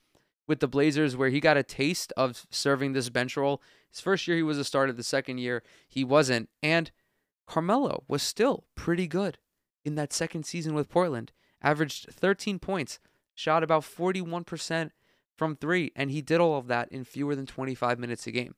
with 0.47 0.59
the 0.59 0.67
Blazers 0.67 1.15
where 1.15 1.29
he 1.29 1.39
got 1.39 1.57
a 1.57 1.61
taste 1.61 2.11
of 2.17 2.47
serving 2.49 2.93
this 2.93 3.09
bench 3.09 3.37
role. 3.37 3.61
His 3.91 4.01
first 4.01 4.27
year 4.27 4.35
he 4.35 4.41
was 4.41 4.57
a 4.57 4.63
starter, 4.63 4.91
the 4.91 5.03
second 5.03 5.37
year 5.37 5.61
he 5.87 6.03
wasn't. 6.03 6.49
And 6.63 6.89
Carmelo 7.45 8.03
was 8.07 8.23
still 8.23 8.63
pretty 8.73 9.05
good 9.05 9.37
in 9.85 9.93
that 9.93 10.11
second 10.11 10.47
season 10.47 10.73
with 10.73 10.89
Portland. 10.89 11.31
Averaged 11.61 12.07
13 12.09 12.57
points, 12.57 12.97
shot 13.35 13.61
about 13.61 13.83
41% 13.83 14.89
from 15.37 15.55
3 15.55 15.91
and 15.95 16.09
he 16.09 16.23
did 16.23 16.39
all 16.39 16.57
of 16.57 16.65
that 16.65 16.91
in 16.91 17.03
fewer 17.03 17.35
than 17.35 17.45
25 17.45 17.99
minutes 17.99 18.25
a 18.25 18.31
game. 18.31 18.55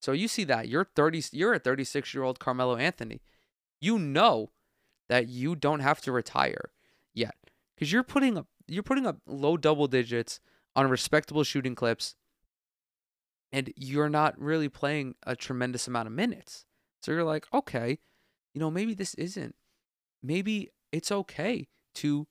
So 0.00 0.12
you 0.12 0.28
see 0.28 0.44
that 0.44 0.68
you're 0.68 0.84
30 0.84 1.24
you're 1.32 1.54
a 1.54 1.60
36-year-old 1.60 2.38
Carmelo 2.38 2.76
Anthony. 2.76 3.20
You 3.80 3.98
know 3.98 4.50
that 5.08 5.28
you 5.28 5.56
don't 5.56 5.80
have 5.80 6.00
to 6.00 6.12
retire 6.12 6.70
yet 7.14 7.36
cuz 7.78 7.92
you're 7.92 8.02
putting 8.02 8.36
up 8.36 8.46
you're 8.66 8.82
putting 8.82 9.06
up 9.06 9.18
low 9.26 9.56
double 9.56 9.86
digits 9.86 10.40
on 10.74 10.90
respectable 10.90 11.44
shooting 11.44 11.74
clips 11.74 12.16
and 13.52 13.72
you're 13.76 14.08
not 14.08 14.38
really 14.38 14.68
playing 14.68 15.14
a 15.26 15.36
tremendous 15.36 15.88
amount 15.88 16.06
of 16.06 16.12
minutes. 16.12 16.64
So 17.02 17.12
you're 17.12 17.24
like, 17.24 17.46
okay, 17.54 17.98
you 18.52 18.60
know, 18.60 18.70
maybe 18.70 18.94
this 18.94 19.14
isn't. 19.14 19.54
Maybe 20.22 20.70
it's 20.92 21.12
okay 21.12 21.68
to 21.96 22.26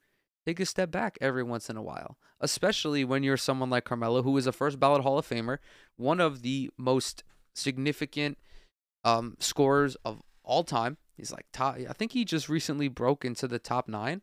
take 0.45 0.59
a 0.59 0.65
step 0.65 0.91
back 0.91 1.17
every 1.21 1.43
once 1.43 1.69
in 1.69 1.77
a 1.77 1.81
while, 1.81 2.17
especially 2.39 3.03
when 3.03 3.23
you're 3.23 3.37
someone 3.37 3.69
like 3.69 3.85
Carmelo, 3.85 4.21
who 4.21 4.37
is 4.37 4.45
a 4.45 4.51
first 4.51 4.79
ballot 4.79 5.01
Hall 5.01 5.17
of 5.17 5.27
Famer, 5.27 5.57
one 5.95 6.19
of 6.19 6.41
the 6.41 6.69
most 6.77 7.23
significant 7.55 8.37
um, 9.03 9.35
scorers 9.39 9.95
of 10.05 10.21
all 10.43 10.63
time. 10.63 10.97
He's 11.15 11.31
like 11.31 11.45
top. 11.53 11.77
I 11.77 11.93
think 11.93 12.11
he 12.11 12.25
just 12.25 12.49
recently 12.49 12.87
broke 12.87 13.25
into 13.25 13.47
the 13.47 13.59
top 13.59 13.87
nine. 13.87 14.21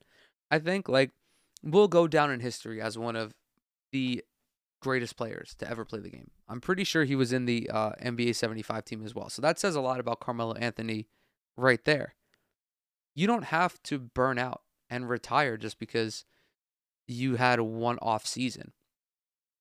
I 0.51 0.59
think 0.59 0.89
like 0.89 1.11
will 1.63 1.89
go 1.89 2.07
down 2.07 2.31
in 2.31 2.41
history 2.41 2.81
as 2.81 2.99
one 2.99 3.17
of 3.17 3.35
the 3.93 4.23
greatest 4.81 5.17
players 5.17 5.55
to 5.59 5.69
ever 5.69 5.85
play 5.85 6.01
the 6.01 6.11
game. 6.11 6.31
I'm 6.49 6.61
pretty 6.61 6.85
sure 6.85 7.05
he 7.05 7.15
was 7.15 7.33
in 7.33 7.47
the 7.47 7.71
uh, 7.73 7.93
NBA 8.03 8.35
75 8.35 8.85
team 8.85 9.05
as 9.05 9.15
well. 9.15 9.31
So 9.31 9.41
that 9.41 9.59
says 9.59 9.77
a 9.77 9.81
lot 9.81 10.01
about 10.01 10.21
Carmelo 10.21 10.55
Anthony 10.55 11.07
right 11.57 11.83
there. 11.85 12.15
You 13.15 13.27
don't 13.27 13.45
have 13.45 13.83
to 13.85 13.99
burn 13.99 14.39
out 14.39 14.63
and 14.91 15.09
retire 15.09 15.57
just 15.57 15.79
because 15.79 16.25
you 17.07 17.37
had 17.37 17.61
one 17.61 17.99
off 18.03 18.27
season. 18.27 18.73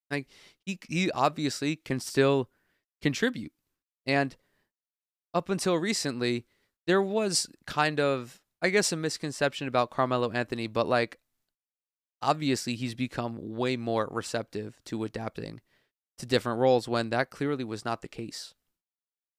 Like 0.10 0.28
he 0.60 0.80
he 0.90 1.10
obviously 1.12 1.78
can 1.78 2.00
still 2.00 2.50
contribute. 3.02 3.54
And 4.06 4.36
up 5.34 5.50
until 5.50 5.76
recently, 5.76 6.46
there 6.88 7.02
was 7.02 7.48
kind 7.66 8.00
of 8.00 8.42
I 8.62 8.70
guess 8.70 8.92
a 8.92 8.96
misconception 8.96 9.68
about 9.68 9.90
Carmelo 9.90 10.32
Anthony, 10.32 10.68
but 10.68 10.88
like 10.88 11.18
obviously 12.22 12.76
he's 12.76 12.96
become 12.96 13.38
way 13.56 13.76
more 13.76 14.08
receptive 14.12 14.80
to 14.86 15.04
adapting 15.04 15.62
to 16.20 16.26
different 16.26 16.60
roles 16.60 16.88
when 16.88 17.10
that 17.10 17.32
clearly 17.32 17.64
was 17.64 17.84
not 17.84 18.02
the 18.02 18.08
case 18.08 18.54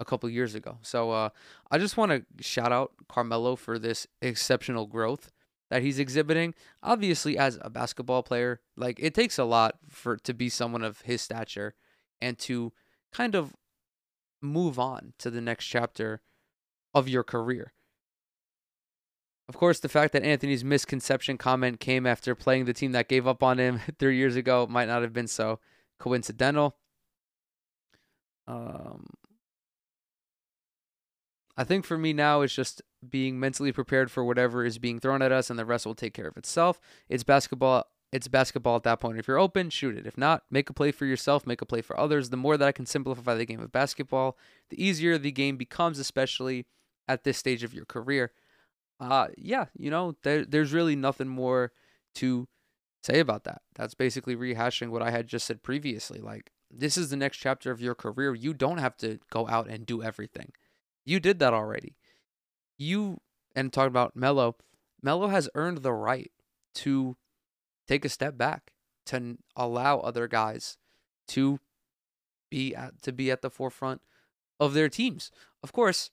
a 0.00 0.04
couple 0.04 0.28
years 0.28 0.54
ago. 0.54 0.78
So 0.82 1.12
uh, 1.12 1.28
I 1.70 1.78
just 1.78 1.96
want 1.96 2.10
to 2.10 2.42
shout 2.42 2.72
out 2.72 2.92
Carmelo 3.08 3.54
for 3.54 3.78
this 3.78 4.06
exceptional 4.20 4.86
growth 4.86 5.30
that 5.70 5.82
he's 5.82 6.00
exhibiting. 6.00 6.54
Obviously, 6.82 7.38
as 7.38 7.58
a 7.62 7.70
basketball 7.70 8.24
player, 8.24 8.60
like 8.76 8.98
it 9.00 9.14
takes 9.14 9.38
a 9.38 9.44
lot 9.44 9.78
for 9.88 10.16
to 10.16 10.34
be 10.34 10.48
someone 10.48 10.82
of 10.82 11.02
his 11.02 11.22
stature 11.22 11.74
and 12.20 12.38
to 12.40 12.72
kind 13.12 13.34
of 13.36 13.54
move 14.40 14.78
on 14.78 15.12
to 15.18 15.30
the 15.30 15.40
next 15.40 15.66
chapter 15.66 16.20
of 16.94 17.08
your 17.08 17.22
career. 17.22 17.72
Of 19.48 19.56
course, 19.56 19.80
the 19.80 19.88
fact 19.88 20.12
that 20.12 20.22
Anthony's 20.22 20.64
misconception 20.64 21.36
comment 21.36 21.80
came 21.80 22.06
after 22.06 22.34
playing 22.34 22.64
the 22.64 22.72
team 22.72 22.92
that 22.92 23.08
gave 23.08 23.26
up 23.26 23.42
on 23.42 23.58
him 23.58 23.80
three 23.98 24.16
years 24.16 24.36
ago 24.36 24.66
might 24.68 24.88
not 24.88 25.02
have 25.02 25.12
been 25.12 25.26
so 25.26 25.58
coincidental. 25.98 26.76
Um, 28.46 29.06
I 31.56 31.64
think 31.64 31.84
for 31.84 31.98
me 31.98 32.12
now, 32.12 32.40
it's 32.40 32.54
just 32.54 32.82
being 33.06 33.38
mentally 33.38 33.72
prepared 33.72 34.10
for 34.10 34.24
whatever 34.24 34.64
is 34.64 34.78
being 34.78 34.98
thrown 34.98 35.22
at 35.22 35.32
us, 35.32 35.50
and 35.50 35.58
the 35.58 35.64
rest 35.64 35.86
will 35.86 35.94
take 35.94 36.14
care 36.14 36.28
of 36.28 36.36
itself. 36.36 36.80
It's 37.08 37.24
basketball. 37.24 37.84
It's 38.10 38.28
basketball 38.28 38.76
at 38.76 38.82
that 38.82 39.00
point. 39.00 39.18
If 39.18 39.26
you're 39.26 39.38
open, 39.38 39.70
shoot 39.70 39.96
it. 39.96 40.06
If 40.06 40.18
not, 40.18 40.44
make 40.50 40.68
a 40.68 40.74
play 40.74 40.92
for 40.92 41.06
yourself, 41.06 41.46
make 41.46 41.62
a 41.62 41.66
play 41.66 41.80
for 41.80 41.98
others. 41.98 42.30
The 42.30 42.36
more 42.36 42.56
that 42.56 42.68
I 42.68 42.72
can 42.72 42.84
simplify 42.84 43.34
the 43.34 43.46
game 43.46 43.60
of 43.60 43.72
basketball, 43.72 44.36
the 44.70 44.82
easier 44.82 45.16
the 45.16 45.32
game 45.32 45.56
becomes, 45.56 45.98
especially 45.98 46.66
at 47.08 47.24
this 47.24 47.38
stage 47.38 47.62
of 47.62 47.74
your 47.74 47.84
career. 47.84 48.32
Uh, 49.00 49.28
yeah, 49.36 49.66
you 49.76 49.90
know, 49.90 50.14
there, 50.22 50.44
there's 50.44 50.72
really 50.72 50.96
nothing 50.96 51.28
more 51.28 51.72
to 52.14 52.46
say 53.02 53.18
about 53.18 53.44
that. 53.44 53.62
That's 53.74 53.94
basically 53.94 54.36
rehashing 54.36 54.90
what 54.90 55.02
I 55.02 55.10
had 55.10 55.26
just 55.26 55.46
said 55.46 55.62
previously. 55.62 56.20
Like, 56.20 56.52
this 56.70 56.96
is 56.96 57.10
the 57.10 57.16
next 57.16 57.38
chapter 57.38 57.70
of 57.70 57.80
your 57.80 57.94
career. 57.94 58.34
You 58.34 58.54
don't 58.54 58.78
have 58.78 58.96
to 58.98 59.18
go 59.30 59.48
out 59.48 59.68
and 59.68 59.84
do 59.84 60.02
everything. 60.02 60.52
You 61.04 61.20
did 61.20 61.38
that 61.40 61.52
already. 61.52 61.96
You 62.78 63.20
and 63.54 63.72
talk 63.72 63.88
about 63.88 64.16
Melo. 64.16 64.56
Melo 65.02 65.28
has 65.28 65.48
earned 65.54 65.78
the 65.78 65.92
right 65.92 66.30
to 66.76 67.16
take 67.88 68.04
a 68.04 68.08
step 68.08 68.38
back 68.38 68.72
to 69.06 69.36
allow 69.56 69.98
other 69.98 70.28
guys 70.28 70.78
to 71.28 71.58
be 72.50 72.74
at 72.74 73.02
to 73.02 73.12
be 73.12 73.30
at 73.30 73.42
the 73.42 73.50
forefront 73.50 74.00
of 74.60 74.74
their 74.74 74.88
teams. 74.88 75.30
Of 75.62 75.72
course, 75.72 76.10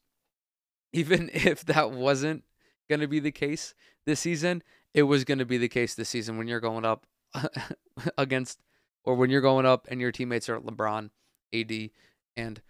even 0.93 1.29
if 1.33 1.65
that 1.65 1.91
wasn't 1.91 2.43
going 2.89 3.01
to 3.01 3.07
be 3.07 3.19
the 3.19 3.31
case 3.31 3.73
this 4.05 4.19
season, 4.19 4.63
it 4.93 5.03
was 5.03 5.23
going 5.23 5.37
to 5.39 5.45
be 5.45 5.57
the 5.57 5.69
case 5.69 5.95
this 5.95 6.09
season 6.09 6.37
when 6.37 6.47
you're 6.47 6.59
going 6.59 6.85
up 6.85 7.05
against 8.17 8.59
or 9.03 9.15
when 9.15 9.29
you're 9.29 9.41
going 9.41 9.65
up 9.65 9.87
and 9.89 10.01
your 10.01 10.11
teammates 10.11 10.49
are 10.49 10.59
LeBron, 10.59 11.09
AD, 11.53 11.89
and 12.35 12.61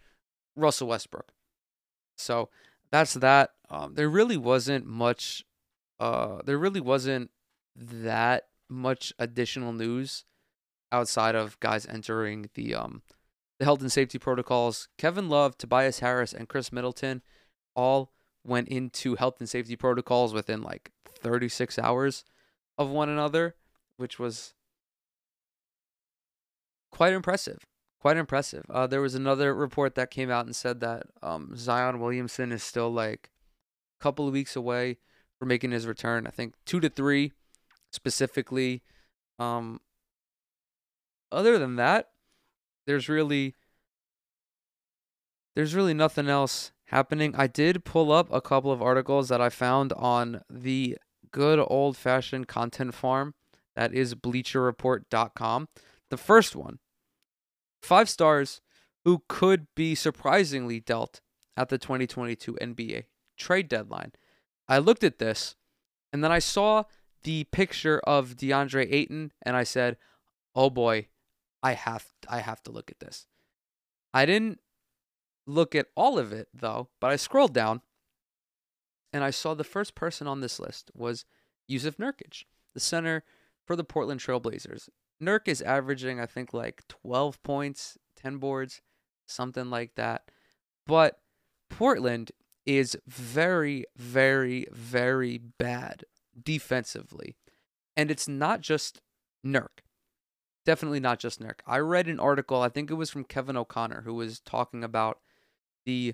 Russell 0.55 0.89
Westbrook. 0.89 1.31
So 2.17 2.49
that's 2.91 3.13
that. 3.15 3.51
Um, 3.69 3.95
there 3.95 4.09
really 4.09 4.37
wasn't 4.37 4.85
much. 4.85 5.45
Uh, 5.99 6.39
there 6.45 6.57
really 6.57 6.81
wasn't 6.81 7.31
that 7.75 8.47
much 8.69 9.13
additional 9.17 9.73
news 9.73 10.25
outside 10.91 11.35
of 11.35 11.59
guys 11.59 11.85
entering 11.85 12.49
the 12.55 12.75
um 12.75 13.01
the 13.59 13.65
health 13.65 13.81
and 13.81 13.91
safety 13.91 14.17
protocols. 14.17 14.87
Kevin 14.97 15.29
Love, 15.29 15.57
Tobias 15.57 15.99
Harris, 15.99 16.33
and 16.33 16.47
Khris 16.47 16.71
Middleton 16.71 17.21
all 17.79 18.11
went 18.45 18.67
into 18.67 19.15
health 19.15 19.37
and 19.39 19.49
safety 19.49 19.75
protocols 19.75 20.33
within 20.33 20.61
like 20.61 20.91
36 21.05 21.79
hours 21.79 22.25
of 22.77 22.89
one 22.89 23.09
another, 23.09 23.55
which 23.97 24.19
was 24.19 24.53
quite 26.91 27.13
impressive. 27.13 27.59
Quite 28.01 28.17
impressive. 28.17 28.65
Uh, 28.69 28.87
there 28.87 29.01
was 29.01 29.15
another 29.15 29.53
report 29.53 29.95
that 29.95 30.11
came 30.11 30.29
out 30.29 30.45
and 30.45 30.55
said 30.55 30.79
that 30.81 31.03
um, 31.21 31.53
Zion 31.55 31.99
Williamson 31.99 32.51
is 32.51 32.63
still 32.63 32.91
like 32.91 33.29
a 33.99 34.03
couple 34.03 34.27
of 34.27 34.33
weeks 34.33 34.55
away 34.55 34.97
from 35.37 35.47
making 35.49 35.71
his 35.71 35.87
return. 35.87 36.27
I 36.27 36.31
think 36.31 36.55
two 36.65 36.79
to 36.79 36.89
three, 36.89 37.33
specifically. 37.91 38.83
Um, 39.37 39.81
other 41.31 41.57
than 41.59 41.75
that, 41.75 42.09
there's 42.87 43.09
really 43.09 43.55
there's 45.55 45.75
really 45.75 45.93
nothing 45.93 46.29
else 46.29 46.71
happening. 46.89 47.33
I 47.35 47.47
did 47.47 47.85
pull 47.85 48.11
up 48.11 48.31
a 48.31 48.41
couple 48.41 48.71
of 48.71 48.81
articles 48.81 49.29
that 49.29 49.41
I 49.41 49.49
found 49.49 49.93
on 49.93 50.41
the 50.49 50.97
good 51.31 51.59
old 51.59 51.95
fashioned 51.95 52.47
content 52.47 52.93
farm 52.93 53.33
that 53.75 53.93
is 53.93 54.15
bleacherreport.com. 54.15 55.67
The 56.09 56.17
first 56.17 56.55
one 56.55 56.79
five 57.81 58.09
stars 58.09 58.61
who 59.05 59.23
could 59.29 59.67
be 59.75 59.95
surprisingly 59.95 60.79
dealt 60.79 61.21
at 61.55 61.69
the 61.69 61.77
2022 61.77 62.57
NBA 62.61 63.05
trade 63.37 63.69
deadline. 63.69 64.11
I 64.67 64.79
looked 64.79 65.03
at 65.03 65.19
this 65.19 65.55
and 66.11 66.23
then 66.23 66.31
I 66.31 66.39
saw 66.39 66.83
the 67.23 67.45
picture 67.45 67.99
of 68.05 68.35
DeAndre 68.35 68.91
Ayton 68.91 69.31
and 69.43 69.55
I 69.55 69.63
said, 69.63 69.97
"Oh 70.55 70.69
boy, 70.69 71.07
I 71.61 71.73
have 71.73 72.07
I 72.27 72.39
have 72.39 72.63
to 72.63 72.71
look 72.71 72.89
at 72.91 72.99
this." 72.99 73.27
I 74.13 74.25
didn't 74.25 74.59
look 75.49 75.75
at 75.75 75.87
all 75.95 76.19
of 76.19 76.31
it 76.31 76.47
though, 76.53 76.89
but 77.01 77.11
I 77.11 77.15
scrolled 77.15 77.53
down 77.53 77.81
and 79.11 79.23
I 79.23 79.31
saw 79.31 79.53
the 79.53 79.63
first 79.63 79.95
person 79.95 80.27
on 80.27 80.41
this 80.41 80.59
list 80.59 80.91
was 80.93 81.25
Jusuf 81.69 81.95
Nurkic, 81.97 82.43
the 82.73 82.79
center 82.79 83.23
for 83.65 83.75
the 83.75 83.83
Portland 83.83 84.21
Trailblazers. 84.21 84.89
Nurk 85.21 85.47
is 85.47 85.61
averaging, 85.61 86.19
I 86.19 86.25
think, 86.25 86.53
like 86.53 86.87
12 86.87 87.41
points, 87.43 87.97
10 88.15 88.37
boards, 88.37 88.81
something 89.27 89.69
like 89.69 89.95
that. 89.95 90.29
But 90.87 91.19
Portland 91.69 92.31
is 92.65 92.97
very, 93.07 93.85
very, 93.97 94.67
very 94.71 95.37
bad 95.37 96.03
defensively. 96.41 97.35
And 97.97 98.09
it's 98.09 98.27
not 98.27 98.61
just 98.61 99.01
Nurk. 99.45 99.83
Definitely 100.65 100.99
not 100.99 101.19
just 101.19 101.41
Nurk. 101.41 101.59
I 101.65 101.79
read 101.79 102.07
an 102.07 102.19
article, 102.19 102.61
I 102.61 102.69
think 102.69 102.91
it 102.91 102.95
was 102.95 103.09
from 103.09 103.23
Kevin 103.23 103.57
O'Connor, 103.57 104.03
who 104.03 104.13
was 104.13 104.39
talking 104.39 104.83
about 104.83 105.19
the 105.89 106.13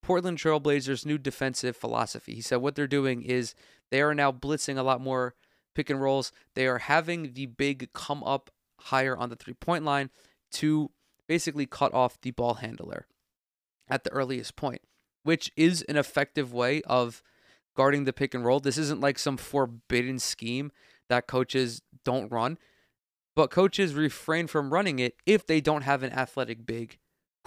Portland 0.00 0.38
Trailblazers' 0.38 1.04
new 1.04 1.18
defensive 1.18 1.76
philosophy. 1.76 2.34
He 2.34 2.40
said 2.40 2.58
what 2.58 2.76
they're 2.76 2.86
doing 2.86 3.22
is 3.22 3.56
they 3.90 4.00
are 4.00 4.14
now 4.14 4.30
blitzing 4.30 4.78
a 4.78 4.84
lot 4.84 5.00
more 5.00 5.34
pick 5.74 5.90
and 5.90 6.00
rolls. 6.00 6.30
They 6.54 6.68
are 6.68 6.78
having 6.78 7.32
the 7.32 7.46
big 7.46 7.92
come 7.92 8.22
up 8.22 8.48
higher 8.82 9.16
on 9.16 9.28
the 9.28 9.34
three 9.34 9.54
point 9.54 9.84
line 9.84 10.10
to 10.52 10.92
basically 11.26 11.66
cut 11.66 11.92
off 11.92 12.20
the 12.20 12.30
ball 12.30 12.54
handler 12.54 13.08
at 13.88 14.04
the 14.04 14.10
earliest 14.10 14.54
point, 14.54 14.82
which 15.24 15.50
is 15.56 15.82
an 15.88 15.96
effective 15.96 16.52
way 16.52 16.80
of 16.82 17.20
guarding 17.76 18.04
the 18.04 18.12
pick 18.12 18.34
and 18.34 18.44
roll. 18.44 18.60
This 18.60 18.78
isn't 18.78 19.00
like 19.00 19.18
some 19.18 19.36
forbidden 19.36 20.20
scheme 20.20 20.70
that 21.08 21.26
coaches 21.26 21.82
don't 22.04 22.30
run, 22.30 22.56
but 23.34 23.50
coaches 23.50 23.94
refrain 23.94 24.46
from 24.46 24.72
running 24.72 25.00
it 25.00 25.16
if 25.26 25.44
they 25.44 25.60
don't 25.60 25.82
have 25.82 26.04
an 26.04 26.12
athletic 26.12 26.64
big 26.64 26.98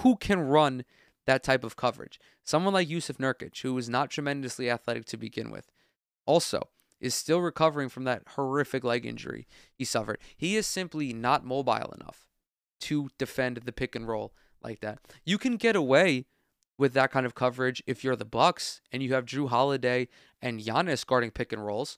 who 0.02 0.18
can 0.18 0.42
run 0.42 0.84
that 1.26 1.44
type 1.44 1.64
of 1.64 1.76
coverage. 1.76 2.20
Someone 2.44 2.74
like 2.74 2.90
Jusuf 2.90 3.18
Nurkic, 3.18 3.62
who 3.62 3.74
was 3.74 3.90
not 3.90 4.10
tremendously 4.10 4.70
athletic 4.70 5.06
to 5.06 5.18
begin 5.18 5.52
with, 5.52 5.72
also 6.26 6.70
is 7.00 7.16
still 7.16 7.42
recovering 7.42 7.90
from 7.90 8.04
that 8.04 8.24
horrific 8.36 8.84
leg 8.84 9.06
injury 9.06 9.48
he 9.74 9.84
suffered. 9.84 10.20
He 10.38 10.56
is 10.56 10.68
simply 10.68 11.14
not 11.14 11.46
mobile 11.46 11.94
enough 12.00 12.28
to 12.82 13.10
defend 13.18 13.58
the 13.58 13.72
pick 13.72 13.96
and 13.96 14.08
roll 14.08 14.34
like 14.64 14.80
that. 14.82 15.00
You 15.26 15.38
can 15.38 15.58
get 15.58 15.76
away 15.76 16.26
with 16.78 16.94
that 16.94 17.12
kind 17.12 17.26
of 17.26 17.36
coverage 17.36 17.84
if 17.86 18.04
you're 18.04 18.16
the 18.16 18.26
Bucks 18.26 18.82
and 18.92 19.04
you 19.04 19.14
have 19.14 19.26
Jrue 19.26 19.50
Holiday 19.50 20.08
and 20.42 20.60
Giannis 20.60 21.06
guarding 21.06 21.32
pick 21.32 21.52
and 21.52 21.66
rolls. 21.66 21.98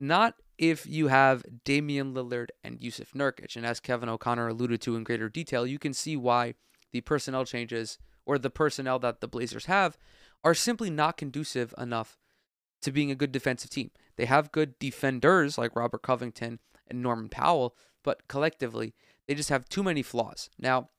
Not 0.00 0.34
if 0.58 0.86
you 0.86 1.08
have 1.08 1.44
Damian 1.64 2.14
Lillard 2.14 2.48
and 2.62 2.78
Jusuf 2.78 3.12
Nurkic. 3.12 3.56
And 3.56 3.66
as 3.66 3.80
Kevin 3.80 4.08
O'Connor 4.08 4.48
alluded 4.48 4.80
to 4.82 4.96
in 4.96 5.04
greater 5.04 5.28
detail, 5.28 5.66
you 5.66 5.78
can 5.78 5.92
see 5.92 6.16
why 6.16 6.54
the 6.92 7.00
personnel 7.00 7.44
changes 7.44 7.98
or 8.26 8.38
the 8.38 8.50
personnel 8.50 8.98
that 9.00 9.20
the 9.20 9.28
Blazers 9.28 9.66
have 9.66 9.98
are 10.42 10.54
simply 10.54 10.90
not 10.90 11.16
conducive 11.16 11.74
enough 11.78 12.18
to 12.82 12.92
being 12.92 13.10
a 13.10 13.16
good 13.16 13.32
defensive 13.32 13.70
team. 13.70 13.90
They 14.16 14.26
have 14.26 14.52
good 14.52 14.78
defenders 14.78 15.56
like 15.56 15.74
Robert 15.74 16.02
Covington 16.02 16.60
and 16.88 17.02
Norman 17.02 17.28
Powell, 17.28 17.74
but 18.02 18.28
collectively, 18.28 18.94
they 19.26 19.34
just 19.34 19.48
have 19.48 19.68
too 19.68 19.82
many 19.82 20.02
flaws. 20.02 20.50
Now, 20.58 20.90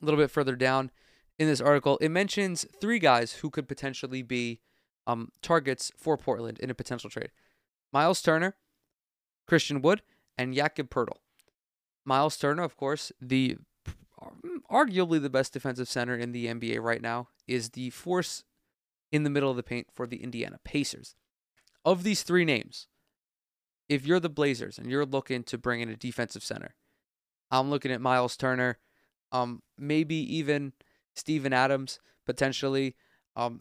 a 0.00 0.04
little 0.04 0.18
bit 0.18 0.30
further 0.30 0.56
down 0.56 0.90
in 1.38 1.48
this 1.48 1.60
article, 1.60 1.98
it 2.00 2.10
mentions 2.10 2.66
three 2.80 2.98
guys 2.98 3.34
who 3.34 3.50
could 3.50 3.68
potentially 3.68 4.22
be 4.22 4.60
um, 5.06 5.30
targets 5.42 5.90
for 5.96 6.16
Portland 6.16 6.58
in 6.60 6.70
a 6.70 6.74
potential 6.74 7.10
trade 7.10 7.30
Miles 7.92 8.22
Turner, 8.22 8.56
Christian 9.48 9.82
Wood, 9.82 10.02
and 10.38 10.54
Jakob 10.54 10.88
Poeltl. 10.88 11.18
Miles 12.04 12.36
Turner, 12.36 12.62
of 12.62 12.76
course, 12.76 13.12
the 13.20 13.56
arguably 14.70 15.20
the 15.20 15.30
best 15.30 15.52
defensive 15.52 15.88
center 15.88 16.16
in 16.16 16.32
the 16.32 16.46
NBA 16.46 16.80
right 16.80 17.02
now, 17.02 17.28
is 17.46 17.70
the 17.70 17.90
force 17.90 18.44
in 19.10 19.24
the 19.24 19.30
middle 19.30 19.50
of 19.50 19.56
the 19.56 19.62
paint 19.62 19.88
for 19.92 20.06
the 20.06 20.22
Indiana 20.22 20.58
Pacers. 20.64 21.14
Of 21.84 22.02
these 22.02 22.22
three 22.22 22.44
names, 22.44 22.86
if 23.88 24.06
you're 24.06 24.20
the 24.20 24.28
Blazers 24.28 24.78
and 24.78 24.90
you're 24.90 25.04
looking 25.04 25.42
to 25.44 25.58
bring 25.58 25.80
in 25.80 25.88
a 25.88 25.96
defensive 25.96 26.42
center, 26.42 26.74
I'm 27.50 27.70
looking 27.70 27.92
at 27.92 28.00
Miles 28.00 28.36
Turner, 28.36 28.78
um, 29.30 29.62
maybe 29.76 30.16
even 30.36 30.72
Steven 31.14 31.52
Adams 31.52 32.00
potentially. 32.24 32.96
Um, 33.36 33.60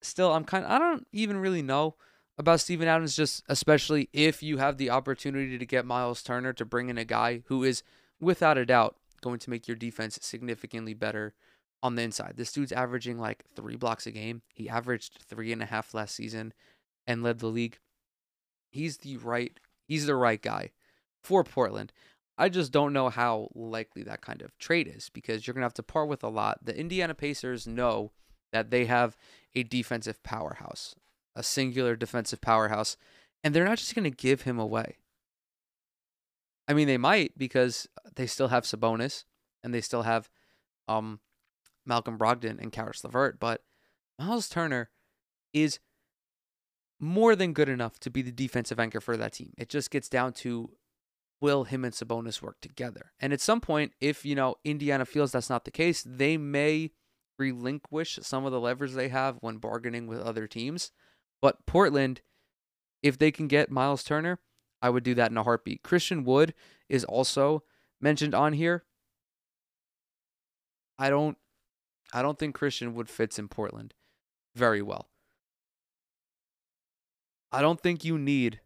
still, 0.00 0.32
I'm 0.32 0.44
kind 0.44 0.64
of 0.64 0.70
I 0.70 0.78
don't 0.78 1.06
even 1.12 1.36
really 1.36 1.62
know 1.62 1.96
about 2.38 2.60
Steven 2.60 2.88
Adams, 2.88 3.16
just 3.16 3.42
especially 3.48 4.08
if 4.12 4.42
you 4.42 4.58
have 4.58 4.78
the 4.78 4.90
opportunity 4.90 5.58
to 5.58 5.66
get 5.66 5.84
Miles 5.84 6.22
Turner 6.22 6.52
to 6.54 6.64
bring 6.64 6.88
in 6.88 6.98
a 6.98 7.04
guy 7.04 7.42
who 7.46 7.64
is 7.64 7.82
without 8.20 8.58
a 8.58 8.66
doubt 8.66 8.96
going 9.20 9.38
to 9.40 9.50
make 9.50 9.66
your 9.66 9.76
defense 9.76 10.18
significantly 10.22 10.94
better 10.94 11.34
on 11.82 11.94
the 11.94 12.02
inside. 12.02 12.34
This 12.36 12.52
dude's 12.52 12.72
averaging 12.72 13.18
like 13.18 13.44
three 13.54 13.76
blocks 13.76 14.06
a 14.06 14.10
game. 14.10 14.42
He 14.54 14.68
averaged 14.68 15.18
three 15.28 15.52
and 15.52 15.62
a 15.62 15.66
half 15.66 15.94
last 15.94 16.14
season 16.14 16.52
and 17.06 17.22
led 17.22 17.38
the 17.38 17.46
league. 17.46 17.78
He's 18.70 18.98
the 18.98 19.16
right 19.18 19.58
he's 19.86 20.06
the 20.06 20.16
right 20.16 20.40
guy 20.40 20.72
for 21.22 21.44
Portland. 21.44 21.92
I 22.38 22.48
just 22.48 22.72
don't 22.72 22.92
know 22.92 23.08
how 23.08 23.48
likely 23.54 24.02
that 24.02 24.20
kind 24.20 24.42
of 24.42 24.56
trade 24.58 24.92
is 24.94 25.08
because 25.08 25.46
you're 25.46 25.54
to 25.62 25.66
have 25.66 25.74
to 25.74 25.82
part 25.82 26.08
with 26.08 26.22
a 26.22 26.28
lot. 26.28 26.64
The 26.64 26.78
Indiana 26.78 27.14
Pacers 27.14 27.66
know 27.66 28.12
that 28.52 28.70
they 28.70 28.84
have 28.84 29.16
a 29.54 29.62
defensive 29.62 30.22
powerhouse, 30.22 30.94
a 31.34 31.42
singular 31.42 31.96
defensive 31.96 32.40
powerhouse, 32.40 32.96
and 33.42 33.54
they're 33.54 33.64
not 33.64 33.78
just 33.78 33.94
to 34.04 34.16
give 34.16 34.42
him 34.42 34.58
away. 34.58 34.98
I 36.68 36.74
mean, 36.74 36.86
they 36.88 36.98
might 36.98 37.36
because 37.38 37.88
they 38.16 38.26
still 38.26 38.48
have 38.48 38.64
Sabonis 38.64 39.24
and 39.62 39.72
they 39.72 39.80
still 39.80 40.02
have 40.02 40.28
um, 40.88 41.20
Malcolm 41.84 42.18
Brogdon 42.18 42.60
and 42.60 42.72
Caris 42.72 43.04
LeVert, 43.04 43.38
but 43.38 43.62
Miles 44.18 44.48
Turner 44.48 44.90
is 45.52 45.78
more 46.98 47.36
than 47.36 47.52
good 47.52 47.68
enough 47.68 47.98
to 48.00 48.10
be 48.10 48.22
the 48.22 48.32
defensive 48.32 48.80
anchor 48.80 49.00
for 49.00 49.16
that 49.16 49.34
team. 49.34 49.52
It 49.58 49.68
just 49.68 49.90
gets 49.90 50.08
down 50.08 50.32
to 50.34 50.70
will 51.40 51.64
him 51.64 51.84
and 51.84 51.94
Sabonis 51.94 52.42
work 52.42 52.56
together? 52.60 53.12
And 53.20 53.32
at 53.32 53.40
some 53.40 53.60
point, 53.60 53.92
if 54.00 54.24
you 54.24 54.34
know 54.34 54.56
Indiana 54.64 55.04
feels 55.04 55.32
that's 55.32 55.50
not 55.50 55.64
the 55.64 55.70
case, 55.70 56.02
they 56.06 56.36
may 56.36 56.92
relinquish 57.38 58.18
some 58.22 58.46
of 58.46 58.52
the 58.52 58.60
levers 58.60 58.94
they 58.94 59.08
have 59.08 59.36
when 59.40 59.58
bargaining 59.58 60.06
with 60.06 60.20
other 60.20 60.46
teams. 60.46 60.90
But 61.42 61.66
Portland, 61.66 62.22
if 63.02 63.18
they 63.18 63.30
can 63.30 63.46
get 63.46 63.70
Miles 63.70 64.02
Turner, 64.02 64.38
I 64.86 64.90
would 64.90 65.02
do 65.02 65.14
that 65.14 65.32
in 65.32 65.36
a 65.36 65.42
heartbeat. 65.42 65.82
Christian 65.82 66.22
Wood 66.22 66.54
is 66.88 67.04
also 67.04 67.64
mentioned 68.00 68.36
on 68.36 68.52
here. 68.52 68.84
I 70.96 71.10
don't 71.10 71.36
I 72.12 72.22
don't 72.22 72.38
think 72.38 72.54
Christian 72.54 72.94
Wood 72.94 73.10
fits 73.10 73.36
in 73.36 73.48
Portland 73.48 73.94
very 74.54 74.80
well. 74.80 75.08
I 77.50 77.62
don't 77.62 77.80
think 77.80 78.04
you 78.04 78.16
need 78.16 78.60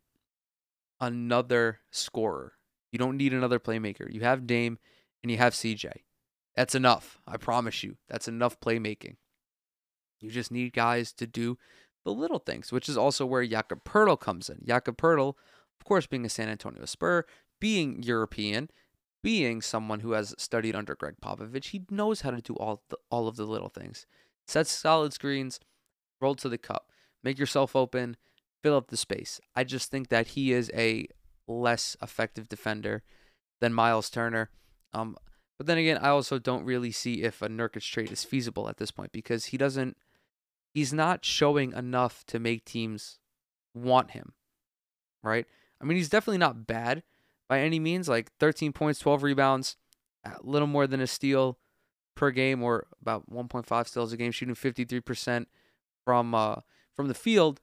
another 1.01 1.81
scorer. 1.91 2.53
You 2.93 2.99
don't 2.99 3.17
need 3.17 3.33
another 3.33 3.59
playmaker. 3.59 4.13
You 4.13 4.21
have 4.21 4.47
Dame 4.47 4.79
and 5.23 5.33
you 5.33 5.39
have 5.39 5.55
CJ. 5.55 5.91
That's 6.55 6.75
enough. 6.75 7.19
I 7.27 7.39
promise 7.39 7.83
you. 7.83 7.97
That's 8.11 8.29
enough 8.29 8.61
playmaking. 8.61 9.17
You 10.21 10.31
just 10.31 10.53
need 10.53 10.75
guys 10.75 11.15
to 11.15 11.27
do 11.27 11.57
the 12.05 12.13
little 12.13 12.41
things, 12.41 12.73
which 12.73 12.91
is 12.91 12.99
also 12.99 13.25
where 13.25 13.47
Jakob 13.47 13.85
Poeltl 13.85 14.21
comes 14.21 14.51
in. 14.51 14.59
Jakob 14.67 14.99
Poeltl, 14.99 15.35
of 15.81 15.85
course, 15.85 16.07
being 16.07 16.27
a 16.27 16.29
San 16.29 16.49
Antonio 16.49 16.85
Spur, 16.85 17.25
being 17.59 18.03
European, 18.03 18.71
being 19.23 19.63
someone 19.63 20.01
who 20.01 20.13
has 20.13 20.35
studied 20.39 20.77
under 20.77 20.95
Gregg 20.95 21.15
Popovich, 21.23 21.71
he 21.71 21.83
knows 21.91 22.21
how 22.21 22.31
to 22.31 22.41
do 22.41 22.55
all 22.55 22.83
the, 22.91 22.99
all 23.11 23.29
of 23.29 23.37
the 23.37 23.47
little 23.47 23.69
things. 23.69 24.07
Set 24.47 24.67
solid 24.67 25.13
screens, 25.13 25.61
roll 26.21 26.35
to 26.37 26.49
the 26.49 26.59
cup, 26.59 26.91
make 27.23 27.39
yourself 27.39 27.75
open, 27.75 28.17
fill 28.63 28.77
up 28.77 28.89
the 28.89 28.97
space. 28.97 29.41
I 29.55 29.65
just 29.65 29.91
think 29.91 30.09
that 30.09 30.29
he 30.29 30.53
is 30.53 30.71
a 30.75 31.07
less 31.47 31.97
effective 32.03 32.49
defender 32.49 33.03
than 33.61 33.75
Miles 33.75 34.11
Turner. 34.11 34.51
Um, 34.93 35.17
but 35.59 35.67
then 35.67 35.79
again, 35.79 35.99
I 35.99 36.09
also 36.09 36.39
don't 36.39 36.65
really 36.65 36.93
see 36.93 37.23
if 37.23 37.43
a 37.43 37.49
Nurkic 37.49 37.83
trade 37.83 38.11
is 38.11 38.25
feasible 38.25 38.69
at 38.69 38.79
this 38.79 38.91
point 38.91 39.13
because 39.13 39.47
he 39.47 39.57
doesn't, 39.57 39.97
he's 40.73 40.93
not 40.93 41.25
showing 41.25 41.73
enough 41.73 42.25
to 42.27 42.39
make 42.39 42.65
teams 42.65 43.19
want 43.75 44.13
him, 44.13 44.33
right? 45.23 45.47
I 45.81 45.85
mean, 45.85 45.97
he's 45.97 46.09
definitely 46.09 46.39
not 46.39 46.67
bad 46.67 47.03
by 47.49 47.61
any 47.61 47.79
means. 47.79 48.09
Like 48.09 48.33
13 48.39 48.73
points, 48.73 49.01
12 49.01 49.23
rebounds, 49.23 49.77
a 50.25 50.37
little 50.43 50.69
more 50.69 50.87
than 50.87 51.01
a 51.01 51.07
steal 51.07 51.59
per 52.15 52.31
game, 52.31 52.63
or 52.63 52.87
about 53.01 53.31
1.5 53.31 53.89
steals 53.89 54.13
a 54.13 54.17
game, 54.17 54.33
shooting 54.33 54.55
53% 54.55 55.47
from 56.05 56.35
uh, 56.35 56.57
from 56.95 57.09
the 57.09 57.15
field 57.15 57.61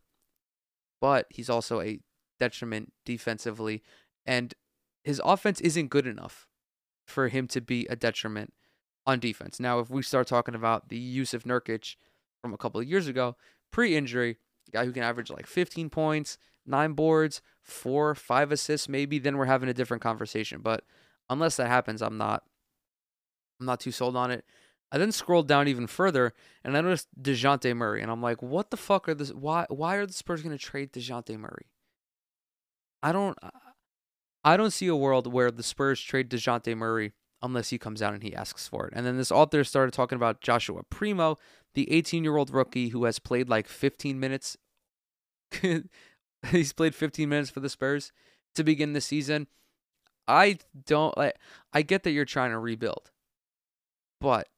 but 0.99 1.27
he's 1.29 1.49
also 1.49 1.81
a 1.81 1.99
detriment 2.39 2.93
defensively. 3.05 3.83
And 4.25 4.53
his 5.03 5.21
offense 5.23 5.61
isn't 5.61 5.89
good 5.89 6.07
enough 6.07 6.47
for 7.05 7.29
him 7.29 7.47
to 7.47 7.61
be 7.61 7.85
a 7.89 7.95
detriment 7.95 8.53
on 9.05 9.19
defense. 9.19 9.59
Now, 9.59 9.79
if 9.79 9.89
we 9.89 10.01
start 10.01 10.27
talking 10.27 10.55
about 10.55 10.89
the 10.89 11.17
Jusuf 11.17 11.43
Nurkic 11.43 11.95
from 12.41 12.53
a 12.53 12.57
couple 12.57 12.81
of 12.81 12.87
years 12.87 13.07
ago, 13.07 13.35
pre 13.71 13.95
injury, 13.95 14.37
guy 14.71 14.85
who 14.85 14.91
can 14.91 15.03
average 15.03 15.29
like 15.29 15.47
15 15.47 15.89
points, 15.89 16.37
nine 16.65 16.93
boards, 16.93 17.41
four, 17.67 18.15
five 18.15 18.51
assists, 18.51 18.89
maybe, 18.89 19.19
then 19.19 19.37
we're 19.37 19.45
having 19.45 19.69
a 19.69 19.73
different 19.73 20.01
conversation. 20.01 20.61
But 20.61 20.83
unless 21.29 21.57
that 21.57 21.67
happens, 21.67 22.01
I'm 22.01 22.17
not 22.17 22.43
I'm 23.59 23.65
not 23.65 23.79
too 23.79 23.91
sold 23.91 24.15
on 24.15 24.31
it. 24.31 24.45
I 24.91 24.97
then 24.97 25.11
scrolled 25.11 25.47
down 25.47 25.67
even 25.67 25.87
further 25.87 26.33
and 26.63 26.77
I 26.77 26.81
noticed 26.81 27.09
Dejounte 27.21 27.75
Murray. 27.75 28.01
And 28.01 28.09
I'm 28.09 28.21
like, 28.21 28.41
what 28.41 28.71
the 28.71 28.77
fuck 28.77 29.09
are 29.09 29.13
this? 29.13 29.33
Why, 29.33 29.65
why 29.69 29.95
are 29.95 30.05
the 30.05 30.13
Spurs 30.13 30.41
going 30.41 30.57
to 30.57 30.63
trade 30.63 30.93
Dejounte 30.93 31.37
Murray? 31.37 31.67
I 33.03 33.11
don't, 33.11 33.37
I 34.43 34.55
don't 34.55 34.71
see 34.71 34.87
a 34.87 34.95
world 34.95 35.31
where 35.31 35.51
the 35.51 35.63
Spurs 35.63 35.99
trade 36.01 36.29
Dejounte 36.29 36.75
Murray 36.75 37.13
unless 37.41 37.69
he 37.69 37.77
comes 37.77 38.01
out 38.01 38.13
and 38.13 38.23
he 38.23 38.33
asks 38.33 38.67
for 38.67 38.87
it. 38.87 38.93
And 38.95 39.05
then 39.05 39.17
this 39.17 39.31
author 39.31 39.63
started 39.63 39.91
talking 39.91 40.15
about 40.15 40.41
Joshua 40.41 40.83
Primo, 40.89 41.37
the 41.73 41.91
18 41.91 42.23
year 42.23 42.37
old 42.37 42.49
rookie 42.49 42.89
who 42.89 43.03
has 43.03 43.19
played 43.19 43.49
like 43.49 43.67
15 43.67 44.19
minutes. 44.19 44.57
He's 46.51 46.73
played 46.73 46.95
15 46.95 47.27
minutes 47.27 47.49
for 47.49 47.59
the 47.59 47.69
Spurs 47.69 48.11
to 48.55 48.63
begin 48.63 48.93
the 48.93 49.01
season. 49.01 49.47
I 50.27 50.57
don't 50.85 51.17
like, 51.17 51.37
I 51.73 51.81
get 51.81 52.03
that 52.03 52.11
you're 52.11 52.25
trying 52.25 52.51
to 52.51 52.59
rebuild, 52.59 53.11
but 54.19 54.49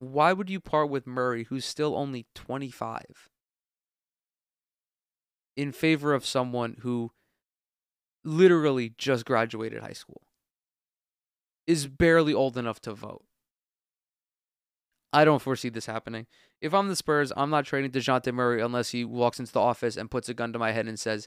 why 0.00 0.32
would 0.32 0.50
you 0.50 0.60
part 0.60 0.90
with 0.90 1.06
Murray, 1.06 1.44
who's 1.44 1.64
still 1.64 1.96
only 1.96 2.26
25, 2.34 3.30
in 5.56 5.72
favor 5.72 6.12
of 6.12 6.26
someone 6.26 6.76
who 6.80 7.12
literally 8.24 8.92
just 8.98 9.24
graduated 9.24 9.80
high 9.82 9.92
school, 9.92 10.22
is 11.66 11.86
barely 11.86 12.34
old 12.34 12.58
enough 12.58 12.80
to 12.80 12.92
vote? 12.92 13.24
I 15.12 15.24
don't 15.24 15.42
foresee 15.42 15.68
this 15.68 15.86
happening. 15.86 16.26
If 16.62 16.72
I'm 16.72 16.88
the 16.88 16.94
Spurs, 16.94 17.32
I'm 17.36 17.50
not 17.50 17.64
trading 17.64 17.90
Dejounte 17.90 18.32
Murray 18.32 18.62
unless 18.62 18.90
he 18.90 19.04
walks 19.04 19.40
into 19.40 19.52
the 19.52 19.60
office 19.60 19.96
and 19.96 20.10
puts 20.10 20.28
a 20.28 20.34
gun 20.34 20.52
to 20.52 20.60
my 20.60 20.70
head 20.70 20.86
and 20.86 20.98
says, 20.98 21.26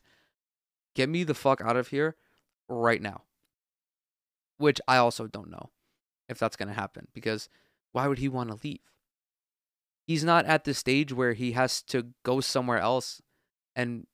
Get 0.95 1.09
me 1.09 1.25
the 1.25 1.33
fuck 1.33 1.59
out 1.61 1.75
of 1.75 1.89
here 1.89 2.15
right 2.69 3.01
now. 3.01 3.23
Which 4.57 4.79
I 4.87 4.95
also 4.95 5.27
don't 5.27 5.51
know 5.51 5.71
if 6.29 6.39
that's 6.39 6.55
going 6.55 6.69
to 6.69 6.73
happen 6.73 7.09
because 7.13 7.49
why 7.91 8.07
would 8.07 8.19
he 8.19 8.29
want 8.29 8.49
to 8.49 8.59
leave? 8.63 8.79
He's 10.07 10.23
not 10.23 10.45
at 10.45 10.63
the 10.63 10.73
stage 10.73 11.11
where 11.11 11.33
he 11.33 11.51
has 11.51 11.81
to 11.83 12.13
go 12.23 12.39
somewhere 12.39 12.79
else 12.79 13.21
and 13.75 14.07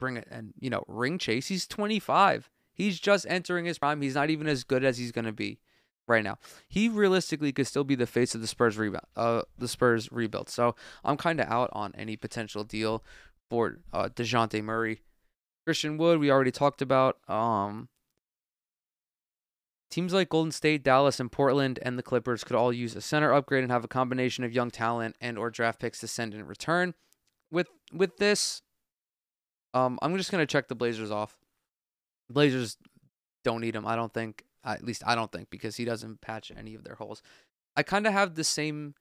bring 0.00 0.16
it 0.16 0.26
and, 0.30 0.54
you 0.58 0.70
know, 0.70 0.84
ring 0.88 1.18
chase. 1.18 1.48
He's 1.48 1.66
25. 1.66 2.48
He's 2.72 2.98
just 2.98 3.26
entering 3.28 3.66
his 3.66 3.78
prime. 3.78 4.00
He's 4.00 4.14
not 4.14 4.30
even 4.30 4.46
as 4.46 4.64
good 4.64 4.84
as 4.84 4.96
he's 4.96 5.12
going 5.12 5.26
to 5.26 5.32
be 5.32 5.58
right 6.06 6.24
now. 6.24 6.38
He 6.68 6.88
realistically 6.88 7.52
could 7.52 7.66
still 7.66 7.84
be 7.84 7.94
the 7.94 8.06
face 8.06 8.34
of 8.34 8.40
the 8.40 8.46
Spurs 8.46 8.78
rebound, 8.78 9.06
uh, 9.16 9.42
the 9.58 9.68
Spurs 9.68 10.10
rebuild. 10.12 10.48
So 10.48 10.74
I'm 11.04 11.16
kind 11.16 11.40
of 11.40 11.48
out 11.48 11.70
on 11.72 11.92
any 11.96 12.16
potential 12.16 12.64
deal 12.64 13.04
for 13.50 13.78
uh, 13.92 14.08
Dejounte 14.08 14.62
Murray, 14.62 15.02
Christian 15.64 15.98
Wood. 15.98 16.18
We 16.18 16.30
already 16.30 16.52
talked 16.52 16.82
about. 16.82 17.18
Um, 17.28 17.88
Teams 19.88 20.12
like 20.12 20.28
Golden 20.28 20.50
State, 20.50 20.82
Dallas, 20.82 21.20
and 21.20 21.30
Portland 21.30 21.78
and 21.80 21.96
the 21.96 22.02
Clippers 22.02 22.42
could 22.42 22.56
all 22.56 22.72
use 22.72 22.96
a 22.96 23.00
center 23.00 23.32
upgrade 23.32 23.62
and 23.62 23.70
have 23.70 23.84
a 23.84 23.88
combination 23.88 24.42
of 24.42 24.52
young 24.52 24.70
talent 24.70 25.16
and 25.20 25.38
or 25.38 25.48
draft 25.48 25.80
picks 25.80 26.00
to 26.00 26.08
send 26.08 26.34
in 26.34 26.44
return. 26.44 26.94
With 27.52 27.68
with 27.92 28.16
this, 28.16 28.62
um, 29.74 29.98
I'm 30.02 30.16
just 30.16 30.32
gonna 30.32 30.44
check 30.44 30.66
the 30.68 30.74
Blazers 30.74 31.12
off. 31.12 31.36
Blazers 32.28 32.76
don't 33.44 33.60
need 33.60 33.76
him. 33.76 33.86
I 33.86 33.94
don't 33.94 34.12
think. 34.12 34.44
At 34.66 34.84
least 34.84 35.02
I 35.06 35.14
don't 35.14 35.30
think 35.30 35.50
because 35.50 35.76
he 35.76 35.84
doesn't 35.84 36.20
patch 36.20 36.50
any 36.56 36.74
of 36.74 36.84
their 36.84 36.96
holes. 36.96 37.22
I 37.76 37.82
kind 37.82 38.06
of 38.06 38.12
have 38.12 38.34
the 38.34 38.44
same 38.44 38.94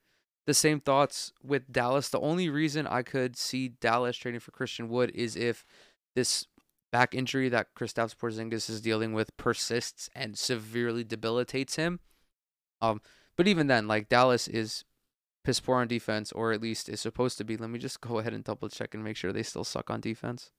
the 0.45 0.53
same 0.53 0.79
thoughts 0.79 1.33
with 1.43 1.71
Dallas. 1.71 2.09
The 2.09 2.19
only 2.19 2.49
reason 2.49 2.85
I 2.85 3.01
could 3.01 3.35
see 3.35 3.69
Dallas 3.69 4.15
trading 4.15 4.39
for 4.39 4.51
Christian 4.51 4.89
Wood 4.89 5.11
is 5.15 5.35
if 5.35 5.65
this 6.15 6.45
back 6.91 7.15
injury 7.15 7.49
that 7.49 7.73
Kristaps 7.75 8.15
Porzingis 8.15 8.69
is 8.69 8.79
dealing 8.79 9.13
with 9.13 9.35
persists 9.37 10.09
and 10.15 10.37
severely 10.37 11.03
debilitates 11.03 11.75
him. 11.75 11.99
Um, 12.79 13.01
but 13.35 13.47
even 13.47 13.67
then, 13.67 13.87
like 13.87 14.07
Dallas 14.07 14.47
is 14.47 14.85
piss 15.43 15.59
poor 15.59 15.77
on 15.77 15.87
defense, 15.87 16.31
or 16.31 16.51
at 16.51 16.61
least 16.61 16.89
is 16.89 17.01
supposed 17.01 17.37
to 17.37 17.43
be. 17.43 17.57
Let 17.57 17.69
me 17.69 17.79
just 17.79 18.01
go 18.01 18.19
ahead 18.19 18.33
and 18.33 18.43
double 18.43 18.69
check 18.69 18.93
and 18.93 19.03
make 19.03 19.17
sure 19.17 19.33
they 19.33 19.43
still 19.43 19.63
suck 19.63 19.89
on 19.89 19.99
defense. 19.99 20.51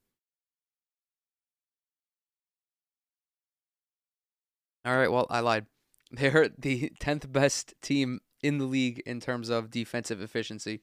All 4.86 4.96
right, 4.96 5.10
well, 5.10 5.26
I 5.28 5.40
lied. 5.40 5.66
They're 6.12 6.48
the 6.56 6.92
10th 7.00 7.32
best 7.32 7.74
team 7.82 8.20
in 8.42 8.58
the 8.58 8.64
league 8.64 9.02
in 9.04 9.18
terms 9.18 9.48
of 9.48 9.70
defensive 9.70 10.22
efficiency. 10.22 10.82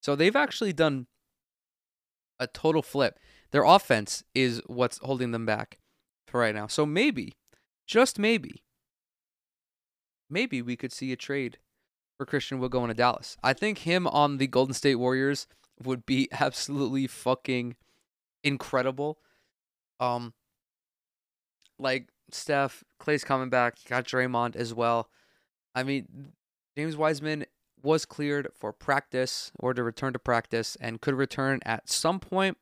So 0.00 0.14
they've 0.14 0.36
actually 0.36 0.72
done 0.72 1.08
a 2.38 2.46
total 2.46 2.82
flip. 2.82 3.18
Their 3.50 3.64
offense 3.64 4.22
is 4.34 4.62
what's 4.66 4.98
holding 4.98 5.32
them 5.32 5.44
back 5.44 5.78
for 6.28 6.40
right 6.40 6.54
now. 6.54 6.68
So 6.68 6.86
maybe, 6.86 7.34
just 7.86 8.16
maybe, 8.18 8.62
maybe 10.30 10.62
we 10.62 10.76
could 10.76 10.92
see 10.92 11.10
a 11.10 11.16
trade 11.16 11.58
for 12.16 12.26
Christian 12.26 12.60
Wood 12.60 12.70
going 12.70 12.88
to 12.88 12.94
Dallas. 12.94 13.36
I 13.42 13.54
think 13.54 13.78
him 13.78 14.06
on 14.06 14.36
the 14.36 14.46
Golden 14.46 14.74
State 14.74 14.96
Warriors 14.96 15.48
would 15.82 16.06
be 16.06 16.28
absolutely 16.32 17.08
fucking 17.08 17.74
incredible. 18.44 19.18
Um 19.98 20.32
like 21.80 22.08
Steph, 22.30 22.84
Clay's 22.98 23.24
coming 23.24 23.48
back. 23.48 23.76
Got 23.88 24.04
Draymond 24.04 24.56
as 24.56 24.74
well. 24.74 25.08
I 25.74 25.82
mean, 25.82 26.32
James 26.76 26.96
Wiseman 26.96 27.46
was 27.82 28.04
cleared 28.04 28.48
for 28.54 28.72
practice 28.72 29.52
or 29.58 29.74
to 29.74 29.82
return 29.82 30.12
to 30.12 30.18
practice 30.18 30.76
and 30.80 31.00
could 31.00 31.14
return 31.14 31.60
at 31.64 31.88
some 31.88 32.20
point. 32.20 32.58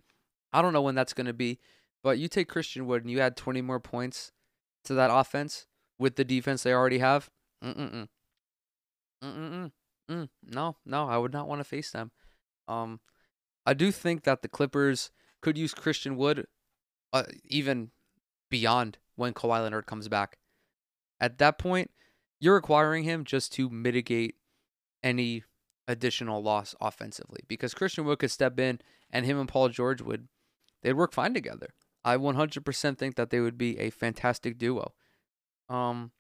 I 0.52 0.62
don't 0.62 0.72
know 0.72 0.82
when 0.82 0.94
that's 0.94 1.12
going 1.12 1.26
to 1.26 1.32
be, 1.32 1.58
but 2.02 2.18
you 2.18 2.28
take 2.28 2.48
Christian 2.48 2.86
Wood 2.86 3.02
and 3.02 3.10
you 3.10 3.20
add 3.20 3.36
20 3.36 3.62
more 3.62 3.80
points 3.80 4.32
to 4.84 4.94
that 4.94 5.10
offense 5.12 5.66
with 5.98 6.16
the 6.16 6.24
defense 6.24 6.62
they 6.62 6.72
already 6.72 6.98
have. 6.98 7.30
Mm-mm-mm. 7.64 8.08
Mm-mm-mm. 9.24 9.72
Mm. 10.10 10.28
No, 10.44 10.76
no, 10.84 11.08
I 11.08 11.16
would 11.18 11.32
not 11.32 11.48
want 11.48 11.60
to 11.60 11.64
face 11.64 11.90
them. 11.90 12.12
Um, 12.68 13.00
I 13.64 13.74
do 13.74 13.90
think 13.90 14.22
that 14.24 14.42
the 14.42 14.48
Clippers 14.48 15.10
could 15.40 15.58
use 15.58 15.74
Christian 15.74 16.16
Wood 16.16 16.46
uh, 17.12 17.24
even 17.44 17.90
beyond 18.50 18.98
when 19.16 19.34
Kawhi 19.34 19.62
Leonard 19.62 19.86
comes 19.86 20.08
back. 20.08 20.38
At 21.20 21.38
that 21.38 21.58
point, 21.58 21.90
you're 22.38 22.56
acquiring 22.56 23.04
him 23.04 23.24
just 23.24 23.52
to 23.54 23.68
mitigate 23.68 24.36
any 25.02 25.44
additional 25.88 26.42
loss 26.42 26.74
offensively 26.80 27.40
because 27.48 27.74
Christian 27.74 28.04
Wood 28.04 28.18
could 28.18 28.30
step 28.30 28.58
in 28.58 28.80
and 29.10 29.24
him 29.24 29.38
and 29.38 29.48
Paul 29.48 29.68
George 29.68 30.02
would 30.02 30.28
they'd 30.82 30.92
work 30.94 31.12
fine 31.12 31.32
together. 31.32 31.68
I 32.04 32.16
100% 32.16 32.98
think 32.98 33.16
that 33.16 33.30
they 33.30 33.40
would 33.40 33.58
be 33.58 33.78
a 33.78 33.90
fantastic 33.90 34.58
duo. 34.58 34.92
Um 35.68 36.12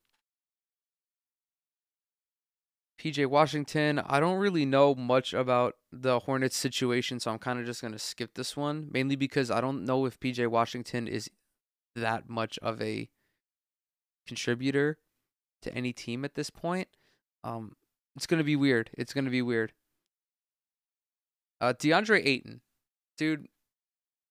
PJ 2.98 3.26
Washington, 3.26 3.98
I 3.98 4.20
don't 4.20 4.38
really 4.38 4.64
know 4.64 4.94
much 4.94 5.34
about 5.34 5.74
the 5.92 6.20
Hornets 6.20 6.56
situation, 6.56 7.20
so 7.20 7.30
I'm 7.30 7.38
kind 7.38 7.58
of 7.60 7.66
just 7.66 7.82
going 7.82 7.92
to 7.92 7.98
skip 7.98 8.34
this 8.34 8.56
one, 8.56 8.88
mainly 8.90 9.16
because 9.16 9.50
I 9.50 9.60
don't 9.60 9.84
know 9.84 10.06
if 10.06 10.18
PJ 10.18 10.46
Washington 10.48 11.06
is 11.06 11.30
that 11.96 12.28
much 12.28 12.58
of 12.62 12.80
a 12.80 13.08
contributor 14.26 14.98
to 15.62 15.74
any 15.74 15.92
team 15.92 16.24
at 16.24 16.34
this 16.34 16.50
point. 16.50 16.88
Um, 17.42 17.76
it's 18.14 18.26
gonna 18.26 18.44
be 18.44 18.56
weird. 18.56 18.90
It's 18.94 19.12
gonna 19.12 19.30
be 19.30 19.42
weird. 19.42 19.72
Uh, 21.60 21.72
DeAndre 21.72 22.24
Ayton, 22.24 22.60
dude. 23.16 23.48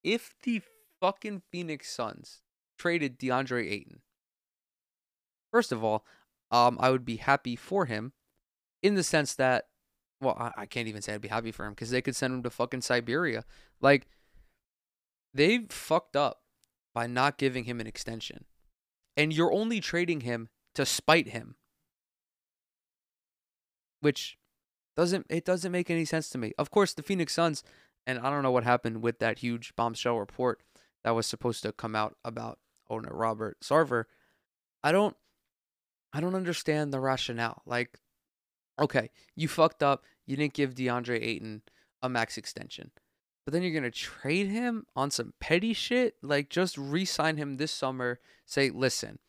If 0.03 0.36
the 0.43 0.61
fucking 1.01 1.41
Phoenix 1.51 1.89
Suns 1.91 2.41
traded 2.78 3.18
DeAndre 3.18 3.72
Ayton, 3.72 4.01
first 5.51 5.72
of 5.72 5.84
all, 5.84 6.05
um, 6.51 6.78
I 6.80 6.91
would 6.91 7.05
be 7.05 7.18
happy 7.18 7.55
for 7.55 7.86
him, 7.86 8.13
in 8.84 8.93
the 8.93 9.03
sense 9.03 9.34
that, 9.36 9.66
well, 10.22 10.38
I, 10.39 10.51
I 10.61 10.66
can't 10.68 10.88
even 10.88 11.01
say 11.01 11.16
I'd 11.16 11.22
be 11.22 11.28
happy 11.28 11.51
for 11.51 11.66
him 11.66 11.74
because 11.74 11.89
they 11.89 12.03
could 12.03 12.16
send 12.16 12.36
him 12.36 12.43
to 12.43 12.51
fucking 12.51 12.82
Siberia. 12.82 13.43
Like, 13.82 14.07
they 15.34 15.66
fucked 15.70 16.16
up 16.16 16.41
by 16.96 17.06
not 17.06 17.38
giving 17.38 17.66
him 17.66 17.80
an 17.80 17.86
extension. 17.86 18.46
And 19.16 19.32
you're 19.32 19.54
only 19.54 19.82
trading 19.82 20.22
him 20.22 20.50
to 20.74 20.86
spite 20.86 21.28
him. 21.28 21.56
Which 24.00 24.38
doesn't 24.96 25.26
it 25.30 25.46
doesn't 25.46 25.72
make 25.72 25.91
any 25.91 26.06
sense 26.06 26.30
to 26.30 26.38
me. 26.38 26.54
Of 26.58 26.72
course, 26.72 26.93
the 26.93 27.04
Phoenix 27.04 27.34
Suns 27.34 27.64
and 28.08 28.20
I 28.20 28.30
don't 28.30 28.43
know 28.43 28.52
what 28.52 28.64
happened 28.64 29.02
with 29.02 29.20
that 29.20 29.39
huge 29.39 29.76
bombshell 29.76 30.18
report 30.18 30.62
that 31.04 31.16
was 31.16 31.28
supposed 31.28 31.64
to 31.64 31.72
come 31.72 31.96
out 31.96 32.16
about 32.24 32.60
owner 32.89 33.12
Robert 33.12 33.58
Sarver. 33.62 34.06
I 34.84 34.91
don't 34.91 35.16
I 36.14 36.22
don't 36.22 36.36
understand 36.36 36.93
the 36.93 37.00
rationale. 37.00 37.62
Like 37.66 38.00
okay, 38.80 39.10
you 39.36 39.48
fucked 39.48 39.84
up. 39.84 40.06
You 40.26 40.38
didn't 40.38 40.54
give 40.54 40.76
DeAndre 40.76 41.22
Ayton 41.22 41.62
a 42.02 42.10
max 42.10 42.38
extension 42.38 42.91
but 43.46 43.54
then 43.54 43.62
you're 43.62 43.72
going 43.72 43.84
to 43.84 43.91
trade 43.91 44.48
him 44.48 44.88
on 44.96 45.12
some 45.12 45.34
petty 45.39 45.74
shit? 45.74 46.16
Like, 46.24 46.50
just 46.50 46.78
re 46.78 47.06
sign 47.06 47.38
him 47.38 47.56
this 47.56 47.72
summer. 47.72 48.20
Say, 48.46 48.72
listen, 48.72 49.20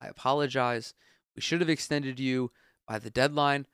I 0.00 0.08
apologize. 0.08 0.94
We 1.36 1.42
should 1.42 1.60
have 1.60 1.68
extended 1.68 2.18
you 2.18 2.50
by 2.88 2.98
the 2.98 3.10
deadline. 3.10 3.66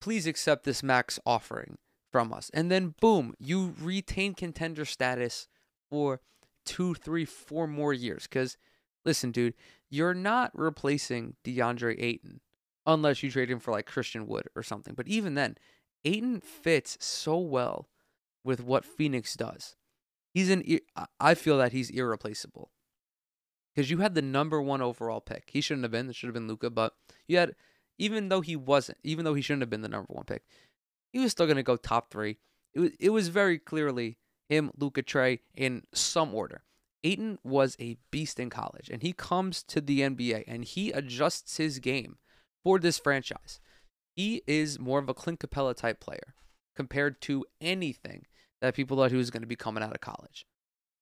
Please 0.00 0.26
accept 0.26 0.64
this 0.64 0.82
max 0.82 1.20
offering 1.26 1.76
from 2.10 2.32
us. 2.32 2.50
And 2.54 2.70
then, 2.70 2.94
boom, 3.00 3.34
you 3.38 3.74
retain 3.80 4.34
contender 4.34 4.86
status 4.86 5.48
for 5.90 6.20
two, 6.64 6.94
three, 6.94 7.26
four 7.26 7.66
more 7.66 7.92
years. 7.92 8.22
Because, 8.22 8.56
listen, 9.04 9.32
dude, 9.32 9.54
you're 9.90 10.14
not 10.14 10.50
replacing 10.54 11.36
DeAndre 11.44 11.96
Ayton 12.02 12.40
unless 12.86 13.22
you 13.22 13.30
trade 13.30 13.50
him 13.50 13.60
for 13.60 13.70
like 13.70 13.86
Christian 13.86 14.26
Wood 14.26 14.48
or 14.56 14.62
something. 14.62 14.94
But 14.94 15.08
even 15.08 15.34
then, 15.34 15.58
Ayton 16.04 16.40
fits 16.40 16.96
so 17.00 17.38
well 17.38 17.88
with 18.44 18.62
what 18.62 18.84
Phoenix 18.84 19.34
does. 19.34 19.76
He's 20.34 20.50
an 20.50 20.62
I 21.18 21.34
feel 21.34 21.58
that 21.58 21.72
he's 21.72 21.90
irreplaceable. 21.90 22.70
Cuz 23.74 23.90
you 23.90 23.98
had 23.98 24.14
the 24.14 24.22
number 24.22 24.60
1 24.60 24.80
overall 24.82 25.20
pick. 25.20 25.50
He 25.52 25.60
shouldn't 25.60 25.84
have 25.84 25.92
been. 25.92 26.08
It 26.08 26.16
should 26.16 26.28
have 26.28 26.34
been 26.34 26.48
Luka, 26.48 26.70
but 26.70 26.94
you 27.26 27.38
had 27.38 27.54
even 27.98 28.28
though 28.28 28.40
he 28.40 28.54
wasn't, 28.54 28.98
even 29.02 29.24
though 29.24 29.34
he 29.34 29.42
shouldn't 29.42 29.62
have 29.62 29.70
been 29.70 29.82
the 29.82 29.88
number 29.88 30.12
1 30.12 30.24
pick, 30.24 30.44
he 31.12 31.18
was 31.18 31.32
still 31.32 31.46
going 31.46 31.56
to 31.56 31.62
go 31.62 31.76
top 31.76 32.10
3. 32.10 32.38
It 32.74 32.80
was 32.80 32.90
it 33.00 33.10
was 33.10 33.28
very 33.28 33.58
clearly 33.58 34.18
him, 34.48 34.70
Luka 34.78 35.02
Trae 35.02 35.40
in 35.54 35.84
some 35.92 36.34
order. 36.34 36.62
Ayton 37.04 37.38
was 37.44 37.76
a 37.78 37.96
beast 38.10 38.40
in 38.40 38.50
college 38.50 38.88
and 38.90 39.02
he 39.02 39.12
comes 39.12 39.62
to 39.64 39.80
the 39.80 40.00
NBA 40.00 40.44
and 40.46 40.64
he 40.64 40.90
adjusts 40.90 41.56
his 41.56 41.78
game 41.78 42.18
for 42.64 42.78
this 42.78 42.98
franchise. 42.98 43.60
He 44.16 44.42
is 44.46 44.78
more 44.78 44.98
of 44.98 45.08
a 45.08 45.14
Clint 45.14 45.38
Capela 45.38 45.76
type 45.76 46.00
player 46.00 46.34
compared 46.78 47.20
to 47.20 47.44
anything 47.60 48.24
that 48.60 48.72
people 48.72 48.96
thought 48.96 49.10
he 49.10 49.16
was 49.16 49.32
going 49.32 49.42
to 49.42 49.48
be 49.48 49.56
coming 49.56 49.82
out 49.82 49.96
of 49.96 50.00
college. 50.00 50.46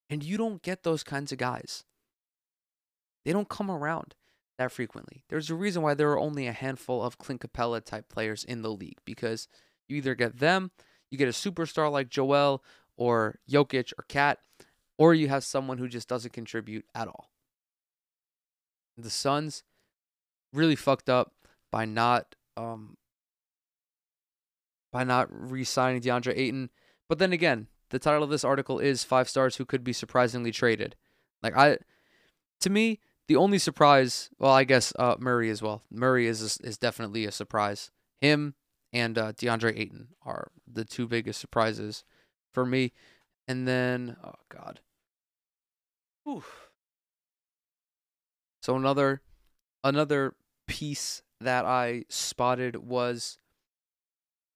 And 0.08 0.24
you 0.24 0.38
don't 0.38 0.62
get 0.62 0.84
those 0.84 1.02
kinds 1.02 1.32
of 1.32 1.38
guys. 1.38 1.84
They 3.26 3.32
don't 3.34 3.50
come 3.50 3.70
around 3.70 4.14
that 4.56 4.72
frequently. 4.72 5.22
There's 5.28 5.50
a 5.50 5.54
reason 5.54 5.82
why 5.82 5.92
there 5.92 6.10
are 6.12 6.18
only 6.18 6.46
a 6.46 6.52
handful 6.52 7.02
of 7.02 7.18
Clint 7.18 7.42
Capela 7.42 7.84
type 7.84 8.08
players 8.08 8.42
in 8.42 8.62
the 8.62 8.70
league 8.70 9.00
because 9.04 9.48
you 9.86 9.98
either 9.98 10.14
get 10.14 10.38
them, 10.38 10.70
you 11.10 11.18
get 11.18 11.28
a 11.28 11.32
superstar 11.32 11.92
like 11.92 12.08
Joel 12.08 12.64
or 12.96 13.38
Jokic 13.46 13.92
or 13.98 14.04
Cat, 14.08 14.38
or 14.96 15.12
you 15.12 15.28
have 15.28 15.44
someone 15.44 15.76
who 15.76 15.88
just 15.88 16.08
doesn't 16.08 16.32
contribute 16.32 16.86
at 16.94 17.06
all. 17.06 17.28
The 18.96 19.10
Suns 19.10 19.62
really 20.54 20.74
fucked 20.74 21.10
up 21.10 21.34
by 21.70 21.84
not 21.84 22.34
um, 22.56 22.96
by 24.92 25.04
not 25.04 25.28
re-signing 25.30 26.00
DeAndre 26.00 26.36
Ayton. 26.36 26.70
But 27.08 27.18
then 27.18 27.32
again, 27.32 27.68
the 27.90 27.98
title 27.98 28.22
of 28.22 28.30
this 28.30 28.44
article 28.44 28.78
is 28.78 29.04
five 29.04 29.28
stars 29.28 29.56
who 29.56 29.64
could 29.64 29.84
be 29.84 29.92
surprisingly 29.92 30.50
traded. 30.50 30.96
Like 31.42 31.56
I, 31.56 31.78
to 32.60 32.70
me, 32.70 33.00
the 33.28 33.36
only 33.36 33.58
surprise, 33.58 34.30
well, 34.38 34.52
I 34.52 34.64
guess 34.64 34.92
uh, 34.98 35.16
Murray 35.18 35.50
as 35.50 35.62
well. 35.62 35.82
Murray 35.90 36.26
is 36.26 36.58
is 36.58 36.78
definitely 36.78 37.24
a 37.24 37.32
surprise. 37.32 37.90
Him 38.20 38.54
and 38.92 39.18
uh, 39.18 39.32
DeAndre 39.32 39.78
Ayton 39.78 40.08
are 40.24 40.50
the 40.70 40.84
two 40.84 41.06
biggest 41.06 41.40
surprises 41.40 42.04
for 42.52 42.64
me. 42.64 42.92
And 43.48 43.66
then, 43.68 44.16
oh 44.24 44.34
god, 44.48 44.80
so 48.60 48.74
another 48.74 49.22
another 49.84 50.34
piece 50.66 51.22
that 51.40 51.64
I 51.64 52.04
spotted 52.08 52.76
was 52.76 53.38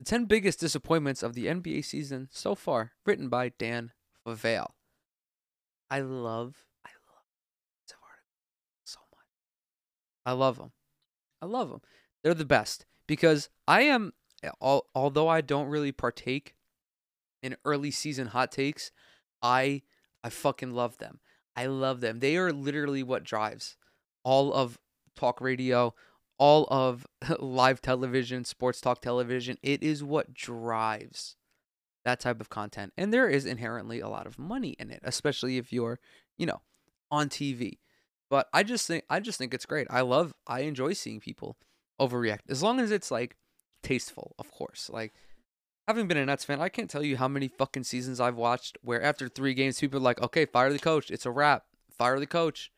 the 0.00 0.04
10 0.04 0.24
biggest 0.24 0.58
disappointments 0.58 1.22
of 1.22 1.34
the 1.34 1.46
NBA 1.46 1.84
season 1.84 2.28
so 2.32 2.54
far, 2.54 2.92
written 3.04 3.28
by 3.28 3.50
Dan 3.50 3.92
Favale. 4.26 4.70
I 5.90 6.00
love, 6.00 6.56
I 6.86 6.90
love 7.06 7.26
this 7.86 7.94
article 8.02 8.40
so 8.84 9.00
much. 9.12 9.26
I 10.24 10.32
love 10.32 10.56
them. 10.56 10.72
I 11.42 11.46
love 11.46 11.68
them. 11.68 11.82
They're 12.24 12.32
the 12.32 12.46
best 12.46 12.86
because 13.06 13.50
I 13.68 13.82
am, 13.82 14.14
although 14.60 15.28
I 15.28 15.42
don't 15.42 15.68
really 15.68 15.92
partake 15.92 16.54
in 17.42 17.56
early 17.66 17.90
season 17.90 18.28
hot 18.28 18.50
takes, 18.50 18.92
I, 19.42 19.82
I 20.24 20.30
fucking 20.30 20.70
love 20.70 20.96
them. 20.96 21.20
I 21.54 21.66
love 21.66 22.00
them. 22.00 22.20
They 22.20 22.38
are 22.38 22.52
literally 22.52 23.02
what 23.02 23.22
drives 23.22 23.76
all 24.24 24.54
of 24.54 24.78
talk 25.14 25.42
radio, 25.42 25.94
all 26.40 26.66
of 26.70 27.06
live 27.38 27.80
television, 27.80 28.44
sports 28.44 28.80
talk 28.80 29.00
television. 29.00 29.58
It 29.62 29.84
is 29.84 30.02
what 30.02 30.34
drives 30.34 31.36
that 32.04 32.18
type 32.18 32.40
of 32.40 32.48
content. 32.48 32.92
And 32.96 33.12
there 33.12 33.28
is 33.28 33.44
inherently 33.44 34.00
a 34.00 34.08
lot 34.08 34.26
of 34.26 34.38
money 34.38 34.74
in 34.78 34.90
it, 34.90 35.00
especially 35.04 35.58
if 35.58 35.72
you're, 35.72 36.00
you 36.38 36.46
know, 36.46 36.62
on 37.10 37.28
TV. 37.28 37.78
But 38.30 38.48
I 38.52 38.62
just 38.62 38.86
think 38.86 39.04
I 39.10 39.20
just 39.20 39.38
think 39.38 39.52
it's 39.52 39.66
great. 39.66 39.86
I 39.90 40.00
love 40.00 40.32
I 40.46 40.60
enjoy 40.60 40.94
seeing 40.94 41.20
people 41.20 41.56
overreact. 42.00 42.48
As 42.48 42.62
long 42.62 42.80
as 42.80 42.90
it's 42.90 43.10
like 43.10 43.36
tasteful, 43.82 44.34
of 44.38 44.50
course. 44.50 44.88
Like 44.90 45.12
having 45.86 46.08
been 46.08 46.16
a 46.16 46.24
Nets 46.24 46.44
fan, 46.44 46.60
I 46.60 46.68
can't 46.68 46.88
tell 46.88 47.02
you 47.02 47.16
how 47.16 47.28
many 47.28 47.48
fucking 47.48 47.84
seasons 47.84 48.20
I've 48.20 48.36
watched 48.36 48.78
where 48.82 49.02
after 49.02 49.28
three 49.28 49.52
games 49.52 49.80
people 49.80 49.98
are 49.98 50.02
like, 50.02 50.22
okay, 50.22 50.46
fire 50.46 50.72
the 50.72 50.78
coach. 50.78 51.10
It's 51.10 51.26
a 51.26 51.30
wrap. 51.30 51.64
Fire 51.98 52.18
the 52.18 52.26
coach. 52.26 52.70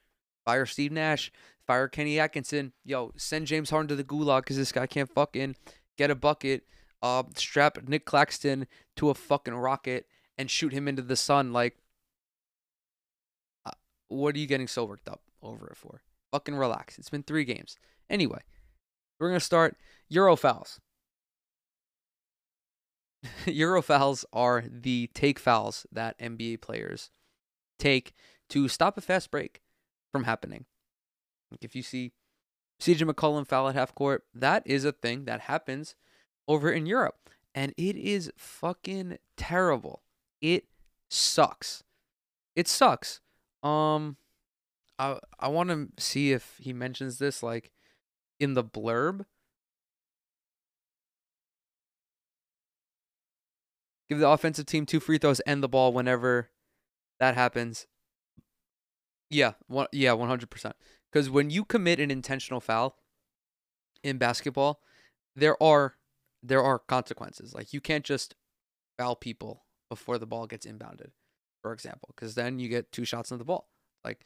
Fire 0.44 0.66
Steve 0.66 0.90
Nash. 0.90 1.30
Fire 1.66 1.88
Kenny 1.88 2.18
Atkinson. 2.18 2.72
Yo, 2.84 3.12
send 3.16 3.46
James 3.46 3.70
Harden 3.70 3.88
to 3.88 3.96
the 3.96 4.04
gulag 4.04 4.42
because 4.42 4.56
this 4.56 4.72
guy 4.72 4.86
can't 4.86 5.12
fucking 5.12 5.56
get 5.96 6.10
a 6.10 6.14
bucket. 6.14 6.64
Uh, 7.02 7.24
strap 7.36 7.78
Nic 7.88 8.04
Claxton 8.04 8.66
to 8.96 9.10
a 9.10 9.14
fucking 9.14 9.54
rocket 9.54 10.06
and 10.38 10.50
shoot 10.50 10.72
him 10.72 10.88
into 10.88 11.02
the 11.02 11.16
sun. 11.16 11.52
Like, 11.52 11.76
uh, 13.66 13.72
what 14.08 14.34
are 14.34 14.38
you 14.38 14.46
getting 14.46 14.68
so 14.68 14.84
worked 14.84 15.08
up 15.08 15.22
over 15.42 15.68
it 15.68 15.76
for? 15.76 16.02
Fucking 16.32 16.54
relax. 16.54 16.98
It's 16.98 17.10
been 17.10 17.22
three 17.22 17.44
games. 17.44 17.76
Anyway, 18.08 18.40
we're 19.18 19.28
gonna 19.28 19.40
start 19.40 19.76
Euro 20.08 20.36
fouls. 20.36 20.80
Euro 23.46 23.82
fouls 23.82 24.24
are 24.32 24.64
the 24.68 25.10
take 25.14 25.38
fouls 25.38 25.86
that 25.92 26.18
NBA 26.18 26.60
players 26.60 27.10
take 27.78 28.12
to 28.50 28.68
stop 28.68 28.96
a 28.96 29.00
fast 29.00 29.30
break 29.30 29.60
from 30.12 30.24
happening. 30.24 30.66
Like 31.52 31.64
if 31.64 31.76
you 31.76 31.82
see 31.82 32.12
CJ 32.80 33.08
McCollum 33.08 33.46
foul 33.46 33.68
at 33.68 33.74
half 33.74 33.94
court, 33.94 34.24
that 34.34 34.62
is 34.66 34.84
a 34.84 34.92
thing 34.92 35.24
that 35.26 35.42
happens 35.42 35.94
over 36.48 36.70
in 36.70 36.86
Europe. 36.86 37.30
And 37.54 37.72
it 37.76 37.96
is 37.96 38.32
fucking 38.36 39.18
terrible. 39.36 40.02
It 40.40 40.64
sucks. 41.08 41.84
It 42.56 42.66
sucks. 42.66 43.20
Um 43.62 44.16
I 44.98 45.18
I 45.38 45.48
want 45.48 45.70
to 45.70 45.88
see 45.98 46.32
if 46.32 46.56
he 46.58 46.72
mentions 46.72 47.18
this 47.18 47.42
like 47.42 47.70
in 48.40 48.54
the 48.54 48.64
blurb. 48.64 49.26
Give 54.08 54.18
the 54.18 54.28
offensive 54.28 54.66
team 54.66 54.84
two 54.84 55.00
free 55.00 55.18
throws 55.18 55.40
and 55.40 55.62
the 55.62 55.68
ball 55.68 55.92
whenever 55.92 56.50
that 57.18 57.34
happens. 57.34 57.86
Yeah, 59.30 59.52
one, 59.68 59.86
yeah, 59.92 60.10
100%. 60.10 60.72
Cuz 61.12 61.28
when 61.30 61.50
you 61.50 61.64
commit 61.64 62.00
an 62.00 62.10
intentional 62.10 62.60
foul 62.60 62.98
in 64.02 64.18
basketball, 64.18 64.82
there 65.34 65.60
are 65.62 65.96
there 66.42 66.62
are 66.62 66.78
consequences. 66.78 67.54
Like 67.54 67.72
you 67.72 67.80
can't 67.80 68.04
just 68.04 68.34
foul 68.98 69.16
people 69.16 69.64
before 69.88 70.18
the 70.18 70.26
ball 70.26 70.46
gets 70.46 70.66
inbounded, 70.66 71.10
for 71.60 71.72
example, 71.72 72.10
because 72.14 72.34
then 72.34 72.58
you 72.58 72.68
get 72.68 72.92
two 72.92 73.04
shots 73.04 73.30
on 73.30 73.38
the 73.38 73.44
ball. 73.44 73.68
Like 74.04 74.24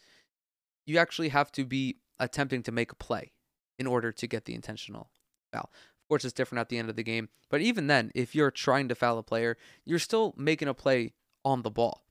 you 0.86 0.98
actually 0.98 1.30
have 1.30 1.52
to 1.52 1.64
be 1.64 1.98
attempting 2.18 2.62
to 2.62 2.72
make 2.72 2.92
a 2.92 2.96
play 2.96 3.32
in 3.78 3.86
order 3.86 4.12
to 4.12 4.26
get 4.26 4.44
the 4.44 4.54
intentional 4.54 5.10
foul. 5.52 5.70
Of 5.72 6.08
course, 6.08 6.24
it's 6.24 6.32
different 6.32 6.60
at 6.60 6.68
the 6.68 6.78
end 6.78 6.88
of 6.88 6.96
the 6.96 7.02
game, 7.02 7.28
but 7.50 7.60
even 7.60 7.88
then, 7.88 8.12
if 8.14 8.34
you're 8.34 8.52
trying 8.52 8.88
to 8.88 8.94
foul 8.94 9.18
a 9.18 9.24
player, 9.24 9.56
you're 9.84 9.98
still 9.98 10.34
making 10.36 10.68
a 10.68 10.74
play 10.74 11.14
on 11.44 11.62
the 11.62 11.70
ball. 11.70 12.04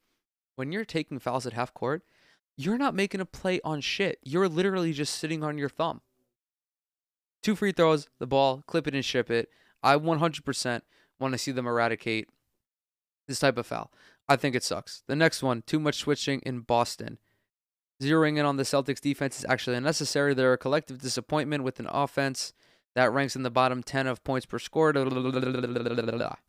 When 0.57 0.71
you're 0.71 0.85
taking 0.85 1.19
fouls 1.19 1.45
at 1.45 1.53
half 1.53 1.73
court, 1.73 2.03
you're 2.57 2.77
not 2.77 2.95
making 2.95 3.21
a 3.21 3.25
play 3.25 3.59
on 3.63 3.81
shit. 3.81 4.19
You're 4.23 4.47
literally 4.47 4.93
just 4.93 5.15
sitting 5.15 5.43
on 5.43 5.57
your 5.57 5.69
thumb. 5.69 6.01
Two 7.43 7.55
free 7.55 7.71
throws, 7.71 8.07
the 8.19 8.27
ball, 8.27 8.63
clip 8.65 8.87
it 8.87 8.95
and 8.95 9.05
ship 9.05 9.29
it. 9.29 9.49
I 9.83 9.97
100% 9.97 10.81
want 11.19 11.33
to 11.33 11.37
see 11.37 11.51
them 11.51 11.67
eradicate 11.67 12.27
this 13.27 13.39
type 13.39 13.57
of 13.57 13.67
foul. 13.67 13.91
I 14.27 14.35
think 14.35 14.55
it 14.55 14.63
sucks. 14.63 15.03
The 15.07 15.15
next 15.15 15.43
one, 15.43 15.63
too 15.67 15.79
much 15.79 15.95
switching 15.95 16.39
in 16.41 16.61
Boston. 16.61 17.19
Zeroing 18.01 18.37
in 18.37 18.45
on 18.45 18.57
the 18.57 18.63
Celtics 18.63 18.99
defense 18.99 19.37
is 19.39 19.45
actually 19.47 19.75
unnecessary. 19.75 20.33
They're 20.33 20.53
a 20.53 20.57
collective 20.57 20.99
disappointment 20.99 21.63
with 21.63 21.79
an 21.79 21.87
offense 21.89 22.53
that 22.95 23.13
ranks 23.13 23.35
in 23.35 23.43
the 23.43 23.51
bottom 23.51 23.83
10 23.83 24.07
of 24.07 24.23
points 24.23 24.45
per 24.45 24.59
score. 24.59 24.91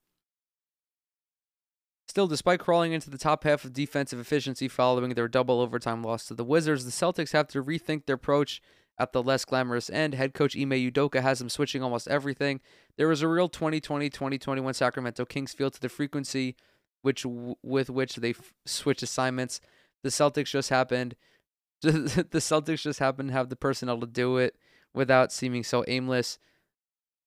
Still, 2.17 2.27
despite 2.27 2.61
crawling 2.61 2.93
into 2.93 3.11
the 3.11 3.19
top 3.19 3.45
half 3.45 3.67
of 3.67 3.75
defensive 3.75 4.19
efficiency 4.19 4.69
following 4.69 5.13
their 5.13 5.29
double 5.29 5.61
overtime 5.61 6.03
loss 6.03 6.25
to 6.25 6.33
the 6.35 6.47
Wizards, 6.47 6.87
the 6.87 6.91
Celtics 6.91 7.35
have 7.35 7.47
to 7.49 7.63
rethink 7.63 8.07
their 8.07 8.15
approach 8.15 8.63
at 8.99 9.13
the 9.13 9.23
less 9.23 9.45
glamorous 9.45 9.91
end. 9.91 10.15
Head 10.15 10.33
coach 10.33 10.57
Ime 10.57 10.71
Udoka 10.71 11.21
has 11.21 11.41
them 11.41 11.51
switching 11.51 11.83
almost 11.83 12.09
everything. 12.09 12.63
There 12.97 13.07
was 13.07 13.21
a 13.21 13.29
real 13.29 13.51
2020 13.51 14.09
2021 14.09 14.73
Sacramento 14.73 15.27
Kings 15.27 15.53
feel 15.53 15.71
to 15.71 15.79
the 15.79 15.91
frequency 15.91 16.57
which 17.03 17.27
with 17.63 17.91
which 17.91 18.17
they 18.17 18.31
f- 18.31 18.55
switch 18.65 19.03
assignments. 19.03 19.61
The 20.03 20.09
Celtics 20.09 20.47
just 20.47 20.71
happened. 20.71 21.17
the 21.83 22.25
Celtics 22.33 22.81
just 22.81 22.99
happened 22.99 23.29
to 23.29 23.35
have 23.35 23.51
the 23.51 23.57
personnel 23.57 24.01
to 24.01 24.07
do 24.07 24.39
it 24.39 24.57
without 24.95 25.33
seeming 25.33 25.65
so 25.65 25.85
aimless. 25.87 26.39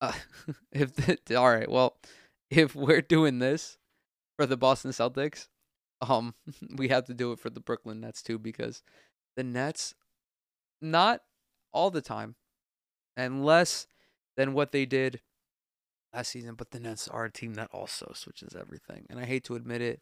Uh, 0.01 0.13
if 0.71 0.95
the, 0.95 1.35
all 1.35 1.51
right, 1.51 1.69
well, 1.69 1.95
if 2.49 2.73
we're 2.73 3.01
doing 3.01 3.37
this 3.37 3.77
for 4.39 4.45
the 4.45 4.55
Boston 4.55 4.91
Celtics, 4.91 5.49
um, 5.99 6.33
we 6.77 6.87
have 6.87 7.03
to 7.07 7.13
do 7.13 7.33
it 7.33 7.39
for 7.39 7.49
the 7.49 7.59
Brooklyn 7.59 7.99
Nets 7.99 8.21
too 8.21 8.39
because 8.39 8.81
the 9.35 9.43
Nets, 9.43 9.93
not 10.81 11.23
all 11.73 11.91
the 11.91 12.01
time, 12.01 12.35
and 13.17 13.43
less 13.43 13.85
than 14.37 14.53
what 14.53 14.71
they 14.71 14.85
did 14.85 15.19
last 16.13 16.31
season, 16.31 16.55
but 16.55 16.71
the 16.71 16.79
Nets 16.79 17.09
are 17.09 17.25
a 17.25 17.31
team 17.31 17.55
that 17.55 17.69
also 17.73 18.13
switches 18.15 18.55
everything. 18.57 19.05
And 19.09 19.19
I 19.19 19.25
hate 19.25 19.43
to 19.43 19.55
admit 19.55 19.81
it, 19.81 19.99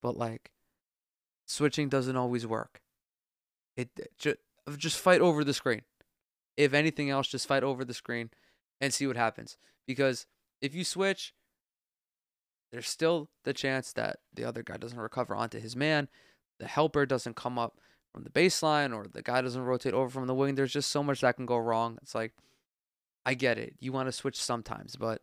but 0.00 0.16
like 0.16 0.52
switching 1.48 1.88
doesn't 1.88 2.16
always 2.16 2.46
work. 2.46 2.82
It 3.76 3.88
just 4.18 4.36
just 4.76 5.00
fight 5.00 5.20
over 5.20 5.42
the 5.42 5.52
screen. 5.52 5.82
If 6.56 6.74
anything 6.74 7.10
else, 7.10 7.26
just 7.26 7.48
fight 7.48 7.64
over 7.64 7.84
the 7.84 7.94
screen 7.94 8.30
and 8.80 8.94
see 8.94 9.08
what 9.08 9.16
happens. 9.16 9.56
Because 9.84 10.26
if 10.62 10.76
you 10.76 10.84
switch, 10.84 11.34
there's 12.70 12.88
still 12.88 13.28
the 13.44 13.52
chance 13.52 13.92
that 13.94 14.18
the 14.34 14.44
other 14.44 14.62
guy 14.62 14.76
doesn't 14.76 14.98
recover 14.98 15.34
onto 15.34 15.58
his 15.60 15.76
man, 15.76 16.08
the 16.58 16.66
helper 16.66 17.06
doesn't 17.06 17.36
come 17.36 17.58
up 17.58 17.78
from 18.12 18.24
the 18.24 18.30
baseline, 18.30 18.94
or 18.94 19.06
the 19.12 19.22
guy 19.22 19.40
doesn't 19.40 19.62
rotate 19.62 19.94
over 19.94 20.08
from 20.08 20.26
the 20.26 20.34
wing. 20.34 20.54
There's 20.54 20.72
just 20.72 20.90
so 20.90 21.02
much 21.02 21.20
that 21.20 21.36
can 21.36 21.46
go 21.46 21.56
wrong. 21.56 21.98
It's 22.02 22.14
like, 22.14 22.32
I 23.24 23.34
get 23.34 23.58
it. 23.58 23.74
You 23.80 23.92
want 23.92 24.08
to 24.08 24.12
switch 24.12 24.40
sometimes, 24.40 24.96
but 24.96 25.22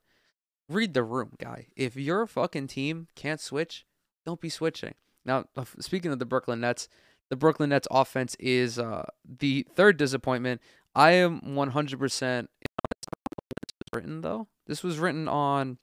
read 0.69 0.93
the 0.93 1.03
room, 1.03 1.31
guy. 1.39 1.67
If 1.75 1.95
your 1.95 2.27
fucking 2.27 2.67
team 2.67 3.07
can't 3.15 3.41
switch, 3.41 3.85
don't 4.25 4.41
be 4.41 4.49
switching. 4.49 4.93
Now, 5.25 5.45
speaking 5.79 6.11
of 6.11 6.19
the 6.19 6.25
Brooklyn 6.25 6.61
Nets, 6.61 6.87
the 7.29 7.35
Brooklyn 7.35 7.69
Nets 7.69 7.87
offense 7.91 8.35
is 8.39 8.79
uh, 8.79 9.05
the 9.25 9.67
third 9.75 9.97
disappointment. 9.97 10.61
I 10.95 11.11
am 11.11 11.41
100% 11.41 12.47
written 13.93 14.21
though. 14.21 14.47
This 14.65 14.83
was 14.83 14.99
written 14.99 15.27
on 15.27 15.77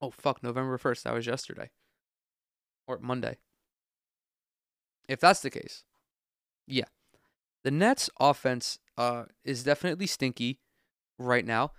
oh 0.00 0.10
fuck, 0.10 0.42
November 0.42 0.78
1st. 0.78 1.02
That 1.02 1.14
was 1.14 1.26
yesterday. 1.26 1.70
Or 2.86 2.98
Monday. 3.00 3.38
If 5.08 5.20
that's 5.20 5.40
the 5.40 5.50
case. 5.50 5.84
Yeah. 6.66 6.84
The 7.64 7.70
Nets 7.70 8.10
offense 8.18 8.78
uh 8.96 9.24
is 9.44 9.62
definitely 9.62 10.06
stinky 10.06 10.60
right 11.18 11.44
now 11.44 11.72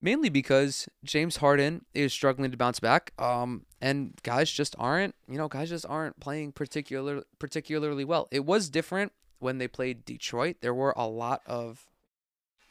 mainly 0.00 0.28
because 0.28 0.88
James 1.04 1.38
Harden 1.38 1.84
is 1.94 2.12
struggling 2.12 2.50
to 2.50 2.56
bounce 2.56 2.80
back. 2.80 3.12
Um, 3.18 3.66
and 3.80 4.14
guys 4.22 4.50
just 4.50 4.74
aren't, 4.78 5.14
you 5.28 5.38
know, 5.38 5.48
guys 5.48 5.70
just 5.70 5.86
aren't 5.88 6.20
playing 6.20 6.52
particular 6.52 7.24
particularly 7.38 8.04
well. 8.04 8.28
It 8.30 8.44
was 8.44 8.70
different 8.70 9.12
when 9.38 9.58
they 9.58 9.68
played 9.68 10.04
Detroit. 10.04 10.56
There 10.60 10.74
were 10.74 10.94
a 10.96 11.06
lot 11.06 11.42
of, 11.46 11.86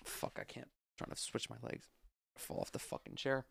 fuck, 0.03 0.37
I 0.39 0.43
can't. 0.43 0.67
I'm 0.67 1.05
trying 1.05 1.15
to 1.15 1.21
switch 1.21 1.49
my 1.49 1.57
legs, 1.61 1.87
fall 2.37 2.59
off 2.59 2.71
the 2.71 2.79
fucking 2.79 3.15
chair. 3.15 3.45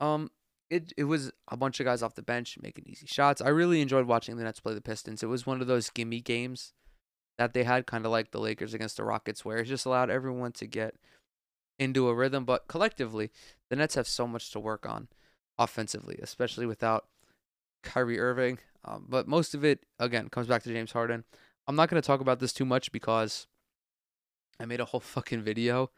Um, 0.00 0.30
it 0.68 0.92
it 0.96 1.04
was 1.04 1.30
a 1.48 1.56
bunch 1.56 1.80
of 1.80 1.86
guys 1.86 2.02
off 2.02 2.14
the 2.14 2.22
bench 2.22 2.58
making 2.60 2.84
easy 2.86 3.06
shots. 3.06 3.40
I 3.40 3.48
really 3.48 3.80
enjoyed 3.80 4.06
watching 4.06 4.36
the 4.36 4.44
Nets 4.44 4.60
play 4.60 4.74
the 4.74 4.80
Pistons. 4.80 5.22
It 5.22 5.26
was 5.26 5.46
one 5.46 5.60
of 5.60 5.66
those 5.66 5.90
gimme 5.90 6.20
games 6.20 6.72
that 7.38 7.52
they 7.52 7.64
had, 7.64 7.86
kind 7.86 8.04
of 8.04 8.12
like 8.12 8.30
the 8.30 8.40
Lakers 8.40 8.74
against 8.74 8.96
the 8.96 9.04
Rockets, 9.04 9.44
where 9.44 9.58
it 9.58 9.66
just 9.66 9.86
allowed 9.86 10.10
everyone 10.10 10.52
to 10.52 10.66
get 10.66 10.94
into 11.78 12.08
a 12.08 12.14
rhythm. 12.14 12.44
But 12.44 12.66
collectively, 12.68 13.30
the 13.70 13.76
Nets 13.76 13.94
have 13.94 14.08
so 14.08 14.26
much 14.26 14.50
to 14.52 14.60
work 14.60 14.86
on 14.86 15.08
offensively, 15.58 16.18
especially 16.22 16.66
without 16.66 17.06
Kyrie 17.82 18.18
Irving. 18.18 18.58
Um, 18.84 19.06
but 19.08 19.28
most 19.28 19.54
of 19.54 19.64
it, 19.64 19.84
again, 19.98 20.28
comes 20.28 20.46
back 20.46 20.62
to 20.62 20.72
James 20.72 20.92
Harden. 20.92 21.24
I'm 21.66 21.76
not 21.76 21.88
going 21.88 22.00
to 22.00 22.06
talk 22.06 22.20
about 22.20 22.38
this 22.38 22.52
too 22.52 22.64
much 22.64 22.92
because 22.92 23.46
I 24.60 24.64
made 24.64 24.80
a 24.80 24.84
whole 24.84 25.00
fucking 25.14 25.42
video 25.42 25.90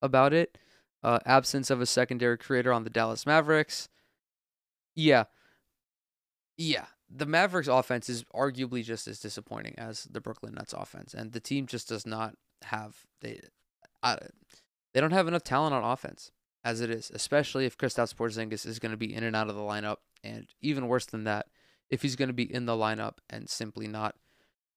about 0.00 0.32
it. 0.32 0.58
Uh, 1.02 1.18
absence 1.26 1.70
of 1.70 1.80
a 1.80 1.86
secondary 1.86 2.38
creator 2.38 2.72
on 2.72 2.84
the 2.84 2.90
Dallas 2.90 3.26
Mavericks. 3.26 3.88
Yeah. 4.94 5.24
Yeah. 6.56 6.86
The 7.10 7.26
Mavericks 7.26 7.68
offense 7.68 8.08
is 8.08 8.24
arguably 8.34 8.84
just 8.84 9.08
as 9.08 9.18
disappointing 9.18 9.74
as 9.76 10.04
the 10.04 10.20
Brooklyn 10.20 10.54
Nets 10.54 10.72
offense. 10.72 11.12
And 11.12 11.32
the 11.32 11.40
team 11.40 11.66
just 11.66 11.88
does 11.88 12.06
not 12.06 12.36
have 12.62 12.96
they 13.20 13.40
I, 14.02 14.18
they 14.94 15.00
don't 15.00 15.12
have 15.12 15.28
enough 15.28 15.44
talent 15.44 15.74
on 15.74 15.84
offense 15.84 16.30
as 16.64 16.80
it 16.80 16.90
is, 16.90 17.10
especially 17.12 17.66
if 17.66 17.76
Kristaps 17.76 18.14
Porzingis 18.14 18.66
is 18.66 18.78
going 18.78 18.92
to 18.92 18.96
be 18.96 19.12
in 19.12 19.24
and 19.24 19.34
out 19.34 19.48
of 19.48 19.56
the 19.56 19.62
lineup, 19.62 19.96
and 20.22 20.46
even 20.60 20.86
worse 20.86 21.06
than 21.06 21.24
that, 21.24 21.46
if 21.90 22.02
he's 22.02 22.16
going 22.16 22.28
to 22.28 22.34
be 22.34 22.52
in 22.52 22.66
the 22.66 22.72
lineup 22.72 23.14
and 23.28 23.48
simply 23.48 23.88
not 23.88 24.14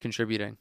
contributing. 0.01 0.57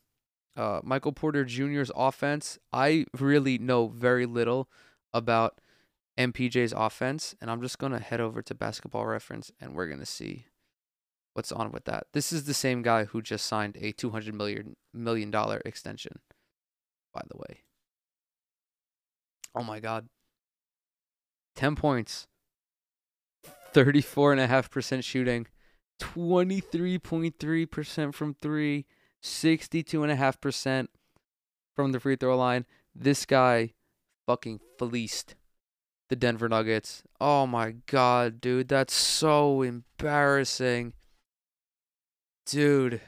Uh, 0.57 0.81
Michael 0.85 1.13
Porter 1.13 1.45
Jr.'s 1.45 1.91
offense, 1.97 2.59
I 2.73 3.07
really 3.19 3.59
know 3.59 3.89
very 3.89 4.27
little 4.27 4.69
about 5.15 5.61
MPJ's 6.19 6.75
offense, 6.77 7.35
and 7.41 7.51
I'm 7.51 7.63
just 7.63 7.79
going 7.79 7.93
to 7.93 7.99
head 7.99 8.21
over 8.21 8.43
to 8.43 8.55
Basketball 8.55 9.07
Reference 9.07 9.51
and 9.61 9.75
we're 9.75 9.87
going 9.87 10.01
to 10.01 10.07
see 10.07 10.47
what's 11.33 11.53
on 11.53 11.73
with 11.73 11.87
that. 11.87 12.09
This 12.13 12.33
is 12.33 12.45
the 12.45 12.55
same 12.55 12.83
guy 12.83 13.05
who 13.05 13.23
just 13.23 13.47
signed 13.47 13.77
a 13.81 13.93
$200 13.93 14.35
million, 14.35 14.77
million 14.93 15.31
dollar 15.31 15.63
extension, 15.65 16.19
by 17.13 17.23
the 17.29 17.37
way. 17.37 17.61
Oh 19.55 19.63
my 19.63 19.79
God. 19.81 20.09
10 21.57 21.77
points, 21.77 22.27
34.5% 23.73 25.05
shooting, 25.05 25.47
23.3% 26.01 28.15
from 28.15 28.35
three, 28.43 28.87
62.5% 29.23 30.89
from 31.77 31.93
the 31.93 32.01
free 32.01 32.17
throw 32.17 32.37
line. 32.37 32.67
This 32.93 33.25
guy 33.25 33.75
fucking 34.27 34.61
fleeced 34.79 35.35
the 36.09 36.17
Denver 36.17 36.49
Nuggets. 36.49 37.03
Oh 37.21 37.47
my 37.47 37.77
god, 37.87 38.41
dude, 38.41 38.69
that's 38.69 38.95
so 38.95 39.63
embarrassing. 39.63 40.93
Dude. 42.47 43.01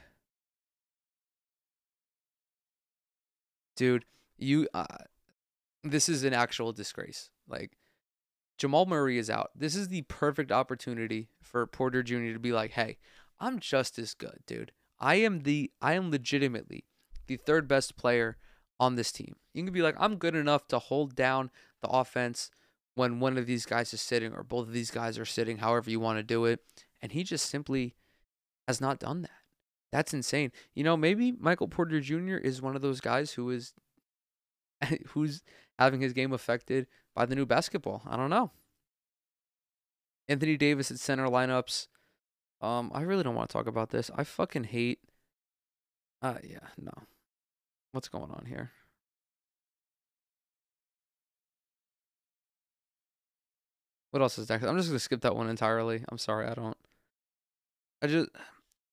Dude, 3.75 4.05
you 4.37 4.67
uh, 4.73 4.85
this 5.83 6.09
is 6.09 6.23
an 6.23 6.33
actual 6.33 6.73
disgrace. 6.73 7.29
Like 7.47 7.77
Jamal 8.57 8.87
Murray 8.87 9.19
is 9.19 9.29
out. 9.29 9.51
This 9.55 9.75
is 9.75 9.89
the 9.89 10.01
perfect 10.03 10.51
opportunity 10.51 11.29
for 11.43 11.65
Porter 11.67 12.01
Jr. 12.01 12.33
to 12.33 12.39
be 12.39 12.51
like, 12.51 12.71
"Hey, 12.71 12.97
I'm 13.39 13.59
just 13.59 13.99
as 13.99 14.13
good, 14.13 14.39
dude. 14.47 14.71
I 14.99 15.15
am 15.15 15.41
the 15.41 15.71
I 15.81 15.93
am 15.93 16.09
legitimately 16.09 16.85
the 17.27 17.37
third 17.37 17.67
best 17.67 17.97
player 17.97 18.37
on 18.79 18.95
this 18.95 19.11
team. 19.11 19.35
You 19.53 19.63
can 19.63 19.73
be 19.73 19.81
like, 19.81 19.95
I'm 19.99 20.17
good 20.17 20.35
enough 20.35 20.67
to 20.69 20.79
hold 20.79 21.15
down 21.15 21.49
the 21.81 21.89
offense 21.89 22.51
when 22.95 23.19
one 23.19 23.37
of 23.37 23.45
these 23.45 23.65
guys 23.65 23.93
is 23.93 24.01
sitting 24.01 24.33
or 24.33 24.43
both 24.43 24.67
of 24.67 24.73
these 24.73 24.91
guys 24.91 25.19
are 25.19 25.25
sitting, 25.25 25.57
however 25.57 25.89
you 25.89 25.99
want 25.99 26.19
to 26.19 26.23
do 26.23 26.45
it. 26.45 26.61
And 27.01 27.11
he 27.11 27.23
just 27.23 27.47
simply 27.47 27.95
has 28.67 28.81
not 28.81 28.99
done 28.99 29.21
that. 29.21 29.31
That's 29.91 30.13
insane. 30.13 30.51
You 30.73 30.83
know, 30.83 30.97
maybe 30.97 31.31
Michael 31.31 31.67
Porter 31.67 32.01
Jr. 32.01 32.35
is 32.35 32.61
one 32.61 32.75
of 32.75 32.81
those 32.81 32.99
guys 32.99 33.33
who 33.33 33.49
is 33.51 33.73
who's 35.09 35.43
having 35.79 36.01
his 36.01 36.13
game 36.13 36.33
affected 36.33 36.87
by 37.15 37.25
the 37.25 37.35
new 37.35 37.45
basketball. 37.45 38.01
I 38.05 38.17
don't 38.17 38.29
know. 38.29 38.51
Anthony 40.27 40.57
Davis 40.57 40.91
at 40.91 40.99
center 40.99 41.27
lineups. 41.27 41.87
Um, 42.61 42.91
I 42.93 43.01
really 43.01 43.23
don't 43.23 43.35
want 43.35 43.49
to 43.49 43.53
talk 43.53 43.67
about 43.67 43.91
this. 43.91 44.11
I 44.15 44.23
fucking 44.23 44.65
hate. 44.65 44.99
Uh, 46.21 46.35
yeah, 46.43 46.67
no. 46.77 46.91
What's 47.97 48.09
going 48.09 48.29
on 48.29 48.45
here? 48.47 48.73
What 54.11 54.21
else 54.21 54.37
is 54.37 54.49
next? 54.49 54.65
I'm 54.65 54.77
just 54.77 54.89
gonna 54.89 54.99
skip 54.99 55.21
that 55.21 55.35
one 55.35 55.49
entirely. 55.49 56.05
I'm 56.07 56.19
sorry, 56.19 56.45
I 56.45 56.53
don't. 56.53 56.77
I 58.03 58.05
just 58.05 58.29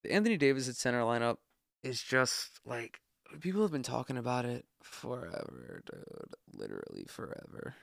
the 0.05 0.11
Anthony 0.11 0.39
Davis 0.39 0.71
at 0.71 0.77
center 0.77 1.03
lineup 1.03 1.37
is 1.83 2.03
just 2.03 2.61
like 2.65 3.03
people 3.41 3.61
have 3.61 3.73
been 3.73 3.83
talking 3.83 4.17
about 4.17 4.47
it 4.47 4.65
forever, 4.83 5.83
dude. 5.85 6.35
Literally 6.55 7.05
forever. 7.07 7.75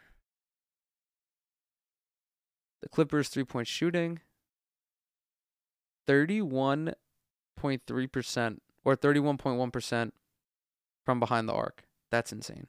The 2.82 2.90
Clippers 2.90 3.30
three 3.30 3.44
point 3.44 3.68
shooting. 3.68 4.22
31.3% 6.08 8.58
or 8.84 8.98
31.1% 8.98 10.12
from 11.06 11.20
behind 11.20 11.48
the 11.48 11.54
arc. 11.54 11.84
That's 12.10 12.32
insane. 12.32 12.68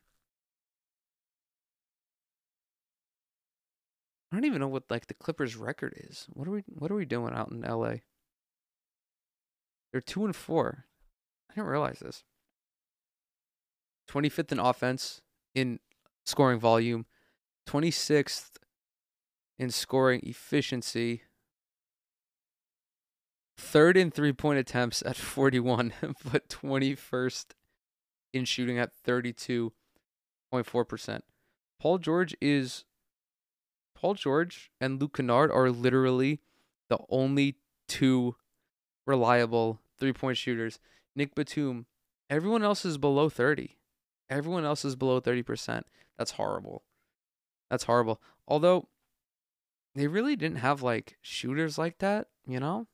I 4.30 4.36
don't 4.36 4.44
even 4.46 4.60
know 4.60 4.68
what 4.68 4.84
like 4.90 5.08
the 5.08 5.14
Clippers 5.14 5.56
record 5.56 5.94
is. 6.08 6.26
What 6.32 6.48
are 6.48 6.52
we 6.52 6.64
what 6.66 6.90
are 6.90 6.94
we 6.94 7.04
doing 7.04 7.34
out 7.34 7.50
in 7.50 7.60
LA? 7.60 7.96
They're 9.92 10.00
2 10.00 10.24
and 10.24 10.34
4. 10.34 10.86
I 11.50 11.54
didn't 11.54 11.68
realize 11.68 11.98
this. 11.98 12.24
25th 14.10 14.52
in 14.52 14.58
offense 14.58 15.20
in 15.54 15.80
scoring 16.24 16.58
volume, 16.58 17.04
26th 17.68 18.52
in 19.58 19.70
scoring 19.70 20.20
efficiency, 20.22 21.22
third 23.56 23.96
in 23.98 24.10
three 24.10 24.32
point 24.32 24.58
attempts 24.58 25.02
at 25.04 25.16
41, 25.16 25.92
but 26.32 26.48
21st 26.48 27.46
in 28.32 28.44
shooting 28.44 28.78
at 28.78 28.92
32.4%. 29.06 31.20
Paul 31.80 31.98
George 31.98 32.36
is 32.40 32.84
Paul 33.94 34.14
George 34.14 34.70
and 34.80 35.00
Luke 35.00 35.16
Kennard 35.16 35.50
are 35.50 35.70
literally 35.70 36.40
the 36.88 36.98
only 37.08 37.56
two 37.88 38.36
reliable 39.06 39.80
three 39.98 40.12
point 40.12 40.36
shooters. 40.36 40.78
Nick 41.14 41.34
Batum, 41.34 41.86
everyone 42.30 42.62
else 42.62 42.84
is 42.84 42.98
below 42.98 43.28
30. 43.28 43.76
Everyone 44.30 44.64
else 44.64 44.84
is 44.84 44.96
below 44.96 45.20
30%. 45.20 45.82
That's 46.18 46.32
horrible. 46.32 46.84
That's 47.70 47.84
horrible. 47.84 48.20
Although 48.48 48.88
they 49.94 50.06
really 50.06 50.36
didn't 50.36 50.58
have 50.58 50.82
like 50.82 51.16
shooters 51.20 51.78
like 51.78 51.98
that, 51.98 52.28
you 52.46 52.60
know? 52.60 52.86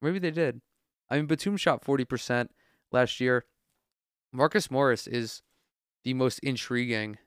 Maybe 0.00 0.18
they 0.18 0.30
did. 0.30 0.60
I 1.10 1.16
mean, 1.16 1.26
Batum 1.26 1.56
shot 1.56 1.84
40% 1.84 2.48
last 2.92 3.20
year. 3.20 3.44
Marcus 4.32 4.70
Morris 4.70 5.06
is 5.06 5.42
the 6.04 6.14
most 6.14 6.38
intriguing, 6.40 7.18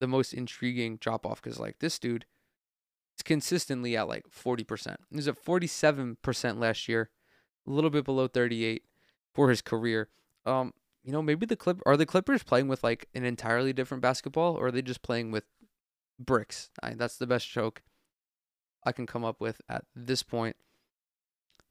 the 0.00 0.06
most 0.06 0.32
intriguing 0.32 0.96
drop 0.96 1.24
off 1.24 1.42
because, 1.42 1.58
like, 1.58 1.78
this 1.78 1.98
dude 1.98 2.26
is 3.16 3.22
consistently 3.22 3.96
at 3.96 4.08
like 4.08 4.24
40%. 4.30 4.96
He 5.10 5.16
was 5.16 5.28
at 5.28 5.42
47% 5.42 6.58
last 6.58 6.88
year, 6.88 7.10
a 7.66 7.70
little 7.70 7.90
bit 7.90 8.04
below 8.04 8.28
38 8.28 8.82
for 9.34 9.50
his 9.50 9.62
career. 9.62 10.08
Um, 10.44 10.72
you 11.02 11.12
know, 11.12 11.22
maybe 11.22 11.46
the 11.46 11.56
clip 11.56 11.80
are 11.84 11.96
the 11.96 12.06
Clippers 12.06 12.42
playing 12.42 12.68
with 12.68 12.84
like 12.84 13.08
an 13.14 13.24
entirely 13.24 13.72
different 13.72 14.02
basketball, 14.02 14.54
or 14.54 14.66
are 14.66 14.72
they 14.72 14.82
just 14.82 15.02
playing 15.02 15.30
with 15.30 15.44
bricks? 16.18 16.70
I, 16.82 16.94
that's 16.94 17.16
the 17.16 17.26
best 17.26 17.48
joke 17.48 17.82
I 18.84 18.92
can 18.92 19.06
come 19.06 19.24
up 19.24 19.40
with 19.40 19.60
at 19.68 19.84
this 19.94 20.22
point. 20.22 20.56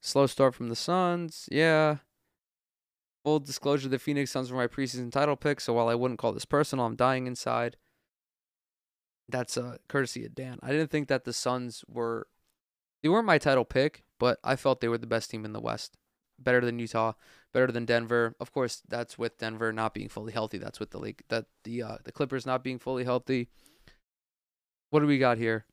Slow 0.02 0.26
start 0.26 0.56
from 0.56 0.70
the 0.70 0.76
Suns. 0.76 1.48
Yeah. 1.52 1.98
Full 3.24 3.40
disclosure 3.40 3.88
the 3.88 4.00
Phoenix 4.00 4.32
Suns 4.32 4.52
were 4.52 4.58
my 4.58 4.68
preseason 4.68 5.12
title 5.12 5.36
pick, 5.36 5.62
so 5.62 5.74
while 5.74 5.90
I 5.90 5.96
wouldn't 5.96 6.20
call 6.20 6.32
this 6.32 6.46
personal, 6.46 6.86
I'm 6.86 6.96
dying 6.96 7.28
inside. 7.28 7.78
That's 9.30 9.58
uh, 9.58 9.78
courtesy 9.88 10.26
of 10.26 10.34
Dan. 10.34 10.58
I 10.64 10.72
didn't 10.72 10.90
think 10.90 11.08
that 11.08 11.24
the 11.24 11.34
Suns 11.34 11.86
were. 11.88 12.28
They 13.04 13.10
weren't 13.10 13.26
my 13.28 13.38
title 13.38 13.66
pick, 13.66 14.04
but 14.20 14.40
I 14.44 14.56
felt 14.56 14.82
they 14.82 14.88
were 14.88 14.98
the 14.98 15.08
best 15.08 15.30
team 15.30 15.46
in 15.46 15.54
the 15.54 15.62
West. 15.62 15.98
Better 16.40 16.62
than 16.62 16.80
Utah, 16.80 17.14
better 17.54 17.72
than 17.72 17.86
Denver. 17.86 18.36
Of 18.40 18.52
course, 18.52 18.82
that's 18.88 19.18
with 19.18 19.38
Denver 19.38 19.72
not 19.72 19.94
being 19.94 20.10
fully 20.10 20.34
healthy. 20.34 20.58
That's 20.58 20.80
with 20.80 20.90
the 20.90 21.00
league. 21.00 21.22
That 21.30 21.46
the 21.64 21.84
uh, 21.84 21.98
the 22.04 22.12
Clippers 22.12 22.48
not 22.48 22.64
being 22.64 22.80
fully 22.80 23.04
healthy. 23.04 23.50
What 24.90 25.02
do 25.02 25.08
we 25.08 25.20
got 25.20 25.38
here? 25.38 25.66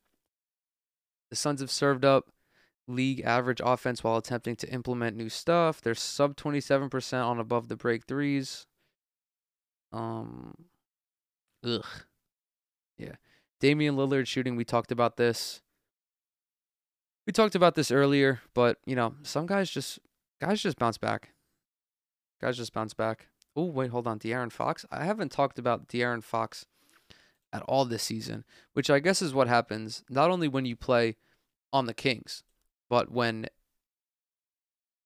The 1.30 1.36
Suns 1.36 1.60
have 1.60 1.70
served 1.70 2.04
up 2.04 2.30
league 2.88 3.20
average 3.20 3.60
offense 3.62 4.02
while 4.02 4.16
attempting 4.16 4.56
to 4.56 4.72
implement 4.72 5.16
new 5.16 5.28
stuff. 5.28 5.80
They're 5.80 5.94
sub 5.94 6.36
27% 6.36 7.24
on 7.24 7.38
above 7.38 7.68
the 7.68 7.76
break 7.76 8.06
threes. 8.06 8.66
Um, 9.92 10.54
ugh. 11.64 11.84
Yeah. 12.96 13.16
Damian 13.60 13.96
Lillard 13.96 14.26
shooting, 14.26 14.56
we 14.56 14.64
talked 14.64 14.90
about 14.90 15.16
this. 15.16 15.62
We 17.26 17.32
talked 17.32 17.54
about 17.54 17.74
this 17.74 17.90
earlier, 17.90 18.40
but 18.54 18.78
you 18.86 18.96
know, 18.96 19.14
some 19.22 19.46
guys 19.46 19.70
just 19.70 19.98
guys 20.40 20.62
just 20.62 20.78
bounce 20.78 20.98
back. 20.98 21.34
Guys 22.40 22.56
just 22.56 22.72
bounce 22.72 22.94
back. 22.94 23.28
Oh, 23.54 23.66
wait, 23.66 23.90
hold 23.90 24.06
on. 24.06 24.18
De'Aaron 24.18 24.52
Fox. 24.52 24.86
I 24.90 25.04
haven't 25.04 25.32
talked 25.32 25.58
about 25.58 25.88
De'Aaron 25.88 26.22
Fox 26.22 26.64
at 27.52 27.62
all 27.62 27.84
this 27.84 28.04
season, 28.04 28.44
which 28.72 28.88
I 28.88 29.00
guess 29.00 29.20
is 29.20 29.34
what 29.34 29.48
happens 29.48 30.04
not 30.08 30.30
only 30.30 30.48
when 30.48 30.64
you 30.64 30.76
play 30.76 31.16
on 31.72 31.86
the 31.86 31.94
Kings, 31.94 32.44
but 32.88 33.10
when 33.10 33.46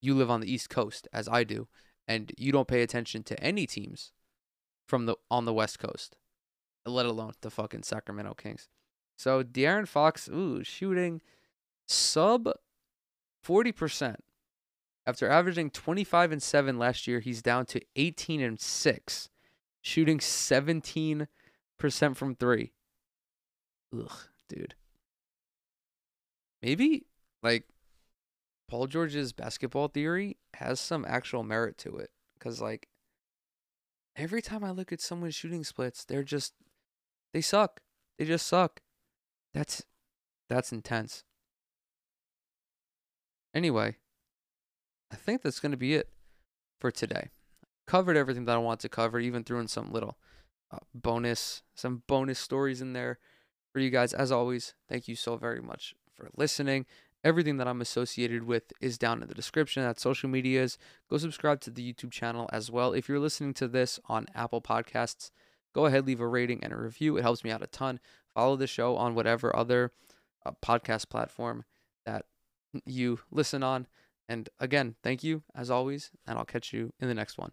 you 0.00 0.14
live 0.14 0.30
on 0.30 0.40
the 0.40 0.52
East 0.52 0.68
Coast, 0.68 1.08
as 1.12 1.28
I 1.28 1.44
do, 1.44 1.68
and 2.08 2.32
you 2.36 2.52
don't 2.52 2.68
pay 2.68 2.82
attention 2.82 3.22
to 3.24 3.40
any 3.42 3.66
teams 3.66 4.12
from 4.86 5.06
the 5.06 5.16
on 5.30 5.44
the 5.44 5.52
West 5.52 5.78
Coast, 5.78 6.16
let 6.84 7.06
alone 7.06 7.32
the 7.40 7.50
fucking 7.50 7.84
Sacramento 7.84 8.34
Kings. 8.34 8.68
So 9.16 9.42
De'Aaron 9.42 9.86
Fox, 9.86 10.28
ooh, 10.28 10.64
shooting 10.64 11.20
sub 11.86 12.48
forty 13.42 13.72
percent. 13.72 14.24
After 15.06 15.28
averaging 15.28 15.70
twenty 15.70 16.04
five 16.04 16.32
and 16.32 16.42
seven 16.42 16.78
last 16.78 17.06
year, 17.06 17.20
he's 17.20 17.42
down 17.42 17.66
to 17.66 17.80
eighteen 17.96 18.40
and 18.40 18.60
six, 18.60 19.28
shooting 19.80 20.20
seventeen 20.20 21.28
percent 21.78 22.16
from 22.16 22.34
three. 22.34 22.72
Ugh, 23.96 24.12
dude. 24.48 24.74
Maybe 26.62 27.06
like 27.42 27.64
Paul 28.68 28.86
George's 28.86 29.32
basketball 29.32 29.88
theory 29.88 30.38
has 30.54 30.80
some 30.80 31.04
actual 31.06 31.42
merit 31.42 31.76
to 31.78 31.96
it. 31.98 32.10
Cause 32.40 32.60
like 32.60 32.88
every 34.16 34.42
time 34.42 34.64
I 34.64 34.70
look 34.70 34.92
at 34.92 35.00
someone's 35.00 35.34
shooting 35.34 35.64
splits, 35.64 36.04
they're 36.04 36.22
just 36.22 36.54
they 37.32 37.40
suck. 37.40 37.80
They 38.18 38.24
just 38.24 38.46
suck. 38.46 38.80
That's 39.54 39.84
that's 40.48 40.72
intense. 40.72 41.24
Anyway, 43.54 43.96
I 45.10 45.16
think 45.16 45.42
that's 45.42 45.60
gonna 45.60 45.76
be 45.76 45.94
it 45.94 46.08
for 46.80 46.90
today. 46.90 47.28
Covered 47.86 48.16
everything 48.16 48.44
that 48.46 48.56
I 48.56 48.58
want 48.60 48.80
to 48.80 48.88
cover, 48.88 49.20
even 49.20 49.44
threw 49.44 49.60
in 49.60 49.68
some 49.68 49.92
little 49.92 50.16
uh, 50.72 50.78
bonus, 50.94 51.62
some 51.74 52.02
bonus 52.06 52.38
stories 52.38 52.80
in 52.80 52.92
there 52.92 53.18
for 53.72 53.80
you 53.80 53.90
guys. 53.90 54.14
As 54.14 54.32
always, 54.32 54.74
thank 54.88 55.08
you 55.08 55.16
so 55.16 55.36
very 55.36 55.60
much 55.60 55.94
for 56.14 56.30
listening 56.36 56.86
Everything 57.24 57.56
that 57.58 57.68
I'm 57.68 57.80
associated 57.80 58.42
with 58.44 58.72
is 58.80 58.98
down 58.98 59.22
in 59.22 59.28
the 59.28 59.34
description. 59.34 59.82
That's 59.82 60.02
social 60.02 60.28
medias. 60.28 60.76
Go 61.08 61.18
subscribe 61.18 61.60
to 61.60 61.70
the 61.70 61.92
YouTube 61.92 62.10
channel 62.10 62.48
as 62.52 62.70
well. 62.70 62.92
If 62.92 63.08
you're 63.08 63.20
listening 63.20 63.54
to 63.54 63.68
this 63.68 64.00
on 64.06 64.26
Apple 64.34 64.60
Podcasts, 64.60 65.30
go 65.72 65.86
ahead, 65.86 66.06
leave 66.06 66.20
a 66.20 66.26
rating 66.26 66.64
and 66.64 66.72
a 66.72 66.76
review. 66.76 67.16
It 67.16 67.22
helps 67.22 67.44
me 67.44 67.50
out 67.50 67.62
a 67.62 67.68
ton. 67.68 68.00
Follow 68.34 68.56
the 68.56 68.66
show 68.66 68.96
on 68.96 69.14
whatever 69.14 69.54
other 69.54 69.92
uh, 70.44 70.52
podcast 70.62 71.08
platform 71.10 71.64
that 72.06 72.24
you 72.84 73.20
listen 73.30 73.62
on. 73.62 73.86
And 74.28 74.48
again, 74.58 74.96
thank 75.02 75.22
you 75.22 75.42
as 75.54 75.70
always, 75.70 76.10
and 76.26 76.38
I'll 76.38 76.44
catch 76.44 76.72
you 76.72 76.92
in 76.98 77.08
the 77.08 77.14
next 77.14 77.38
one. 77.38 77.52